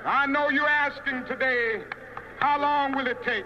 I 0.06 0.26
know 0.26 0.48
you're 0.48 0.66
asking 0.66 1.24
today, 1.26 1.82
how 2.38 2.58
long 2.60 2.96
will 2.96 3.06
it 3.06 3.22
take? 3.22 3.44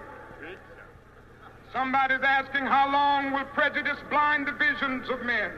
Somebody's 1.72 2.22
asking, 2.22 2.66
how 2.66 2.90
long 2.92 3.32
will 3.32 3.44
prejudice 3.46 3.98
blind 4.08 4.46
the 4.46 4.52
visions 4.52 5.10
of 5.10 5.22
men? 5.26 5.50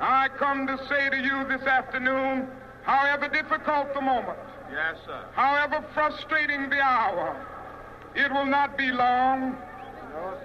I 0.00 0.28
come 0.38 0.66
to 0.66 0.78
say 0.88 1.10
to 1.10 1.18
you 1.18 1.44
this 1.46 1.60
afternoon, 1.66 2.48
however 2.84 3.28
difficult 3.28 3.92
the 3.92 4.00
moment, 4.00 4.38
Yes, 4.72 4.96
sir. 5.04 5.24
however 5.34 5.84
frustrating 5.92 6.70
the 6.70 6.80
hour, 6.80 7.36
it 8.14 8.32
will 8.32 8.46
not 8.46 8.78
be 8.78 8.90
long 8.92 9.58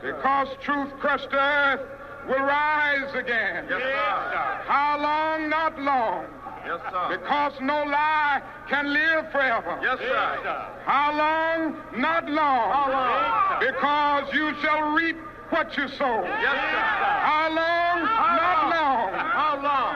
because 0.02 0.50
truth 0.62 0.90
crushed 1.00 1.30
earth 1.32 1.80
will 2.28 2.44
rise 2.44 3.14
again. 3.16 3.66
Yes, 3.70 3.82
sir. 3.82 4.62
How 4.68 4.98
long? 5.00 5.50
Not 5.50 5.80
long. 5.80 6.26
Yes, 6.66 6.80
sir. 6.92 7.18
Because 7.18 7.54
no 7.62 7.84
lie 7.84 8.42
can 8.70 8.94
live 8.94 9.32
forever. 9.32 9.80
Yes, 9.82 10.00
sir. 10.00 10.70
How 10.86 11.12
long? 11.16 11.76
Not 12.00 12.30
long. 12.30 12.72
How 12.72 12.90
long? 12.92 13.60
Because 13.60 14.34
you 14.34 14.54
shall 14.62 14.92
reap 14.94 15.18
what 15.54 15.78
you 15.78 15.88
sow. 15.88 16.26
Yes, 16.26 16.58
sir. 16.58 16.82
How 17.30 17.48
long? 17.54 18.02
Not 18.04 18.60
long. 18.74 19.14
How 19.14 19.54
long? 19.62 19.94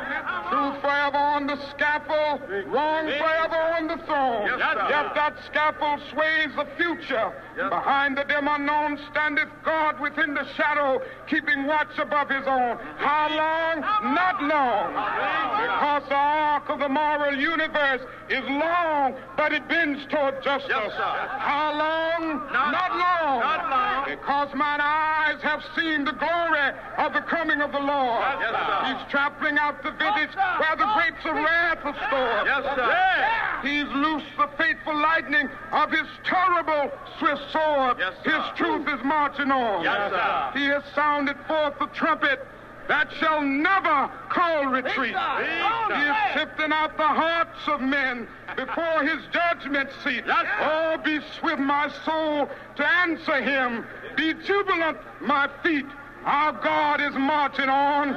Truth 0.54 0.82
forever 0.82 1.18
on 1.18 1.48
the 1.48 1.58
scaffold, 1.72 2.42
wrong 2.72 3.06
forever 3.10 3.60
on 3.76 3.88
the 3.88 3.98
throne. 4.06 4.46
Yes, 4.46 4.60
sir. 4.62 4.88
Yet 4.88 5.16
that 5.16 5.36
scaffold 5.50 6.00
sways 6.14 6.56
the 6.56 6.68
future. 6.78 7.34
Yes. 7.58 7.70
Behind 7.70 8.16
the 8.16 8.24
dim 8.24 8.48
unknown 8.48 9.00
standeth 9.12 9.50
God 9.66 10.00
within 10.00 10.36
the 10.36 10.46
shadow, 10.54 11.02
keeping 11.28 11.66
watch 11.66 11.98
above 11.98 12.30
his 12.30 12.46
own. 12.46 12.78
How 12.98 13.28
long? 13.34 13.82
Not 14.14 14.44
long. 14.44 14.94
Because 14.94 16.04
the 16.08 16.37
of 16.78 16.84
the 16.84 16.90
moral 16.94 17.36
universe 17.36 18.02
is 18.30 18.44
long, 18.50 19.16
but 19.36 19.52
it 19.52 19.68
bends 19.68 20.06
toward 20.12 20.44
justice. 20.44 20.70
Yes. 20.70 20.92
How 20.94 21.74
long? 21.74 22.38
Not- 22.54 22.72
Not 22.72 22.92
long. 22.92 23.40
not 23.40 23.70
long. 23.70 24.06
Because 24.06 24.54
mine 24.54 24.80
eyes 24.82 25.42
have 25.42 25.64
seen 25.76 26.06
the 26.06 26.12
glory 26.12 26.70
of 26.98 27.14
the 27.14 27.22
coming 27.22 27.62
of 27.62 27.72
the 27.72 27.80
Lord. 27.80 28.24
Yes. 28.40 28.54
He's 28.88 29.12
trampling 29.12 29.58
out 29.58 29.82
the 29.82 29.92
vintage 29.92 30.36
where 30.36 30.76
the 30.76 30.86
grapes 30.94 31.26
of 31.26 31.34
wrath 31.36 31.80
are 31.84 31.98
stored. 32.08 32.46
Yes, 32.46 32.64
sir. 32.76 33.68
He's 33.68 33.88
loosed 33.96 34.28
the 34.38 34.48
fateful 34.58 34.96
lightning 34.96 35.50
of 35.72 35.92
his 35.92 36.08
terrible 36.24 36.92
swift 37.18 37.42
sword. 37.52 37.98
Yes, 38.00 38.14
sir. 38.24 38.32
his 38.32 38.58
truth 38.58 38.88
is 38.88 39.04
marching 39.04 39.52
on. 39.52 39.84
Yes, 39.84 40.12
sir. 40.12 40.52
He 40.60 40.66
has 40.68 40.84
sounded 40.94 41.38
forth 41.48 41.74
the 41.80 41.88
trumpet 41.88 42.46
that 42.88 43.12
shall 43.20 43.42
never 43.42 44.10
call 44.30 44.66
retreat. 44.68 45.16
He 45.16 46.02
is 46.02 46.16
sifting 46.34 46.72
out 46.72 46.96
the 46.98 47.08
hearts 47.08 47.60
of 47.68 47.82
men 47.82 48.28
before 48.56 49.04
his 49.04 49.20
judgment 49.32 49.90
seat. 50.04 50.24
Yes. 50.26 50.46
Oh, 50.62 50.98
be 51.04 51.20
swift, 51.40 51.60
my 51.60 51.92
soul, 52.06 52.50
to 52.76 52.88
answer 52.88 53.42
him. 53.42 53.86
Be 54.16 54.34
jubilant, 54.34 54.98
my 55.22 55.50
feet. 55.64 55.86
Our 56.26 56.52
God 56.54 57.00
is 57.00 57.14
marching 57.14 57.70
on. 57.70 58.14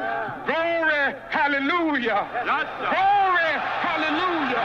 Glory, 0.46 1.14
hallelujah. 1.30 2.26
Yes. 2.32 2.66
Glory, 2.78 3.52
hallelujah. 3.86 4.64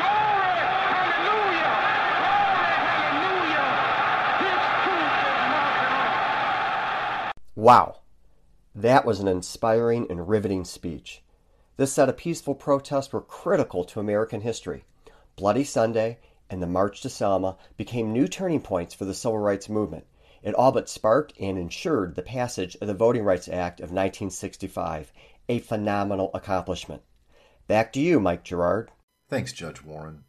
Glory, 0.00 0.60
hallelujah. 0.88 1.70
Glory, 2.20 2.74
hallelujah. 2.88 3.68
His 4.40 4.60
truth 4.84 5.12
is 5.28 5.40
marching 5.50 5.92
on. 5.96 7.32
Wow. 7.56 7.99
That 8.74 9.04
was 9.04 9.20
an 9.20 9.28
inspiring 9.28 10.06
and 10.08 10.28
riveting 10.28 10.64
speech. 10.64 11.22
This 11.76 11.92
set 11.92 12.08
of 12.08 12.16
peaceful 12.16 12.54
protests 12.54 13.12
were 13.12 13.20
critical 13.20 13.84
to 13.84 14.00
American 14.00 14.42
history. 14.42 14.84
Bloody 15.36 15.64
Sunday 15.64 16.18
and 16.48 16.62
the 16.62 16.66
March 16.66 17.00
to 17.02 17.08
Selma 17.08 17.56
became 17.76 18.12
new 18.12 18.28
turning 18.28 18.60
points 18.60 18.94
for 18.94 19.04
the 19.04 19.14
civil 19.14 19.38
rights 19.38 19.68
movement. 19.68 20.06
It 20.42 20.54
all 20.54 20.72
but 20.72 20.88
sparked 20.88 21.32
and 21.38 21.58
ensured 21.58 22.14
the 22.14 22.22
passage 22.22 22.76
of 22.80 22.86
the 22.86 22.94
Voting 22.94 23.24
Rights 23.24 23.48
Act 23.48 23.80
of 23.80 23.90
1965, 23.90 25.12
a 25.48 25.58
phenomenal 25.58 26.30
accomplishment. 26.32 27.02
Back 27.66 27.92
to 27.94 28.00
you, 28.00 28.20
Mike 28.20 28.44
Gerard. 28.44 28.90
Thanks, 29.28 29.52
Judge 29.52 29.82
Warren. 29.82 30.24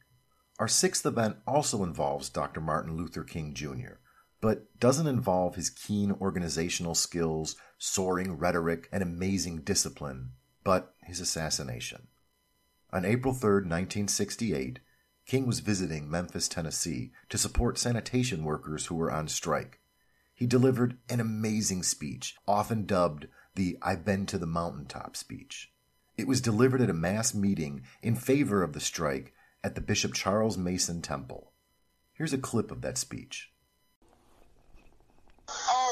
Our 0.59 0.67
sixth 0.67 1.05
event 1.05 1.37
also 1.47 1.83
involves 1.83 2.29
Dr. 2.29 2.61
Martin 2.61 2.95
Luther 2.95 3.23
King 3.23 3.53
Jr., 3.53 3.99
but 4.41 4.79
doesn't 4.79 5.07
involve 5.07 5.55
his 5.55 5.69
keen 5.69 6.11
organizational 6.11 6.95
skills, 6.95 7.55
soaring 7.83 8.37
rhetoric, 8.37 8.87
and 8.91 9.01
amazing 9.01 9.57
discipline, 9.61 10.29
but 10.63 10.93
his 11.01 11.19
assassination. 11.19 12.07
On 12.93 13.03
April 13.03 13.33
3, 13.33 13.53
1968, 13.53 14.79
King 15.25 15.47
was 15.47 15.61
visiting 15.61 16.07
Memphis, 16.07 16.47
Tennessee 16.47 17.11
to 17.29 17.39
support 17.39 17.79
sanitation 17.79 18.43
workers 18.43 18.85
who 18.85 18.93
were 18.93 19.11
on 19.11 19.27
strike. 19.27 19.79
He 20.35 20.45
delivered 20.45 20.99
an 21.09 21.19
amazing 21.19 21.81
speech, 21.81 22.35
often 22.47 22.85
dubbed 22.85 23.27
the 23.55 23.79
I've 23.81 24.05
been 24.05 24.27
to 24.27 24.37
the 24.37 24.45
mountaintop 24.45 25.17
speech. 25.17 25.73
It 26.17 26.27
was 26.27 26.39
delivered 26.39 26.81
at 26.81 26.89
a 26.91 26.93
mass 26.93 27.33
meeting 27.33 27.81
in 28.03 28.15
favor 28.15 28.61
of 28.61 28.73
the 28.73 28.79
strike 28.79 29.33
at 29.63 29.73
the 29.73 29.81
Bishop 29.81 30.13
Charles 30.13 30.55
Mason 30.55 31.01
Temple. 31.01 31.51
Here's 32.13 32.33
a 32.33 32.37
clip 32.37 32.69
of 32.69 32.81
that 32.81 32.99
speech. 32.99 33.50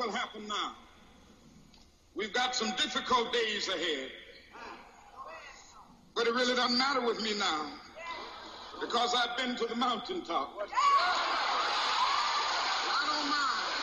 will 0.00 0.10
happen 0.12 0.46
now. 0.48 0.74
We've 2.14 2.32
got 2.32 2.54
some 2.54 2.70
difficult 2.76 3.34
days 3.34 3.68
ahead. 3.68 4.10
But 6.14 6.26
it 6.26 6.34
really 6.34 6.56
doesn't 6.56 6.78
matter 6.78 7.02
with 7.06 7.22
me 7.22 7.32
now 7.38 7.66
because 8.80 9.14
I've 9.14 9.36
been 9.36 9.56
to 9.56 9.66
the 9.66 9.76
mountaintop. 9.76 10.56
I 10.58 10.66
don't 13.10 13.30
mind. 13.30 13.76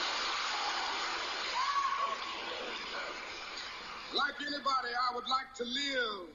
Like 4.16 4.42
anybody, 4.42 4.90
I 5.10 5.16
would 5.16 5.30
like 5.30 5.54
to 5.58 5.64
live 5.64 6.30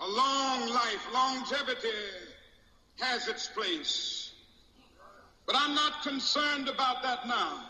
a 0.00 0.06
long 0.08 0.68
life. 0.72 1.06
Longevity 1.12 1.88
has 3.00 3.26
its 3.26 3.48
place. 3.48 4.30
But 5.46 5.56
I'm 5.58 5.74
not 5.74 6.02
concerned 6.02 6.68
about 6.68 7.02
that 7.02 7.26
now. 7.26 7.69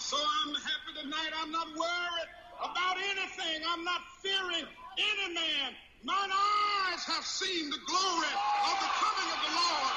So 0.00 0.16
I'm 0.16 0.54
happy 0.54 1.02
tonight. 1.02 1.30
I'm 1.40 1.52
not 1.52 1.68
worried 1.68 2.30
about 2.58 2.96
anything. 2.96 3.62
I'm 3.68 3.84
not 3.84 4.00
fearing 4.22 4.64
any 4.96 5.34
man. 5.34 5.74
Mine 6.02 6.30
eyes 6.32 7.04
have 7.04 7.22
seen 7.22 7.68
the 7.68 7.76
glory 7.86 8.26
of 8.26 8.80
the 8.80 8.88
coming 8.96 9.30
of 9.30 9.40
the 9.44 9.52
Lord. 9.54 9.92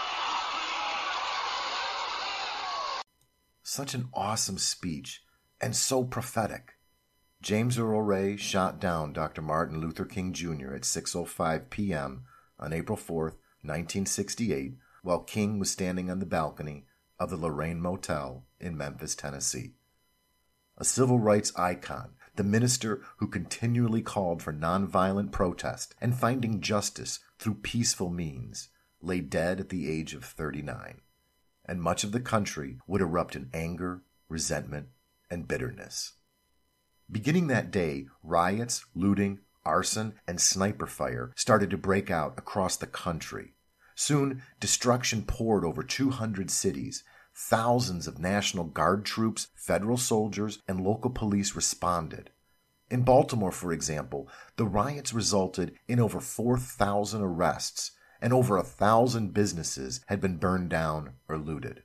Such 3.64 3.94
an 3.94 4.10
awesome 4.14 4.58
speech, 4.58 5.24
and 5.62 5.74
so 5.74 6.04
prophetic. 6.04 6.74
James 7.42 7.80
Earl 7.80 8.02
Ray 8.02 8.36
shot 8.36 8.82
down 8.82 9.14
Dr. 9.14 9.42
Martin 9.42 9.80
Luther 9.80 10.06
King 10.06 10.34
Jr. 10.34 10.76
at 10.76 10.82
6:05 10.82 11.70
p.m. 11.70 12.26
on 12.60 12.74
April 12.74 12.98
4, 12.98 13.24
1968, 13.62 14.74
while 15.02 15.20
King 15.20 15.60
was 15.60 15.72
standing 15.72 16.12
on 16.12 16.20
the 16.20 16.26
balcony 16.26 16.88
of 17.18 17.30
the 17.30 17.38
Lorraine 17.38 17.80
Motel 17.80 18.44
in 18.60 18.76
Memphis, 18.78 19.16
Tennessee. 19.16 19.76
A 20.78 20.86
civil 20.86 21.20
rights 21.20 21.52
icon, 21.56 22.16
the 22.36 22.44
minister 22.44 23.02
who 23.18 23.28
continually 23.28 24.02
called 24.02 24.42
for 24.42 24.52
nonviolent 24.52 25.32
protest 25.32 25.94
and 26.02 26.16
finding 26.16 26.62
justice 26.62 27.20
through 27.38 27.56
peaceful 27.56 28.10
means, 28.10 28.70
lay 29.02 29.20
dead 29.20 29.60
at 29.60 29.70
the 29.70 29.90
age 29.90 30.14
of 30.14 30.26
39, 30.26 31.02
and 31.66 31.82
much 31.82 32.04
of 32.04 32.12
the 32.12 32.20
country 32.20 32.80
would 32.88 33.02
erupt 33.02 33.36
in 33.36 33.50
anger, 33.54 34.02
resentment, 34.30 34.88
and 35.30 35.48
bitterness. 35.48 36.14
Beginning 37.12 37.48
that 37.48 37.70
day, 37.70 38.08
riots, 38.24 38.86
looting, 38.96 39.40
arson, 39.66 40.16
and 40.28 40.42
sniper 40.42 40.88
fire 40.88 41.32
started 41.36 41.70
to 41.70 41.78
break 41.78 42.10
out 42.10 42.34
across 42.38 42.78
the 42.78 42.88
country. 42.88 43.54
Soon, 43.96 44.42
destruction 44.60 45.24
poured 45.24 45.64
over 45.64 45.84
200 45.84 46.50
cities. 46.50 47.04
Thousands 47.36 48.08
of 48.08 48.20
National 48.20 48.66
Guard 48.66 49.06
troops, 49.06 49.48
federal 49.56 49.98
soldiers, 49.98 50.60
and 50.68 50.84
local 50.84 51.10
police 51.10 51.56
responded. 51.56 52.30
In 52.90 53.02
Baltimore, 53.02 53.52
for 53.52 53.74
example, 53.74 54.28
the 54.56 54.66
riots 54.66 55.14
resulted 55.14 55.76
in 55.88 56.00
over 56.00 56.20
4,000 56.20 57.22
arrests, 57.22 57.92
and 58.22 58.32
over 58.32 58.56
a 58.56 58.64
thousand 58.64 59.34
businesses 59.34 60.02
had 60.08 60.22
been 60.22 60.38
burned 60.38 60.70
down 60.70 61.14
or 61.28 61.38
looted. 61.38 61.84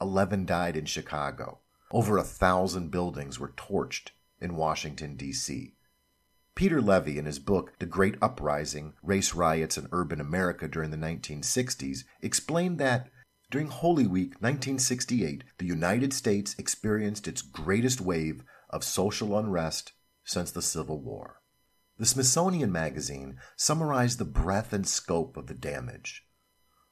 Eleven 0.00 0.46
died 0.46 0.76
in 0.76 0.86
Chicago. 0.86 1.58
Over 1.90 2.16
a 2.16 2.24
thousand 2.24 2.90
buildings 2.90 3.38
were 3.38 3.52
torched 3.56 4.10
in 4.40 4.56
Washington, 4.56 5.14
D.C. 5.14 5.74
Peter 6.54 6.80
Levy, 6.80 7.18
in 7.18 7.26
his 7.26 7.38
book 7.38 7.72
The 7.78 7.86
Great 7.86 8.16
Uprising 8.22 8.94
Race 9.02 9.34
Riots 9.34 9.76
in 9.76 9.88
Urban 9.92 10.20
America 10.20 10.66
During 10.66 10.90
the 10.90 10.96
1960s, 10.96 12.04
explained 12.22 12.78
that 12.78 13.10
during 13.50 13.66
Holy 13.66 14.06
Week 14.06 14.30
1968, 14.40 15.42
the 15.58 15.66
United 15.66 16.12
States 16.12 16.54
experienced 16.56 17.26
its 17.26 17.42
greatest 17.42 18.00
wave 18.00 18.44
of 18.70 18.84
social 18.84 19.36
unrest 19.36 19.92
since 20.24 20.52
the 20.52 20.62
Civil 20.62 21.00
War. 21.00 21.40
The 21.98 22.06
Smithsonian 22.06 22.70
Magazine 22.70 23.38
summarized 23.56 24.18
the 24.18 24.24
breadth 24.24 24.72
and 24.72 24.86
scope 24.86 25.36
of 25.36 25.48
the 25.48 25.54
damage. 25.54 26.24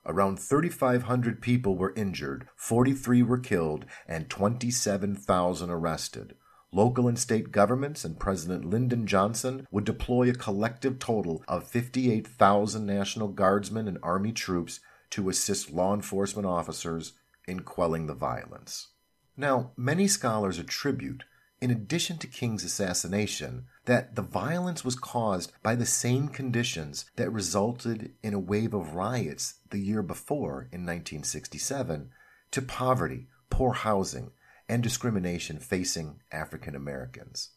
Around 0.04 0.40
3,500 0.40 1.40
people 1.40 1.76
were 1.76 1.94
injured, 1.94 2.48
43 2.56 3.22
were 3.22 3.38
killed, 3.38 3.84
and 4.06 4.28
27,000 4.28 5.70
arrested. 5.70 6.34
Local 6.72 7.08
and 7.08 7.18
state 7.18 7.52
governments 7.52 8.04
and 8.04 8.18
President 8.18 8.64
Lyndon 8.64 9.06
Johnson 9.06 9.66
would 9.70 9.84
deploy 9.84 10.28
a 10.28 10.34
collective 10.34 10.98
total 10.98 11.42
of 11.48 11.68
58,000 11.68 12.84
National 12.84 13.28
Guardsmen 13.28 13.88
and 13.88 13.98
Army 14.02 14.32
troops 14.32 14.80
to 15.10 15.28
assist 15.28 15.72
law 15.72 15.94
enforcement 15.94 16.46
officers 16.46 17.12
in 17.46 17.60
quelling 17.60 18.06
the 18.06 18.14
violence. 18.14 18.88
Now, 19.36 19.70
many 19.76 20.08
scholars 20.08 20.58
attribute, 20.58 21.24
in 21.60 21.70
addition 21.70 22.18
to 22.18 22.26
King's 22.26 22.64
assassination, 22.64 23.66
that 23.84 24.16
the 24.16 24.22
violence 24.22 24.84
was 24.84 24.96
caused 24.96 25.52
by 25.62 25.74
the 25.74 25.86
same 25.86 26.28
conditions 26.28 27.10
that 27.16 27.32
resulted 27.32 28.12
in 28.22 28.34
a 28.34 28.38
wave 28.38 28.74
of 28.74 28.94
riots 28.94 29.54
the 29.70 29.78
year 29.78 30.02
before, 30.02 30.68
in 30.72 30.84
1967, 30.84 32.10
to 32.50 32.62
poverty, 32.62 33.28
poor 33.50 33.72
housing, 33.72 34.32
and 34.68 34.82
discrimination 34.82 35.58
facing 35.58 36.20
African 36.30 36.74
Americans. 36.74 37.50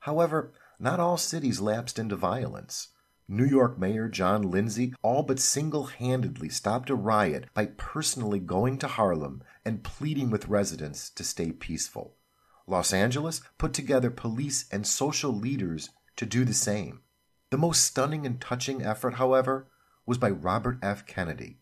However, 0.00 0.52
not 0.78 1.00
all 1.00 1.16
cities 1.16 1.60
lapsed 1.60 1.98
into 1.98 2.16
violence. 2.16 2.88
New 3.30 3.44
York 3.44 3.78
Mayor 3.78 4.08
John 4.08 4.40
Lindsay 4.40 4.94
all 5.02 5.22
but 5.22 5.38
single 5.38 5.84
handedly 5.84 6.48
stopped 6.48 6.88
a 6.88 6.94
riot 6.94 7.44
by 7.52 7.66
personally 7.66 8.38
going 8.38 8.78
to 8.78 8.88
Harlem 8.88 9.42
and 9.66 9.84
pleading 9.84 10.30
with 10.30 10.48
residents 10.48 11.10
to 11.10 11.22
stay 11.22 11.52
peaceful. 11.52 12.16
Los 12.66 12.90
Angeles 12.90 13.42
put 13.58 13.74
together 13.74 14.10
police 14.10 14.64
and 14.72 14.86
social 14.86 15.30
leaders 15.30 15.90
to 16.16 16.24
do 16.24 16.46
the 16.46 16.54
same. 16.54 17.02
The 17.50 17.58
most 17.58 17.84
stunning 17.84 18.24
and 18.24 18.40
touching 18.40 18.82
effort, 18.82 19.14
however, 19.14 19.68
was 20.06 20.16
by 20.16 20.30
Robert 20.30 20.78
F. 20.82 21.04
Kennedy, 21.04 21.58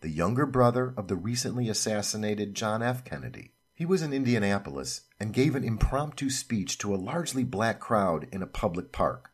the 0.00 0.10
younger 0.10 0.46
brother 0.46 0.94
of 0.96 1.08
the 1.08 1.16
recently 1.16 1.68
assassinated 1.68 2.54
John 2.54 2.80
F. 2.80 3.04
Kennedy. 3.04 3.54
He 3.74 3.84
was 3.84 4.02
in 4.02 4.12
Indianapolis 4.12 5.00
and 5.18 5.32
gave 5.32 5.56
an 5.56 5.64
impromptu 5.64 6.30
speech 6.30 6.78
to 6.78 6.94
a 6.94 6.96
largely 6.96 7.42
black 7.42 7.80
crowd 7.80 8.28
in 8.30 8.40
a 8.40 8.46
public 8.46 8.92
park. 8.92 9.30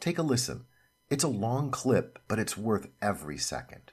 Take 0.00 0.16
a 0.16 0.22
listen. 0.22 0.64
It's 1.08 1.22
a 1.22 1.28
long 1.28 1.70
clip, 1.70 2.18
but 2.26 2.40
it's 2.40 2.56
worth 2.56 2.88
every 3.00 3.38
second. 3.38 3.92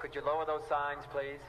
Could 0.00 0.14
you 0.14 0.24
lower 0.24 0.46
those 0.46 0.66
signs, 0.66 1.04
please? 1.12 1.40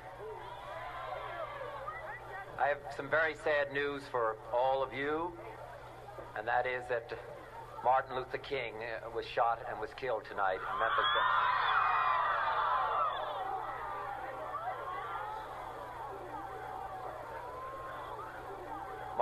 I 2.59 2.67
have 2.67 2.79
some 2.97 3.09
very 3.09 3.35
sad 3.45 3.71
news 3.71 4.01
for 4.11 4.35
all 4.53 4.83
of 4.83 4.93
you, 4.93 5.31
and 6.37 6.45
that 6.45 6.65
is 6.65 6.83
that 6.89 7.17
Martin 7.85 8.17
Luther 8.17 8.39
King 8.39 8.73
uh, 8.75 9.09
was 9.15 9.25
shot 9.25 9.59
and 9.69 9.79
was 9.79 9.91
killed 9.95 10.25
tonight 10.29 10.55
in 10.55 10.79
Memphis. 10.79 11.78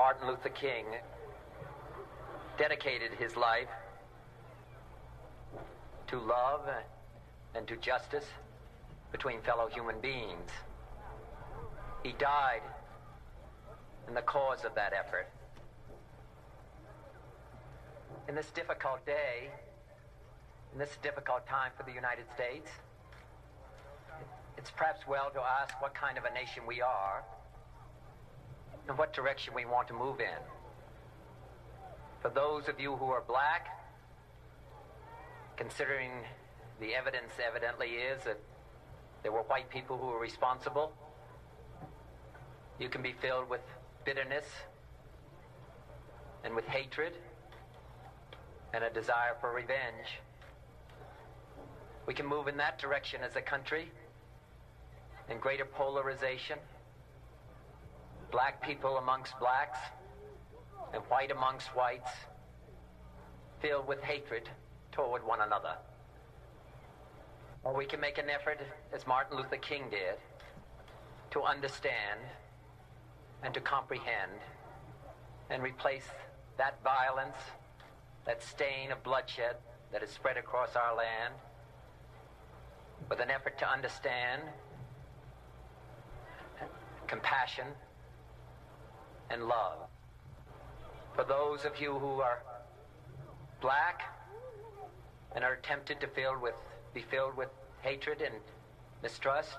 Martin 0.08 0.30
Luther 0.30 0.48
King 0.48 0.86
dedicated 2.58 3.12
his 3.20 3.36
life 3.36 3.68
to 6.08 6.18
love 6.18 6.62
and 7.54 7.68
to 7.68 7.76
justice 7.76 8.24
between 9.12 9.42
fellow 9.42 9.68
human 9.68 10.00
beings. 10.00 10.50
He 12.04 12.14
died 12.14 12.62
in 14.08 14.14
the 14.14 14.22
cause 14.22 14.64
of 14.64 14.74
that 14.76 14.94
effort. 14.94 15.28
In 18.30 18.36
this 18.36 18.50
difficult 18.52 19.06
day, 19.06 19.50
in 20.72 20.80
this 20.80 20.96
difficult 21.04 21.46
time 21.48 21.72
for 21.76 21.84
the 21.84 21.92
United 21.92 22.28
States, 22.34 22.72
it's 24.58 24.72
perhaps 24.72 25.06
well 25.06 25.32
to 25.32 25.42
ask 25.42 25.82
what 25.82 25.94
kind 25.94 26.18
of 26.18 26.24
a 26.24 26.34
nation 26.34 26.64
we 26.66 26.82
are 26.82 27.26
and 28.88 28.98
what 28.98 29.14
direction 29.14 29.54
we 29.54 29.66
want 29.66 29.88
to 29.88 29.94
move 29.94 30.20
in. 30.20 30.42
For 32.22 32.30
those 32.30 32.68
of 32.68 32.80
you 32.80 32.96
who 32.96 33.06
are 33.06 33.24
black, 33.28 33.68
considering 35.56 36.12
the 36.80 36.94
evidence 36.96 37.34
evidently 37.46 37.88
is 37.88 38.24
that 38.24 38.40
there 39.24 39.32
were 39.32 39.44
white 39.44 39.70
people 39.70 39.98
who 39.98 40.08
were 40.08 40.20
responsible, 40.20 40.94
you 42.80 42.90
can 42.90 43.02
be 43.02 43.14
filled 43.22 43.50
with 43.50 43.62
bitterness 44.06 44.46
and 46.44 46.56
with 46.56 46.66
hatred 46.66 47.14
and 48.74 48.84
a 48.84 48.90
desire 48.90 49.36
for 49.42 49.52
revenge. 49.52 50.20
We 52.06 52.14
can 52.14 52.26
move 52.26 52.48
in 52.48 52.58
that 52.58 52.80
direction 52.80 53.22
as 53.22 53.36
a 53.36 53.42
country 53.42 53.92
in 55.30 55.40
greater 55.40 55.66
polarization, 55.66 56.58
black 58.32 58.62
people 58.62 58.98
amongst 58.98 59.40
blacks 59.40 59.80
and 60.94 61.02
white 61.04 61.32
amongst 61.32 61.68
whites, 61.76 62.12
filled 63.62 63.88
with 63.88 64.02
hatred 64.02 64.50
toward 64.92 65.26
one 65.26 65.42
another. 65.42 65.76
Or 67.64 67.76
we 67.76 67.86
can 67.86 68.00
make 68.00 68.18
an 68.18 68.30
effort, 68.30 68.60
as 68.94 69.06
Martin 69.06 69.38
Luther 69.38 69.58
King 69.58 69.84
did, 69.90 70.16
to 71.32 71.42
understand 71.42 72.20
and 73.44 73.54
to 73.54 73.60
comprehend 73.60 74.32
and 75.50 75.62
replace 75.62 76.08
that 76.58 76.82
violence, 76.84 77.38
that 78.26 78.42
stain 78.44 78.92
of 78.92 79.04
bloodshed 79.04 79.58
that 79.92 80.04
is 80.04 80.10
spread 80.10 80.38
across 80.38 80.76
our 80.76 80.96
land 80.96 81.34
with 83.10 83.20
an 83.20 83.30
effort 83.30 83.58
to 83.60 83.70
understand 83.70 84.42
compassion 87.08 87.68
and 89.30 89.48
love. 89.48 89.88
For 91.16 91.24
those 91.24 91.66
of 91.66 91.80
you 91.80 91.98
who 91.98 92.22
are 92.22 92.42
black 93.62 94.02
and 95.36 95.44
are 95.44 95.58
tempted 95.58 96.00
to 96.02 96.08
fill 96.08 96.40
with, 96.40 96.56
be 96.94 97.02
filled 97.02 97.36
with 97.36 97.50
hatred 97.82 98.22
and 98.22 98.36
mistrust 99.02 99.58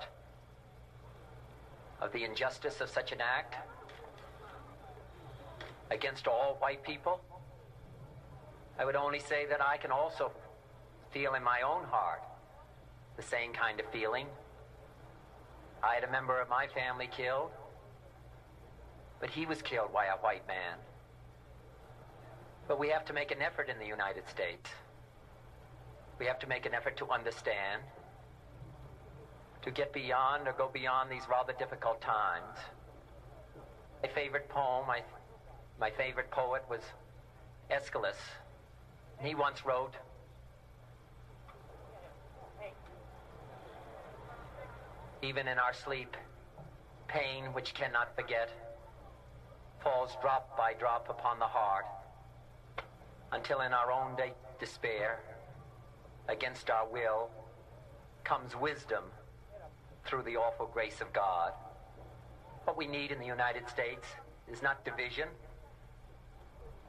of 2.00 2.12
the 2.12 2.24
injustice 2.24 2.80
of 2.80 2.88
such 2.88 3.12
an 3.12 3.18
act 3.20 3.56
against 5.90 6.28
all 6.28 6.56
white 6.60 6.82
people, 6.84 7.20
I 8.78 8.84
would 8.84 8.96
only 8.96 9.18
say 9.18 9.46
that 9.46 9.60
I 9.60 9.76
can 9.76 9.90
also 9.90 10.30
feel 11.10 11.34
in 11.34 11.42
my 11.42 11.62
own 11.62 11.84
heart 11.84 12.22
the 13.16 13.22
same 13.22 13.52
kind 13.52 13.80
of 13.80 13.86
feeling. 13.90 14.26
I 15.82 15.94
had 15.94 16.04
a 16.04 16.10
member 16.10 16.40
of 16.40 16.48
my 16.48 16.66
family 16.68 17.08
killed, 17.10 17.50
but 19.20 19.30
he 19.30 19.46
was 19.46 19.62
killed 19.62 19.92
by 19.92 20.06
a 20.06 20.16
white 20.18 20.46
man. 20.46 20.76
But 22.66 22.78
we 22.78 22.88
have 22.90 23.04
to 23.06 23.12
make 23.12 23.30
an 23.30 23.42
effort 23.42 23.68
in 23.68 23.78
the 23.78 23.86
United 23.86 24.28
States. 24.28 24.70
We 26.18 26.26
have 26.26 26.38
to 26.40 26.46
make 26.46 26.66
an 26.66 26.74
effort 26.74 26.96
to 26.98 27.10
understand, 27.10 27.82
to 29.62 29.70
get 29.70 29.92
beyond 29.92 30.46
or 30.46 30.52
go 30.52 30.68
beyond 30.72 31.10
these 31.10 31.22
rather 31.30 31.52
difficult 31.58 32.00
times. 32.00 32.58
My 34.02 34.08
favorite 34.08 34.48
poem, 34.48 34.86
my, 34.86 35.02
my 35.80 35.90
favorite 35.90 36.30
poet 36.30 36.62
was 36.68 36.80
Aeschylus. 37.70 38.16
He 39.20 39.34
once 39.34 39.64
wrote, 39.64 39.94
Even 45.20 45.48
in 45.48 45.58
our 45.58 45.74
sleep, 45.74 46.16
pain 47.08 47.46
which 47.46 47.74
cannot 47.74 48.14
forget 48.14 48.67
falls 49.82 50.16
drop 50.20 50.56
by 50.56 50.74
drop 50.74 51.08
upon 51.08 51.38
the 51.38 51.46
heart 51.46 51.84
until 53.32 53.60
in 53.60 53.72
our 53.72 53.92
own 53.92 54.16
de- 54.16 54.32
despair, 54.58 55.20
against 56.28 56.70
our 56.70 56.88
will, 56.88 57.30
comes 58.24 58.56
wisdom 58.56 59.04
through 60.06 60.22
the 60.22 60.36
awful 60.36 60.66
grace 60.66 61.00
of 61.00 61.12
God. 61.12 61.52
What 62.64 62.76
we 62.76 62.86
need 62.86 63.10
in 63.10 63.18
the 63.18 63.26
United 63.26 63.68
States 63.68 64.06
is 64.50 64.62
not 64.62 64.84
division. 64.84 65.28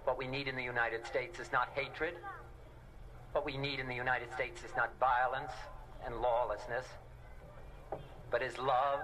What 0.04 0.18
we 0.18 0.28
need 0.28 0.48
in 0.48 0.56
the 0.56 0.64
United 0.64 1.06
States 1.06 1.40
is 1.40 1.52
not 1.52 1.70
hatred. 1.76 2.16
What 3.34 3.46
we 3.46 3.58
need 3.58 3.80
in 3.80 3.88
the 3.88 3.96
United 3.96 4.32
States 4.34 4.64
is 4.64 4.72
not 4.76 4.92
violence 5.00 5.52
and 6.06 6.16
lawlessness, 6.22 6.86
but 8.32 8.42
is 8.42 8.58
love 8.58 9.02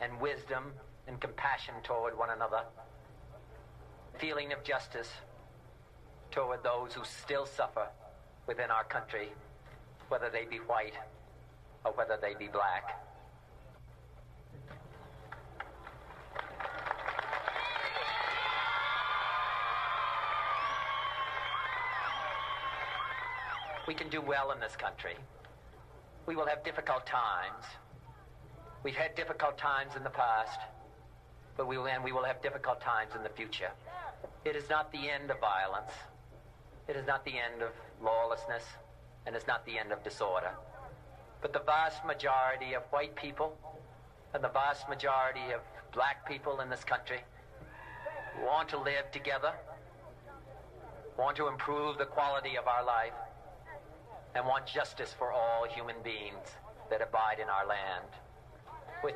and 0.00 0.18
wisdom 0.20 0.72
and 1.06 1.20
compassion 1.20 1.74
toward 1.82 2.16
one 2.16 2.30
another. 2.30 2.62
Feeling 4.18 4.52
of 4.52 4.62
justice 4.62 5.10
toward 6.30 6.62
those 6.62 6.94
who 6.94 7.04
still 7.04 7.46
suffer 7.46 7.88
within 8.46 8.70
our 8.70 8.84
country, 8.84 9.30
whether 10.08 10.30
they 10.30 10.44
be 10.44 10.58
white 10.58 10.94
or 11.84 11.92
whether 11.92 12.18
they 12.20 12.34
be 12.34 12.48
black. 12.48 13.00
We 23.86 23.94
can 23.94 24.08
do 24.08 24.20
well 24.20 24.50
in 24.52 24.60
this 24.60 24.76
country. 24.76 25.16
We 26.26 26.36
will 26.36 26.46
have 26.46 26.64
difficult 26.64 27.04
times. 27.04 27.64
We've 28.82 28.96
had 28.96 29.14
difficult 29.14 29.58
times 29.58 29.94
in 29.96 30.02
the 30.02 30.10
past, 30.10 30.58
but 31.56 31.66
we 31.66 31.76
will, 31.76 31.86
and 31.86 32.02
we 32.02 32.12
will 32.12 32.24
have 32.24 32.40
difficult 32.42 32.80
times 32.80 33.12
in 33.14 33.22
the 33.22 33.28
future. 33.28 33.70
It 34.44 34.56
is 34.56 34.68
not 34.68 34.92
the 34.92 35.08
end 35.08 35.30
of 35.30 35.40
violence. 35.40 35.92
It 36.88 36.96
is 36.96 37.06
not 37.06 37.24
the 37.24 37.32
end 37.32 37.62
of 37.62 37.70
lawlessness, 38.02 38.64
and 39.26 39.34
it's 39.34 39.46
not 39.46 39.64
the 39.64 39.78
end 39.78 39.92
of 39.92 40.04
disorder. 40.04 40.50
But 41.40 41.52
the 41.52 41.60
vast 41.60 42.04
majority 42.04 42.74
of 42.74 42.82
white 42.90 43.14
people 43.16 43.56
and 44.34 44.42
the 44.42 44.48
vast 44.48 44.88
majority 44.88 45.52
of 45.54 45.60
black 45.92 46.28
people 46.28 46.60
in 46.60 46.68
this 46.68 46.84
country 46.84 47.20
want 48.44 48.68
to 48.70 48.78
live 48.78 49.10
together, 49.12 49.52
want 51.16 51.36
to 51.36 51.48
improve 51.48 51.98
the 51.98 52.04
quality 52.04 52.56
of 52.56 52.66
our 52.66 52.84
life, 52.84 53.12
and 54.34 54.44
want 54.44 54.66
justice 54.66 55.14
for 55.16 55.32
all 55.32 55.66
human 55.68 55.96
beings 56.02 56.48
that 56.90 57.00
abide 57.00 57.38
in 57.40 57.48
our 57.48 57.66
land. 57.66 58.08
With 59.02 59.14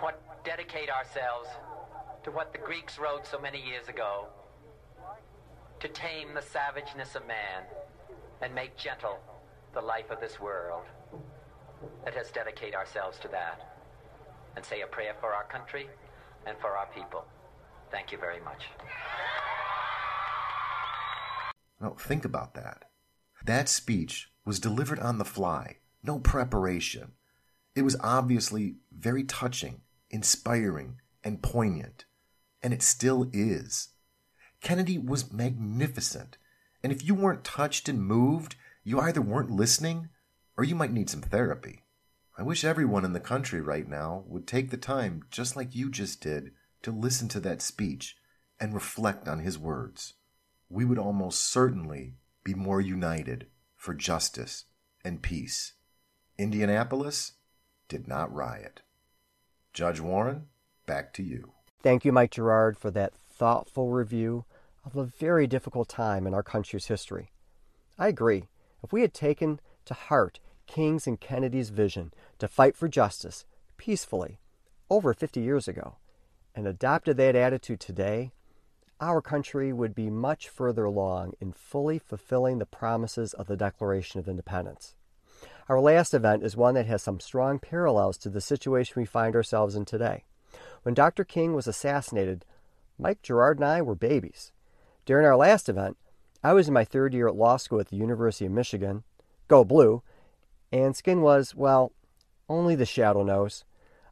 what 0.00 0.44
dedicate 0.44 0.90
ourselves 0.90 1.48
to 2.24 2.30
what 2.30 2.52
the 2.52 2.58
Greeks 2.58 2.98
wrote 2.98 3.26
so 3.26 3.40
many 3.40 3.62
years 3.62 3.88
ago 3.88 4.26
to 5.80 5.88
tame 5.88 6.34
the 6.34 6.42
savageness 6.42 7.14
of 7.14 7.26
man 7.26 7.64
and 8.42 8.54
make 8.54 8.76
gentle 8.76 9.18
the 9.74 9.80
life 9.80 10.10
of 10.10 10.20
this 10.20 10.40
world. 10.40 10.84
Let 12.04 12.16
us 12.16 12.30
dedicate 12.30 12.74
ourselves 12.74 13.18
to 13.20 13.28
that 13.28 13.76
and 14.56 14.64
say 14.64 14.80
a 14.80 14.86
prayer 14.86 15.14
for 15.20 15.34
our 15.34 15.44
country 15.44 15.88
and 16.46 16.56
for 16.58 16.76
our 16.76 16.86
people. 16.86 17.24
Thank 17.90 18.10
you 18.12 18.18
very 18.18 18.40
much. 18.40 18.64
Now, 21.80 21.94
think 21.98 22.24
about 22.24 22.54
that. 22.54 22.84
That 23.44 23.68
speech 23.68 24.30
was 24.44 24.58
delivered 24.58 24.98
on 24.98 25.18
the 25.18 25.24
fly, 25.24 25.76
no 26.02 26.18
preparation. 26.18 27.12
It 27.74 27.82
was 27.82 27.96
obviously 28.00 28.76
very 28.96 29.24
touching, 29.24 29.82
inspiring, 30.16 30.98
and 31.22 31.42
poignant, 31.42 32.06
and 32.62 32.72
it 32.72 32.80
still 32.80 33.28
is. 33.34 33.88
Kennedy 34.62 34.96
was 34.96 35.30
magnificent, 35.30 36.38
and 36.82 36.90
if 36.90 37.04
you 37.04 37.14
weren't 37.14 37.44
touched 37.44 37.86
and 37.86 38.02
moved, 38.02 38.56
you 38.82 38.98
either 38.98 39.20
weren't 39.20 39.50
listening 39.50 40.08
or 40.56 40.64
you 40.64 40.74
might 40.74 40.90
need 40.90 41.10
some 41.10 41.20
therapy. 41.20 41.82
I 42.38 42.42
wish 42.42 42.64
everyone 42.64 43.04
in 43.04 43.12
the 43.12 43.20
country 43.20 43.60
right 43.60 43.86
now 43.86 44.24
would 44.26 44.46
take 44.46 44.70
the 44.70 44.78
time, 44.78 45.24
just 45.30 45.54
like 45.54 45.74
you 45.74 45.90
just 45.90 46.22
did, 46.22 46.52
to 46.80 46.90
listen 46.90 47.28
to 47.28 47.40
that 47.40 47.60
speech 47.60 48.16
and 48.58 48.72
reflect 48.72 49.28
on 49.28 49.40
his 49.40 49.58
words. 49.58 50.14
We 50.70 50.86
would 50.86 50.98
almost 50.98 51.44
certainly 51.44 52.14
be 52.42 52.54
more 52.54 52.80
united 52.80 53.48
for 53.74 53.92
justice 53.92 54.64
and 55.04 55.20
peace. 55.20 55.74
Indianapolis 56.38 57.32
did 57.86 58.08
not 58.08 58.32
riot. 58.32 58.80
Judge 59.76 60.00
Warren, 60.00 60.46
back 60.86 61.12
to 61.12 61.22
you. 61.22 61.52
Thank 61.82 62.06
you, 62.06 62.10
Mike 62.10 62.30
Gerard, 62.30 62.78
for 62.78 62.90
that 62.92 63.12
thoughtful 63.12 63.90
review 63.90 64.46
of 64.86 64.96
a 64.96 65.04
very 65.04 65.46
difficult 65.46 65.86
time 65.86 66.26
in 66.26 66.32
our 66.32 66.42
country's 66.42 66.86
history. 66.86 67.30
I 67.98 68.08
agree. 68.08 68.48
If 68.82 68.90
we 68.90 69.02
had 69.02 69.12
taken 69.12 69.60
to 69.84 69.92
heart 69.92 70.40
King's 70.66 71.06
and 71.06 71.20
Kennedy's 71.20 71.68
vision 71.68 72.14
to 72.38 72.48
fight 72.48 72.74
for 72.74 72.88
justice 72.88 73.44
peacefully 73.76 74.38
over 74.88 75.12
50 75.12 75.42
years 75.42 75.68
ago 75.68 75.96
and 76.54 76.66
adopted 76.66 77.18
that 77.18 77.36
attitude 77.36 77.78
today, 77.78 78.32
our 78.98 79.20
country 79.20 79.74
would 79.74 79.94
be 79.94 80.08
much 80.08 80.48
further 80.48 80.86
along 80.86 81.34
in 81.38 81.52
fully 81.52 81.98
fulfilling 81.98 82.60
the 82.60 82.64
promises 82.64 83.34
of 83.34 83.46
the 83.46 83.58
Declaration 83.58 84.20
of 84.20 84.26
Independence. 84.26 84.94
Our 85.68 85.80
last 85.80 86.14
event 86.14 86.44
is 86.44 86.56
one 86.56 86.74
that 86.74 86.86
has 86.86 87.02
some 87.02 87.18
strong 87.18 87.58
parallels 87.58 88.16
to 88.18 88.28
the 88.28 88.40
situation 88.40 88.94
we 88.96 89.04
find 89.04 89.34
ourselves 89.34 89.74
in 89.74 89.84
today. 89.84 90.24
When 90.82 90.94
Dr. 90.94 91.24
King 91.24 91.54
was 91.54 91.66
assassinated, 91.66 92.44
Mike 92.98 93.20
Gerard 93.20 93.58
and 93.58 93.66
I 93.66 93.82
were 93.82 93.96
babies. 93.96 94.52
During 95.04 95.26
our 95.26 95.36
last 95.36 95.68
event, 95.68 95.96
I 96.42 96.52
was 96.52 96.68
in 96.68 96.74
my 96.74 96.84
third 96.84 97.14
year 97.14 97.26
at 97.26 97.34
law 97.34 97.56
school 97.56 97.80
at 97.80 97.88
the 97.88 97.96
University 97.96 98.46
of 98.46 98.52
Michigan. 98.52 99.02
Go 99.48 99.64
blue. 99.64 100.02
And 100.70 100.94
Skin 100.94 101.20
was, 101.20 101.54
well, 101.54 101.90
only 102.48 102.76
the 102.76 102.86
shadow 102.86 103.24
knows. 103.24 103.64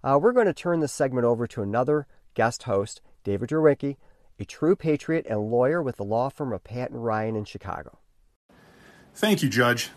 Uh, 0.02 0.18
we're 0.20 0.32
going 0.32 0.46
to 0.46 0.52
turn 0.52 0.80
this 0.80 0.92
segment 0.92 1.24
over 1.24 1.46
to 1.46 1.62
another 1.62 2.08
guest 2.34 2.64
host, 2.64 3.00
David 3.22 3.50
Drwicki, 3.50 3.96
a 4.40 4.44
true 4.44 4.74
patriot 4.74 5.24
and 5.28 5.50
lawyer 5.52 5.80
with 5.80 5.96
the 5.96 6.04
law 6.04 6.28
firm 6.30 6.52
of 6.52 6.64
Patton 6.64 6.96
Ryan 6.96 7.36
in 7.36 7.44
Chicago. 7.44 8.00
Thank 9.14 9.44
you, 9.44 9.48
Judge. 9.48 9.90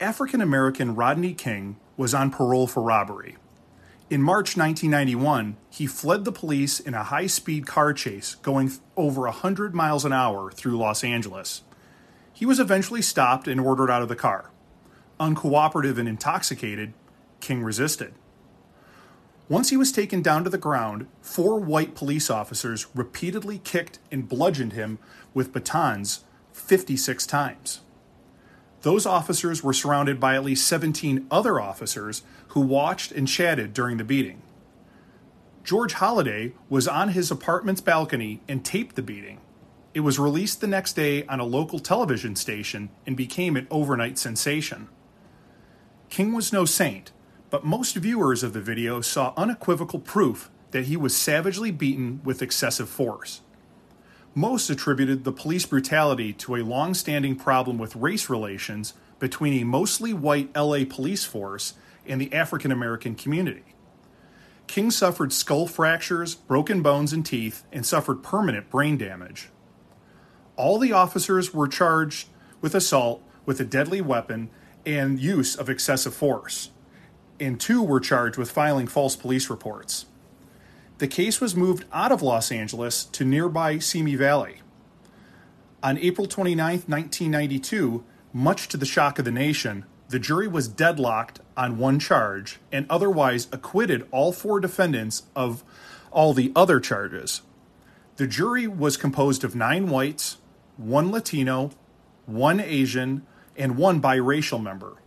African 0.00 0.40
American 0.40 0.94
Rodney 0.94 1.34
King 1.34 1.76
was 1.98 2.14
on 2.14 2.30
parole 2.30 2.66
for 2.66 2.82
robbery. 2.82 3.36
In 4.08 4.22
March 4.22 4.56
1991, 4.56 5.58
he 5.68 5.86
fled 5.86 6.24
the 6.24 6.32
police 6.32 6.80
in 6.80 6.94
a 6.94 7.04
high 7.04 7.26
speed 7.26 7.66
car 7.66 7.92
chase 7.92 8.36
going 8.36 8.72
over 8.96 9.22
100 9.22 9.74
miles 9.74 10.06
an 10.06 10.12
hour 10.14 10.50
through 10.50 10.78
Los 10.78 11.04
Angeles. 11.04 11.60
He 12.32 12.46
was 12.46 12.58
eventually 12.58 13.02
stopped 13.02 13.46
and 13.46 13.60
ordered 13.60 13.90
out 13.90 14.00
of 14.00 14.08
the 14.08 14.16
car. 14.16 14.50
Uncooperative 15.20 15.98
and 15.98 16.08
intoxicated, 16.08 16.94
King 17.40 17.62
resisted. 17.62 18.14
Once 19.50 19.68
he 19.68 19.76
was 19.76 19.92
taken 19.92 20.22
down 20.22 20.44
to 20.44 20.50
the 20.50 20.56
ground, 20.56 21.08
four 21.20 21.60
white 21.60 21.94
police 21.94 22.30
officers 22.30 22.86
repeatedly 22.94 23.58
kicked 23.58 23.98
and 24.10 24.30
bludgeoned 24.30 24.72
him 24.72 24.98
with 25.34 25.52
batons 25.52 26.24
56 26.54 27.26
times. 27.26 27.80
Those 28.82 29.04
officers 29.04 29.62
were 29.62 29.72
surrounded 29.72 30.18
by 30.18 30.34
at 30.34 30.44
least 30.44 30.66
17 30.66 31.26
other 31.30 31.60
officers 31.60 32.22
who 32.48 32.60
watched 32.60 33.12
and 33.12 33.28
chatted 33.28 33.74
during 33.74 33.98
the 33.98 34.04
beating. 34.04 34.42
George 35.62 35.94
Holliday 35.94 36.54
was 36.68 36.88
on 36.88 37.10
his 37.10 37.30
apartment's 37.30 37.82
balcony 37.82 38.40
and 38.48 38.64
taped 38.64 38.96
the 38.96 39.02
beating. 39.02 39.40
It 39.92 40.00
was 40.00 40.18
released 40.18 40.60
the 40.60 40.66
next 40.66 40.94
day 40.94 41.24
on 41.26 41.40
a 41.40 41.44
local 41.44 41.78
television 41.78 42.36
station 42.36 42.88
and 43.06 43.16
became 43.16 43.56
an 43.56 43.66
overnight 43.70 44.18
sensation. 44.18 44.88
King 46.08 46.32
was 46.32 46.52
no 46.52 46.64
saint, 46.64 47.12
but 47.50 47.64
most 47.64 47.96
viewers 47.96 48.42
of 48.42 48.52
the 48.52 48.60
video 48.60 49.00
saw 49.00 49.34
unequivocal 49.36 49.98
proof 49.98 50.50
that 50.70 50.86
he 50.86 50.96
was 50.96 51.14
savagely 51.14 51.70
beaten 51.70 52.20
with 52.24 52.40
excessive 52.40 52.88
force. 52.88 53.42
Most 54.34 54.70
attributed 54.70 55.24
the 55.24 55.32
police 55.32 55.66
brutality 55.66 56.32
to 56.34 56.54
a 56.54 56.62
long 56.62 56.94
standing 56.94 57.34
problem 57.34 57.78
with 57.78 57.96
race 57.96 58.30
relations 58.30 58.94
between 59.18 59.60
a 59.60 59.66
mostly 59.66 60.12
white 60.12 60.54
LA 60.56 60.84
police 60.88 61.24
force 61.24 61.74
and 62.06 62.20
the 62.20 62.32
African 62.32 62.70
American 62.70 63.16
community. 63.16 63.64
King 64.68 64.92
suffered 64.92 65.32
skull 65.32 65.66
fractures, 65.66 66.36
broken 66.36 66.80
bones 66.80 67.12
and 67.12 67.26
teeth, 67.26 67.64
and 67.72 67.84
suffered 67.84 68.22
permanent 68.22 68.70
brain 68.70 68.96
damage. 68.96 69.48
All 70.54 70.78
the 70.78 70.92
officers 70.92 71.52
were 71.52 71.66
charged 71.66 72.28
with 72.60 72.76
assault 72.76 73.22
with 73.44 73.58
a 73.58 73.64
deadly 73.64 74.00
weapon 74.00 74.48
and 74.86 75.18
use 75.18 75.56
of 75.56 75.68
excessive 75.68 76.14
force, 76.14 76.70
and 77.40 77.58
two 77.58 77.82
were 77.82 77.98
charged 77.98 78.38
with 78.38 78.50
filing 78.50 78.86
false 78.86 79.16
police 79.16 79.50
reports. 79.50 80.06
The 81.00 81.08
case 81.08 81.40
was 81.40 81.56
moved 81.56 81.86
out 81.94 82.12
of 82.12 82.20
Los 82.20 82.52
Angeles 82.52 83.04
to 83.04 83.24
nearby 83.24 83.78
Simi 83.78 84.16
Valley. 84.16 84.56
On 85.82 85.96
April 85.96 86.26
29, 86.26 86.82
1992, 86.86 88.04
much 88.34 88.68
to 88.68 88.76
the 88.76 88.84
shock 88.84 89.18
of 89.18 89.24
the 89.24 89.30
nation, 89.30 89.86
the 90.10 90.18
jury 90.18 90.46
was 90.46 90.68
deadlocked 90.68 91.40
on 91.56 91.78
one 91.78 92.00
charge 92.00 92.58
and 92.70 92.84
otherwise 92.90 93.48
acquitted 93.50 94.06
all 94.10 94.30
four 94.30 94.60
defendants 94.60 95.22
of 95.34 95.64
all 96.10 96.34
the 96.34 96.52
other 96.54 96.78
charges. 96.78 97.40
The 98.16 98.26
jury 98.26 98.66
was 98.66 98.98
composed 98.98 99.42
of 99.42 99.56
nine 99.56 99.88
whites, 99.88 100.36
one 100.76 101.10
Latino, 101.10 101.70
one 102.26 102.60
Asian, 102.60 103.26
and 103.56 103.78
one 103.78 104.02
biracial 104.02 104.62
member. 104.62 104.98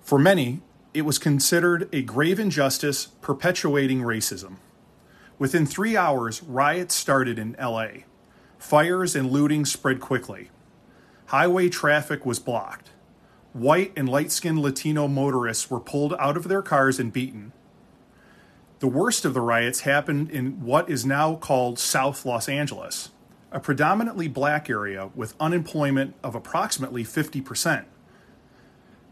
For 0.00 0.18
many, 0.18 0.62
it 0.94 1.02
was 1.02 1.18
considered 1.18 1.88
a 1.92 2.02
grave 2.02 2.38
injustice 2.38 3.06
perpetuating 3.20 4.00
racism. 4.00 4.56
Within 5.38 5.66
three 5.66 5.96
hours, 5.96 6.42
riots 6.42 6.94
started 6.94 7.38
in 7.38 7.56
LA. 7.60 7.88
Fires 8.58 9.16
and 9.16 9.30
looting 9.30 9.64
spread 9.64 10.00
quickly. 10.00 10.50
Highway 11.26 11.68
traffic 11.68 12.26
was 12.26 12.38
blocked. 12.38 12.90
White 13.52 13.92
and 13.96 14.08
light 14.08 14.30
skinned 14.30 14.60
Latino 14.60 15.08
motorists 15.08 15.70
were 15.70 15.80
pulled 15.80 16.14
out 16.18 16.36
of 16.36 16.48
their 16.48 16.62
cars 16.62 16.98
and 16.98 17.12
beaten. 17.12 17.52
The 18.80 18.88
worst 18.88 19.24
of 19.24 19.34
the 19.34 19.40
riots 19.40 19.80
happened 19.80 20.30
in 20.30 20.64
what 20.64 20.90
is 20.90 21.06
now 21.06 21.36
called 21.36 21.78
South 21.78 22.26
Los 22.26 22.48
Angeles, 22.48 23.10
a 23.50 23.60
predominantly 23.60 24.28
black 24.28 24.68
area 24.68 25.10
with 25.14 25.34
unemployment 25.40 26.14
of 26.22 26.34
approximately 26.34 27.04
50%. 27.04 27.84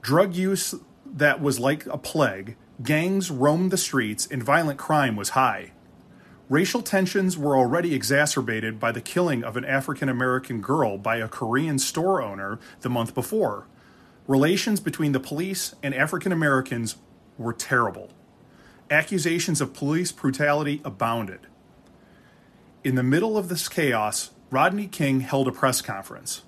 Drug 0.02 0.34
use 0.34 0.74
that 1.12 1.40
was 1.40 1.58
like 1.58 1.86
a 1.86 1.98
plague, 1.98 2.56
gangs 2.82 3.30
roamed 3.30 3.70
the 3.70 3.76
streets, 3.76 4.26
and 4.26 4.42
violent 4.42 4.78
crime 4.78 5.16
was 5.16 5.30
high. 5.30 5.72
Racial 6.48 6.82
tensions 6.82 7.38
were 7.38 7.56
already 7.56 7.94
exacerbated 7.94 8.80
by 8.80 8.90
the 8.90 9.00
killing 9.00 9.44
of 9.44 9.56
an 9.56 9.64
African 9.64 10.08
American 10.08 10.60
girl 10.60 10.98
by 10.98 11.16
a 11.16 11.28
Korean 11.28 11.78
store 11.78 12.20
owner 12.20 12.58
the 12.80 12.90
month 12.90 13.14
before. 13.14 13.66
Relations 14.26 14.80
between 14.80 15.12
the 15.12 15.20
police 15.20 15.74
and 15.82 15.94
African 15.94 16.32
Americans 16.32 16.96
were 17.38 17.52
terrible. 17.52 18.10
Accusations 18.90 19.60
of 19.60 19.72
police 19.72 20.10
brutality 20.10 20.80
abounded. 20.84 21.46
In 22.82 22.96
the 22.96 23.02
middle 23.02 23.38
of 23.38 23.48
this 23.48 23.68
chaos, 23.68 24.30
Rodney 24.50 24.88
King 24.88 25.20
held 25.20 25.46
a 25.46 25.52
press 25.52 25.80
conference 25.80 26.42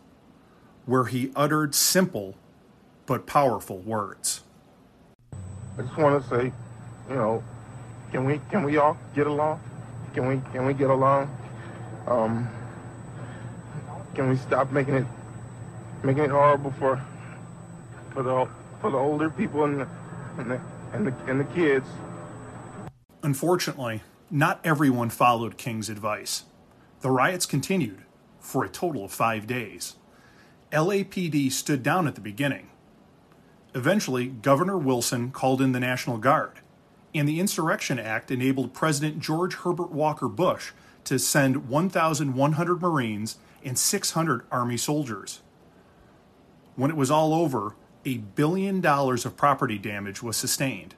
where 0.87 1.05
he 1.05 1.31
uttered 1.37 1.75
simple 1.75 2.35
but 3.07 3.27
powerful 3.27 3.79
words. 3.79 4.43
I 5.79 5.83
just 5.83 5.97
want 5.97 6.23
to 6.23 6.29
say, 6.29 6.53
you 7.09 7.15
know, 7.15 7.43
can 8.11 8.25
we 8.25 8.41
can 8.51 8.63
we 8.63 8.77
all 8.77 8.99
get 9.15 9.27
along? 9.27 9.61
Can 10.15 10.27
we 10.29 10.41
can 10.53 10.67
we 10.67 10.75
get 10.75 10.91
along? 10.91 11.35
Um, 12.07 12.49
can 14.15 14.29
we 14.29 14.37
stop 14.37 14.71
making 14.71 14.95
it 14.95 15.07
making 16.03 16.25
it 16.25 16.31
horrible 16.31 16.73
for 16.73 17.03
for 18.13 18.23
the 18.23 18.47
for 18.81 18.91
the 18.91 18.99
older 18.99 19.31
people 19.31 19.65
and 19.65 19.81
the 19.81 19.89
and 20.39 20.51
the 20.51 20.61
and 20.93 21.07
the, 21.07 21.15
and 21.27 21.41
the 21.41 21.45
kids? 21.55 21.87
Unfortunately, 23.23 24.03
not 24.31 24.61
everyone 24.65 25.09
followed 25.09 25.57
King's 25.57 25.89
advice. 25.89 26.45
The 27.01 27.11
riots 27.11 27.47
continued 27.47 28.03
for 28.41 28.65
a 28.65 28.69
total 28.69 29.05
of 29.05 29.13
five 29.13 29.47
days. 29.47 29.97
LAPD 30.71 31.51
stood 31.51 31.83
down 31.83 32.07
at 32.07 32.15
the 32.15 32.21
beginning. 32.21 32.69
Eventually, 33.75 34.27
Governor 34.27 34.77
Wilson 34.77 35.31
called 35.31 35.63
in 35.63 35.73
the 35.73 35.81
National 35.81 36.19
Guard, 36.19 36.61
and 37.15 37.27
the 37.27 37.41
Insurrection 37.41 37.99
Act 37.99 38.31
enabled 38.31 38.75
President 38.75 39.19
George 39.19 39.55
Herbert 39.55 39.91
Walker 39.91 40.29
Bush 40.29 40.73
to 41.05 41.19
send 41.19 41.69
1,100 41.69 42.83
Marines 42.83 43.39
and 43.65 43.79
600 43.79 44.45
Army 44.51 44.77
soldiers. 44.77 45.41
When 46.77 46.91
it 46.91 46.97
was 46.97 47.11
all 47.11 47.35
over, 47.35 47.75
a 48.05 48.19
billion 48.19 48.81
dollars 48.81 49.25
of 49.25 49.37
property 49.37 49.79
damage 49.79 50.23
was 50.23 50.37
sustained. 50.37 50.95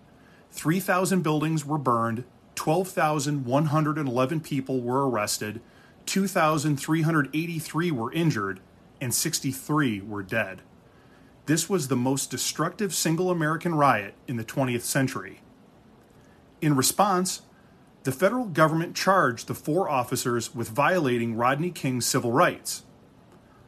3,000 0.51 1.23
buildings 1.23 1.65
were 1.65 1.79
burned, 1.79 2.25
12,111 2.55 4.41
people 4.41 4.81
were 4.81 5.09
arrested, 5.09 5.61
2,383 6.07 7.91
were 7.91 8.13
injured, 8.13 8.61
and 9.01 9.13
63 9.15 10.01
were 10.01 10.23
dead. 10.23 10.63
This 11.47 11.69
was 11.69 11.89
the 11.89 11.97
most 11.97 12.31
destructive 12.31 12.95
single 12.95 13.31
American 13.31 13.75
riot 13.75 14.15
in 14.27 14.37
the 14.37 14.45
20th 14.45 14.83
century. 14.83 15.41
In 16.63 16.75
response, 16.75 17.43
the 18.05 18.13
federal 18.13 18.47
government 18.47 18.97
charged 18.97 19.47
the 19.47 19.55
four 19.55 19.89
officers 19.89 20.55
with 20.55 20.69
violating 20.71 21.37
Rodney 21.37 21.71
King's 21.71 22.07
civil 22.07 22.33
rights. 22.33 22.85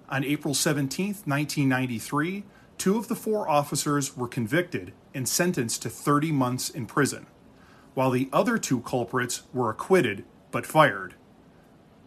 On 0.08 0.24
April 0.24 0.54
17, 0.54 1.06
1993, 1.24 2.44
two 2.78 2.96
of 2.96 3.08
the 3.08 3.16
four 3.16 3.48
officers 3.48 4.16
were 4.16 4.28
convicted 4.28 4.92
and 5.12 5.28
sentenced 5.28 5.82
to 5.82 5.90
30 5.90 6.32
months 6.32 6.70
in 6.70 6.86
prison, 6.86 7.26
while 7.92 8.10
the 8.10 8.30
other 8.32 8.56
two 8.56 8.80
culprits 8.80 9.42
were 9.52 9.68
acquitted 9.68 10.24
but 10.50 10.64
fired. 10.64 11.14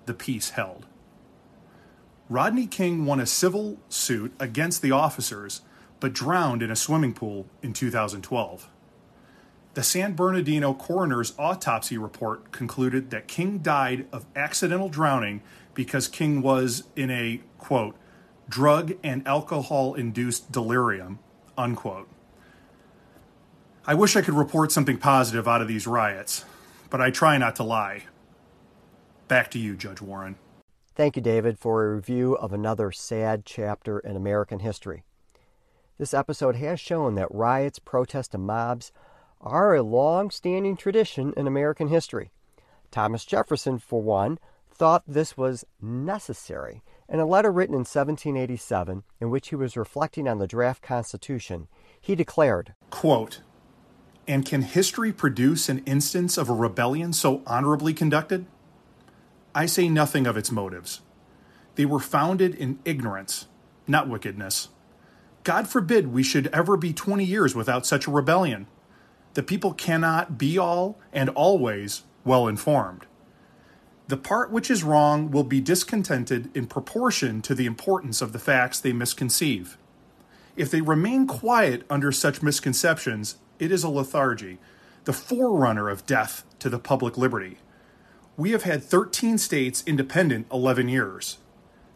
The 0.08 0.14
peace 0.16 0.52
held. 0.52 0.88
Rodney 2.30 2.68
King 2.68 3.06
won 3.06 3.20
a 3.20 3.26
civil 3.26 3.80
suit 3.90 4.34
against 4.40 4.84
the 4.84 4.92
officers 4.92 5.62
but 6.00 6.14
drowned 6.14 6.62
in 6.62 6.70
a 6.70 6.76
swimming 6.76 7.14
pool 7.14 7.48
in 7.64 7.74
2012. 7.74 8.70
The 9.74 9.84
San 9.84 10.14
Bernardino 10.14 10.74
coroner's 10.74 11.34
autopsy 11.40 11.98
report 11.98 12.52
concluded 12.52 13.10
that 13.10 13.28
King 13.28 13.60
died 13.60 14.08
of 14.12 14.26
accidental 14.36 14.90
drowning 14.90 15.42
because 15.74 16.08
King 16.08 16.42
was 16.42 16.84
in 16.96 17.10
a, 17.10 17.42
quote, 17.58 17.96
drug 18.48 18.94
and 19.04 19.28
alcohol 19.28 19.96
induced 19.96 20.52
delirium, 20.52 21.20
unquote. 21.58 22.08
I 23.86 23.96
wish 23.96 24.16
I 24.16 24.22
could 24.22 24.36
report 24.36 24.72
something 24.72 24.98
positive 24.98 25.48
out 25.48 25.62
of 25.62 25.68
these 25.68 25.88
riots, 25.88 26.46
but 26.90 27.02
I 27.02 27.10
try 27.10 27.38
not 27.38 27.56
to 27.56 27.64
lie. 27.64 28.04
Back 29.28 29.50
to 29.52 29.60
you, 29.60 29.76
Judge 29.76 30.02
Warren. 30.02 30.36
Thank 30.96 31.16
you, 31.16 31.22
David, 31.22 31.60
for 31.60 31.86
a 31.86 31.96
review 31.96 32.36
of 32.36 32.52
another 32.52 32.92
sad 32.92 33.46
chapter 33.46 34.00
in 34.00 34.16
American 34.16 34.60
history. 34.60 35.04
This 35.98 36.14
episode 36.14 36.56
has 36.56 36.80
shown 36.80 37.16
that 37.16 37.34
riots, 37.34 37.80
protests, 37.80 38.34
and 38.34 38.46
mobs 38.46 38.92
are 39.42 39.76
a 39.76 39.84
long 39.84 40.30
standing 40.32 40.76
tradition 40.76 41.34
in 41.38 41.48
American 41.48 41.88
history. 41.88 42.32
Thomas 42.92 43.26
Jefferson, 43.26 43.80
for 43.80 44.02
one, 44.02 44.40
thought 44.70 45.04
this 45.08 45.38
was 45.38 45.66
necessary. 45.82 46.82
In 47.08 47.20
a 47.20 47.26
letter 47.26 47.52
written 47.52 47.74
in 47.74 47.80
1787, 47.80 49.04
in 49.20 49.30
which 49.30 49.50
he 49.50 49.56
was 49.56 49.78
reflecting 49.78 50.28
on 50.28 50.40
the 50.40 50.48
draft 50.48 50.82
Constitution, 50.82 51.68
he 52.00 52.16
declared, 52.16 52.74
Quote, 52.90 53.42
And 54.28 54.46
can 54.46 54.62
history 54.62 55.12
produce 55.12 55.70
an 55.70 55.80
instance 55.86 56.38
of 56.38 56.50
a 56.50 56.54
rebellion 56.54 57.14
so 57.14 57.42
honorably 57.46 57.94
conducted? 57.94 58.46
I 59.60 59.66
say 59.66 59.90
nothing 59.90 60.26
of 60.26 60.38
its 60.38 60.54
motives. 60.54 61.02
They 61.76 61.84
were 61.84 62.00
founded 62.00 62.56
in 62.56 62.80
ignorance, 62.86 63.48
not 63.88 64.08
wickedness. 64.08 64.70
God 65.44 65.68
forbid 65.68 66.14
we 66.14 66.24
should 66.24 66.48
ever 66.54 66.78
be 66.78 66.94
20 66.94 67.26
years 67.26 67.56
without 67.56 67.86
such 67.86 68.08
a 68.08 68.12
rebellion. 68.12 68.68
The 69.34 69.44
people 69.44 69.74
cannot 69.74 70.38
be 70.38 70.58
all 70.58 70.98
and 71.12 71.28
always 71.32 72.04
well 72.24 72.48
informed. 72.48 73.06
The 74.08 74.16
part 74.16 74.50
which 74.50 74.72
is 74.72 74.82
wrong 74.82 75.30
will 75.30 75.44
be 75.44 75.60
discontented 75.60 76.50
in 76.56 76.66
proportion 76.66 77.42
to 77.42 77.54
the 77.54 77.66
importance 77.66 78.22
of 78.22 78.32
the 78.32 78.40
facts 78.40 78.80
they 78.80 78.94
misconceive. 78.94 79.78
If 80.56 80.72
they 80.72 80.80
remain 80.80 81.28
quiet 81.28 81.84
under 81.90 82.14
such 82.14 82.42
misconceptions, 82.42 83.36
it 83.60 83.74
is 83.74 83.84
a 83.84 83.90
lethargy, 83.90 84.58
the 85.04 85.12
forerunner 85.12 85.90
of 85.90 86.06
death 86.06 86.46
to 86.60 86.70
the 86.70 86.80
public 86.80 87.18
liberty. 87.18 87.58
We 88.40 88.52
have 88.52 88.64
had 88.64 88.82
13 88.82 89.38
states 89.38 89.84
independent 89.86 90.48
11 90.50 90.88
years. 90.88 91.40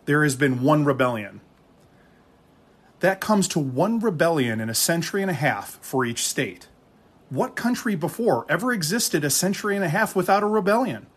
There 0.04 0.24
has 0.24 0.36
been 0.36 0.62
one 0.62 0.84
rebellion. 0.84 1.40
That 3.00 3.22
comes 3.22 3.48
to 3.48 3.60
one 3.60 4.02
rebellion 4.02 4.60
in 4.60 4.70
a 4.70 4.76
century 4.76 5.22
and 5.22 5.32
a 5.32 5.36
half 5.36 5.80
for 5.82 6.04
each 6.04 6.28
state. 6.28 6.68
What 7.30 7.56
country 7.56 7.96
before 7.96 8.46
ever 8.50 8.74
existed 8.74 9.24
a 9.24 9.30
century 9.30 9.78
and 9.78 9.86
a 9.86 9.90
half 9.90 10.18
without 10.18 10.44
a 10.44 10.48
rebellion? 10.48 11.08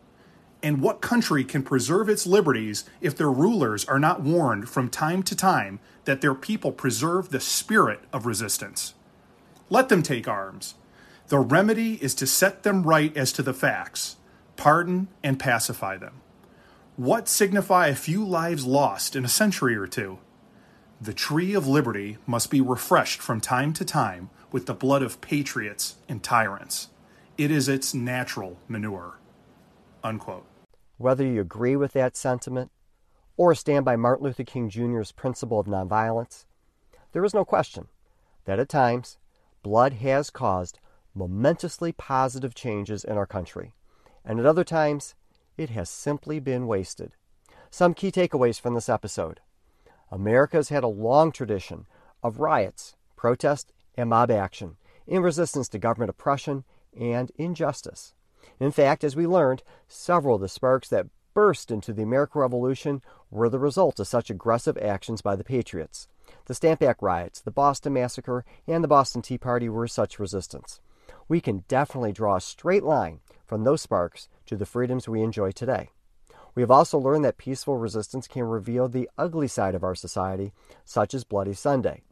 And 0.62 0.80
what 0.80 1.00
country 1.00 1.42
can 1.42 1.64
preserve 1.64 2.08
its 2.08 2.24
liberties 2.24 2.84
if 3.00 3.16
their 3.16 3.28
rulers 3.28 3.84
are 3.86 3.98
not 3.98 4.22
warned 4.22 4.68
from 4.68 4.88
time 4.88 5.24
to 5.24 5.34
time 5.34 5.80
that 6.04 6.20
their 6.20 6.36
people 6.36 6.70
preserve 6.70 7.30
the 7.30 7.40
spirit 7.40 7.98
of 8.12 8.26
resistance? 8.26 8.94
Let 9.70 9.88
them 9.88 10.04
take 10.04 10.28
arms. 10.28 10.76
The 11.26 11.40
remedy 11.40 11.94
is 12.00 12.14
to 12.14 12.28
set 12.28 12.62
them 12.62 12.84
right 12.84 13.14
as 13.16 13.32
to 13.32 13.42
the 13.42 13.52
facts, 13.52 14.18
pardon 14.56 15.08
and 15.22 15.38
pacify 15.38 15.96
them. 15.96 16.20
What 16.96 17.28
signify 17.28 17.88
a 17.88 17.94
few 17.94 18.24
lives 18.24 18.64
lost 18.64 19.14
in 19.14 19.24
a 19.24 19.28
century 19.28 19.76
or 19.76 19.86
two? 19.86 20.18
The 21.00 21.12
tree 21.12 21.52
of 21.52 21.68
liberty 21.68 22.16
must 22.26 22.50
be 22.50 22.62
refreshed 22.62 23.20
from 23.20 23.40
time 23.40 23.74
to 23.74 23.84
time 23.84 24.30
with 24.50 24.64
the 24.64 24.74
blood 24.74 25.02
of 25.02 25.20
patriots 25.20 25.96
and 26.08 26.22
tyrants. 26.22 26.88
It 27.36 27.50
is 27.50 27.68
its 27.68 27.92
natural 27.92 28.58
manure. 28.66 29.18
Unquote. 30.02 30.46
Whether 30.96 31.26
you 31.26 31.42
agree 31.42 31.76
with 31.76 31.92
that 31.92 32.16
sentiment 32.16 32.70
or 33.36 33.54
stand 33.54 33.84
by 33.84 33.96
Martin 33.96 34.24
Luther 34.24 34.44
King 34.44 34.70
Jr.'s 34.70 35.12
principle 35.12 35.60
of 35.60 35.66
nonviolence, 35.66 36.46
there 37.12 37.24
is 37.24 37.34
no 37.34 37.44
question 37.44 37.88
that 38.46 38.58
at 38.58 38.70
times 38.70 39.18
blood 39.62 39.94
has 39.94 40.30
caused 40.30 40.78
momentously 41.14 41.92
positive 41.92 42.54
changes 42.54 43.04
in 43.04 43.18
our 43.18 43.26
country, 43.26 43.74
and 44.26 44.40
at 44.40 44.46
other 44.46 44.64
times 44.64 45.14
it 45.56 45.70
has 45.70 45.88
simply 45.88 46.40
been 46.40 46.66
wasted. 46.66 47.12
Some 47.70 47.94
key 47.94 48.10
takeaways 48.10 48.60
from 48.60 48.74
this 48.74 48.88
episode 48.88 49.40
America 50.10 50.56
has 50.56 50.68
had 50.68 50.84
a 50.84 50.88
long 50.88 51.32
tradition 51.32 51.86
of 52.22 52.40
riots, 52.40 52.96
protest, 53.16 53.72
and 53.96 54.10
mob 54.10 54.30
action 54.30 54.76
in 55.06 55.22
resistance 55.22 55.68
to 55.68 55.78
government 55.78 56.10
oppression 56.10 56.64
and 56.98 57.32
injustice. 57.36 58.14
In 58.60 58.70
fact, 58.70 59.04
as 59.04 59.16
we 59.16 59.26
learned, 59.26 59.62
several 59.88 60.36
of 60.36 60.40
the 60.40 60.48
sparks 60.48 60.88
that 60.88 61.06
burst 61.34 61.70
into 61.70 61.92
the 61.92 62.02
American 62.02 62.40
Revolution 62.40 63.02
were 63.30 63.48
the 63.48 63.58
result 63.58 64.00
of 64.00 64.06
such 64.06 64.30
aggressive 64.30 64.78
actions 64.78 65.20
by 65.20 65.36
the 65.36 65.44
Patriots. 65.44 66.08
The 66.46 66.54
Stamp 66.54 66.82
Act 66.82 67.02
riots, 67.02 67.40
the 67.40 67.50
Boston 67.50 67.92
Massacre, 67.92 68.44
and 68.66 68.82
the 68.82 68.88
Boston 68.88 69.22
Tea 69.22 69.38
Party 69.38 69.68
were 69.68 69.88
such 69.88 70.18
resistance. 70.18 70.80
We 71.28 71.40
can 71.40 71.64
definitely 71.68 72.12
draw 72.12 72.36
a 72.36 72.40
straight 72.40 72.84
line 72.84 73.20
from 73.46 73.64
those 73.64 73.80
sparks 73.80 74.28
to 74.46 74.56
the 74.56 74.66
freedoms 74.66 75.08
we 75.08 75.22
enjoy 75.22 75.52
today. 75.52 75.90
We 76.54 76.62
have 76.62 76.70
also 76.70 76.98
learned 76.98 77.24
that 77.24 77.38
peaceful 77.38 77.76
resistance 77.76 78.26
can 78.26 78.44
reveal 78.44 78.88
the 78.88 79.10
ugly 79.18 79.46
side 79.46 79.74
of 79.74 79.84
our 79.84 79.94
society, 79.94 80.52
such 80.84 81.14
as 81.14 81.22
Bloody 81.22 81.52
Sunday, 81.52 82.02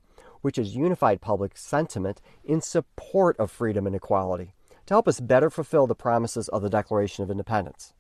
which 0.43 0.57
has 0.57 0.77
unified 0.77 1.21
public 1.21 1.57
sentiment 1.57 2.21
in 2.45 2.61
support 2.61 3.39
of 3.39 3.51
freedom 3.51 3.87
and 3.87 3.97
equality 3.97 4.53
to 4.87 4.95
help 4.95 5.09
us 5.09 5.19
better 5.19 5.49
fulfill 5.49 5.87
the 5.87 5.95
promises 5.95 6.49
of 6.49 6.61
the 6.61 6.69
Declaration 6.69 7.25
of 7.25 7.31
Independence. 7.31 7.95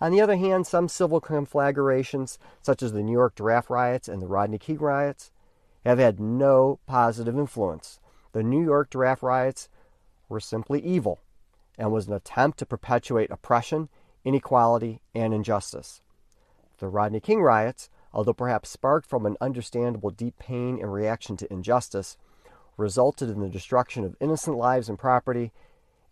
On 0.00 0.12
the 0.12 0.20
other 0.20 0.36
hand, 0.36 0.66
some 0.66 0.88
civil 0.88 1.20
conflagrations, 1.20 2.38
such 2.60 2.82
as 2.82 2.92
the 2.92 3.02
New 3.02 3.12
York 3.12 3.34
draft 3.34 3.68
riots 3.68 4.08
and 4.08 4.22
the 4.22 4.28
Rodney 4.28 4.58
King 4.58 4.78
riots, 4.78 5.32
have 5.84 5.98
had 5.98 6.20
no 6.20 6.78
positive 6.86 7.36
influence. 7.36 7.98
The 8.32 8.44
New 8.44 8.62
York 8.62 8.88
draft 8.88 9.22
riots 9.22 9.68
were 10.28 10.40
simply 10.40 10.80
evil 10.80 11.20
and 11.78 11.92
was 11.92 12.06
an 12.06 12.14
attempt 12.14 12.58
to 12.58 12.66
perpetuate 12.66 13.30
oppression, 13.30 13.88
inequality, 14.24 15.00
and 15.14 15.32
injustice. 15.32 16.00
The 16.78 16.88
Rodney 16.88 17.20
King 17.20 17.42
riots, 17.42 17.88
although 18.12 18.32
perhaps 18.32 18.68
sparked 18.68 19.08
from 19.08 19.26
an 19.26 19.36
understandable 19.40 20.10
deep 20.10 20.38
pain 20.38 20.78
in 20.78 20.86
reaction 20.86 21.36
to 21.38 21.52
injustice, 21.52 22.16
resulted 22.76 23.30
in 23.30 23.40
the 23.40 23.48
destruction 23.48 24.04
of 24.04 24.16
innocent 24.20 24.56
lives 24.56 24.88
and 24.88 24.98
property 24.98 25.52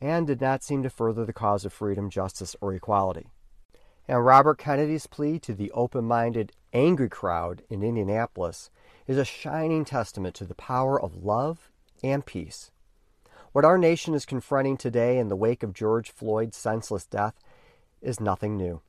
and 0.01 0.27
did 0.27 0.41
not 0.41 0.63
seem 0.63 0.83
to 0.83 0.91
further 0.91 1.25
the 1.25 1.33
cause 1.33 1.65
of 1.65 1.73
freedom, 1.73 2.09
justice, 2.09 2.57
or 2.61 2.73
equality. 2.73 3.27
And 4.09 4.25
Robert 4.25 4.59
Kennedy's 4.59 5.07
plea 5.07 5.39
to 5.41 5.55
the 5.55 5.71
open 5.73 6.05
minded, 6.05 6.53
angry 6.73 7.09
crowd 7.09 7.63
in 7.69 7.83
Indianapolis 7.83 8.71
is 9.07 9.19
a 9.19 9.25
shining 9.25 9.85
testament 9.85 10.35
to 10.37 10.45
the 10.45 10.55
power 10.55 11.01
of 11.01 11.23
love 11.23 11.71
and 12.03 12.25
peace. 12.25 12.71
What 13.53 13.65
our 13.65 13.79
nation 13.79 14.15
is 14.15 14.27
confronting 14.27 14.77
today 14.77 15.19
in 15.19 15.27
the 15.27 15.35
wake 15.35 15.65
of 15.65 15.73
George 15.73 16.13
Floyd's 16.13 16.57
senseless 16.57 17.05
death 17.05 17.35
is 18.01 18.21
nothing 18.21 18.57
new. 18.57 18.81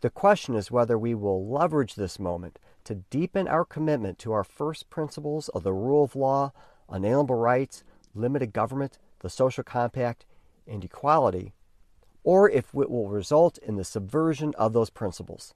The 0.00 0.08
question 0.08 0.54
is 0.54 0.70
whether 0.70 0.98
we 0.98 1.14
will 1.14 1.46
leverage 1.46 1.96
this 1.96 2.18
moment 2.18 2.58
to 2.84 2.94
deepen 2.94 3.46
our 3.46 3.66
commitment 3.66 4.18
to 4.20 4.32
our 4.32 4.42
first 4.42 4.88
principles 4.88 5.50
of 5.50 5.64
the 5.64 5.74
rule 5.74 6.04
of 6.04 6.16
law, 6.16 6.52
unalienable 6.88 7.34
rights, 7.34 7.84
limited 8.14 8.54
government, 8.54 8.98
the 9.18 9.28
social 9.28 9.62
compact, 9.62 10.24
and 10.66 10.82
equality, 10.82 11.52
or 12.24 12.48
if 12.48 12.74
it 12.74 12.90
will 12.90 13.08
result 13.10 13.58
in 13.58 13.76
the 13.76 13.84
subversion 13.84 14.54
of 14.56 14.72
those 14.72 14.88
principles. 14.88 15.52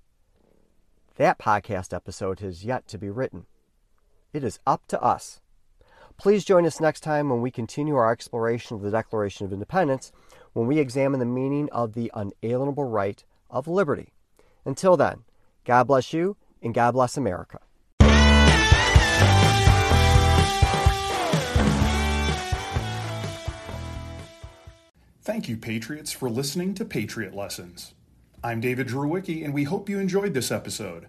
That 1.16 1.38
podcast 1.38 1.94
episode 1.94 2.40
has 2.40 2.62
yet 2.62 2.86
to 2.88 2.98
be 2.98 3.08
written. 3.08 3.46
It 4.34 4.44
is 4.44 4.58
up 4.66 4.86
to 4.88 5.00
us. 5.00 5.40
Please 6.16 6.44
join 6.44 6.64
us 6.64 6.80
next 6.80 7.00
time 7.00 7.28
when 7.28 7.42
we 7.42 7.50
continue 7.50 7.96
our 7.96 8.10
exploration 8.10 8.76
of 8.76 8.82
the 8.82 8.90
Declaration 8.90 9.44
of 9.44 9.52
Independence, 9.52 10.12
when 10.52 10.66
we 10.66 10.78
examine 10.78 11.20
the 11.20 11.26
meaning 11.26 11.68
of 11.70 11.94
the 11.94 12.10
unalienable 12.14 12.84
right 12.84 13.24
of 13.50 13.66
liberty. 13.68 14.12
Until 14.64 14.96
then, 14.96 15.24
God 15.64 15.84
bless 15.84 16.12
you 16.12 16.36
and 16.62 16.72
God 16.72 16.92
bless 16.92 17.16
America. 17.16 17.58
Thank 25.22 25.48
you, 25.48 25.56
Patriots, 25.56 26.12
for 26.12 26.28
listening 26.30 26.74
to 26.74 26.84
Patriot 26.84 27.34
Lessons. 27.34 27.94
I'm 28.42 28.60
David 28.60 28.88
Drewicki, 28.88 29.42
and 29.42 29.54
we 29.54 29.64
hope 29.64 29.88
you 29.88 29.98
enjoyed 29.98 30.34
this 30.34 30.52
episode. 30.52 31.08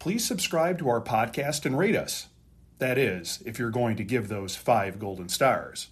Please 0.00 0.24
subscribe 0.24 0.78
to 0.78 0.88
our 0.88 1.00
podcast 1.00 1.66
and 1.66 1.78
rate 1.78 1.94
us. 1.94 2.28
That 2.78 2.98
is, 2.98 3.42
if 3.46 3.58
you're 3.58 3.70
going 3.70 3.96
to 3.96 4.04
give 4.04 4.28
those 4.28 4.56
five 4.56 4.98
golden 4.98 5.28
stars. 5.28 5.88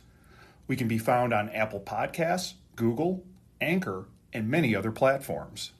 We 0.66 0.76
can 0.76 0.88
be 0.88 0.98
found 0.98 1.32
on 1.32 1.48
Apple 1.50 1.80
Podcasts, 1.80 2.54
Google, 2.76 3.24
Anchor, 3.60 4.06
and 4.32 4.48
many 4.48 4.74
other 4.74 4.90
platforms. 4.90 5.72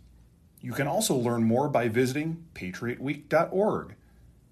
You 0.60 0.72
can 0.72 0.86
also 0.86 1.14
learn 1.14 1.42
more 1.42 1.68
by 1.68 1.88
visiting 1.88 2.44
patriotweek.org. 2.54 3.96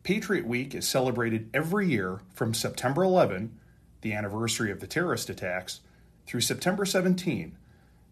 Patriot 0.03 0.47
Week 0.47 0.75
is 0.75 0.89
celebrated 0.89 1.49
every 1.55 1.89
year 1.89 2.21
from 2.33 2.55
September 2.55 3.05
11, 3.05 3.57
the 4.01 4.15
anniversary 4.15 4.73
of 4.73 4.81
the 4.81 4.87
terrorist 4.87 5.31
attacks, 5.31 5.81
through 6.27 6.41
September 6.41 6.85
17, 6.85 7.57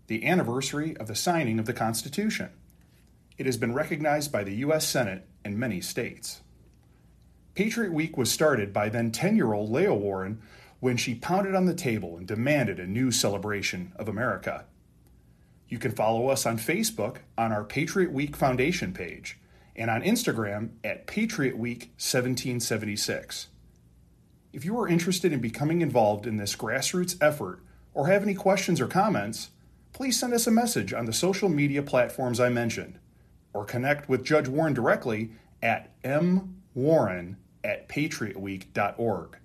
the 0.07 0.25
anniversary 0.27 0.97
of 0.99 1.07
the 1.07 1.15
signing 1.15 1.59
of 1.59 1.67
the 1.67 1.73
Constitution. 1.73 2.51
It 3.37 3.47
has 3.47 3.57
been 3.57 3.75
recognized 3.75 4.31
by 4.31 4.45
the 4.45 4.57
U.S. 4.57 4.87
Senate 4.87 5.27
and 5.45 5.59
many 5.59 5.81
states. 5.81 6.43
Patriot 7.59 7.93
Week 7.93 8.17
was 8.17 8.31
started 8.31 8.73
by 8.73 8.89
then 8.89 9.11
10 9.11 9.35
year 9.35 9.53
old 9.53 9.69
Leah 9.69 9.93
Warren 9.93 10.41
when 10.79 10.97
she 10.97 11.17
pounded 11.17 11.57
on 11.57 11.67
the 11.67 11.75
table 11.75 12.17
and 12.17 12.25
demanded 12.25 12.79
a 12.79 12.87
new 12.87 13.11
celebration 13.11 13.91
of 13.97 14.07
America. 14.07 14.65
You 15.69 15.81
can 15.81 15.91
follow 15.91 16.29
us 16.29 16.47
on 16.47 16.57
Facebook 16.57 17.17
on 17.37 17.51
our 17.51 17.65
Patriot 17.65 18.13
Week 18.13 18.37
Foundation 18.37 18.93
page 18.93 19.41
and 19.75 19.91
on 19.91 20.03
Instagram 20.03 20.69
at 20.85 21.09
Patriot 21.09 21.59
Week 21.59 21.91
1776. 21.99 23.49
If 24.53 24.65
you 24.65 24.79
are 24.79 24.87
interested 24.87 25.33
in 25.33 25.41
becoming 25.41 25.81
involved 25.81 26.29
in 26.29 26.37
this 26.37 26.55
grassroots 26.55 27.17
effort 27.21 27.59
or 27.93 28.07
have 28.07 28.23
any 28.23 28.35
questions 28.35 28.81
or 28.81 28.87
comments, 28.87 29.51
please 29.93 30.17
send 30.17 30.33
us 30.33 30.47
a 30.47 30.53
message 30.53 30.93
on 30.93 31.07
the 31.07 31.13
social 31.13 31.49
media 31.49 31.83
platforms 31.83 32.39
I 32.39 32.51
mentioned 32.51 33.01
or 33.53 33.65
connect 33.65 34.09
with 34.09 34.25
Judge 34.25 34.47
Warren 34.47 34.75
directly 34.75 35.33
at 35.61 36.01
mwarren 36.05 37.35
at 37.65 37.89
patriotweek.org. 37.89 39.39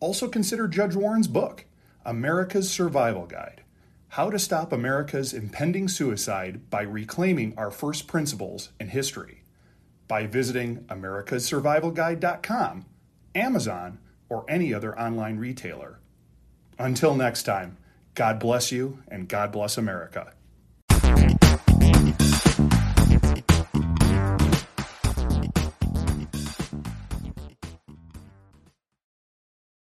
Also 0.00 0.28
consider 0.28 0.68
Judge 0.68 0.94
Warren's 0.94 1.28
book, 1.28 1.64
America's 2.04 2.70
Survival 2.70 3.26
Guide 3.26 3.62
How 4.08 4.30
to 4.30 4.38
Stop 4.38 4.72
America's 4.72 5.32
Impending 5.32 5.88
Suicide 5.88 6.68
by 6.70 6.82
Reclaiming 6.82 7.54
Our 7.56 7.70
First 7.70 8.06
Principles 8.06 8.70
in 8.78 8.88
History, 8.88 9.42
by 10.06 10.26
visiting 10.26 10.84
americassurvivalguide.com, 10.84 12.84
Amazon, 13.34 13.98
or 14.28 14.44
any 14.48 14.74
other 14.74 14.98
online 14.98 15.38
retailer. 15.38 16.00
Until 16.78 17.14
next 17.14 17.44
time, 17.44 17.78
God 18.14 18.38
bless 18.38 18.70
you 18.70 19.02
and 19.08 19.28
God 19.28 19.52
bless 19.52 19.78
America. 19.78 20.32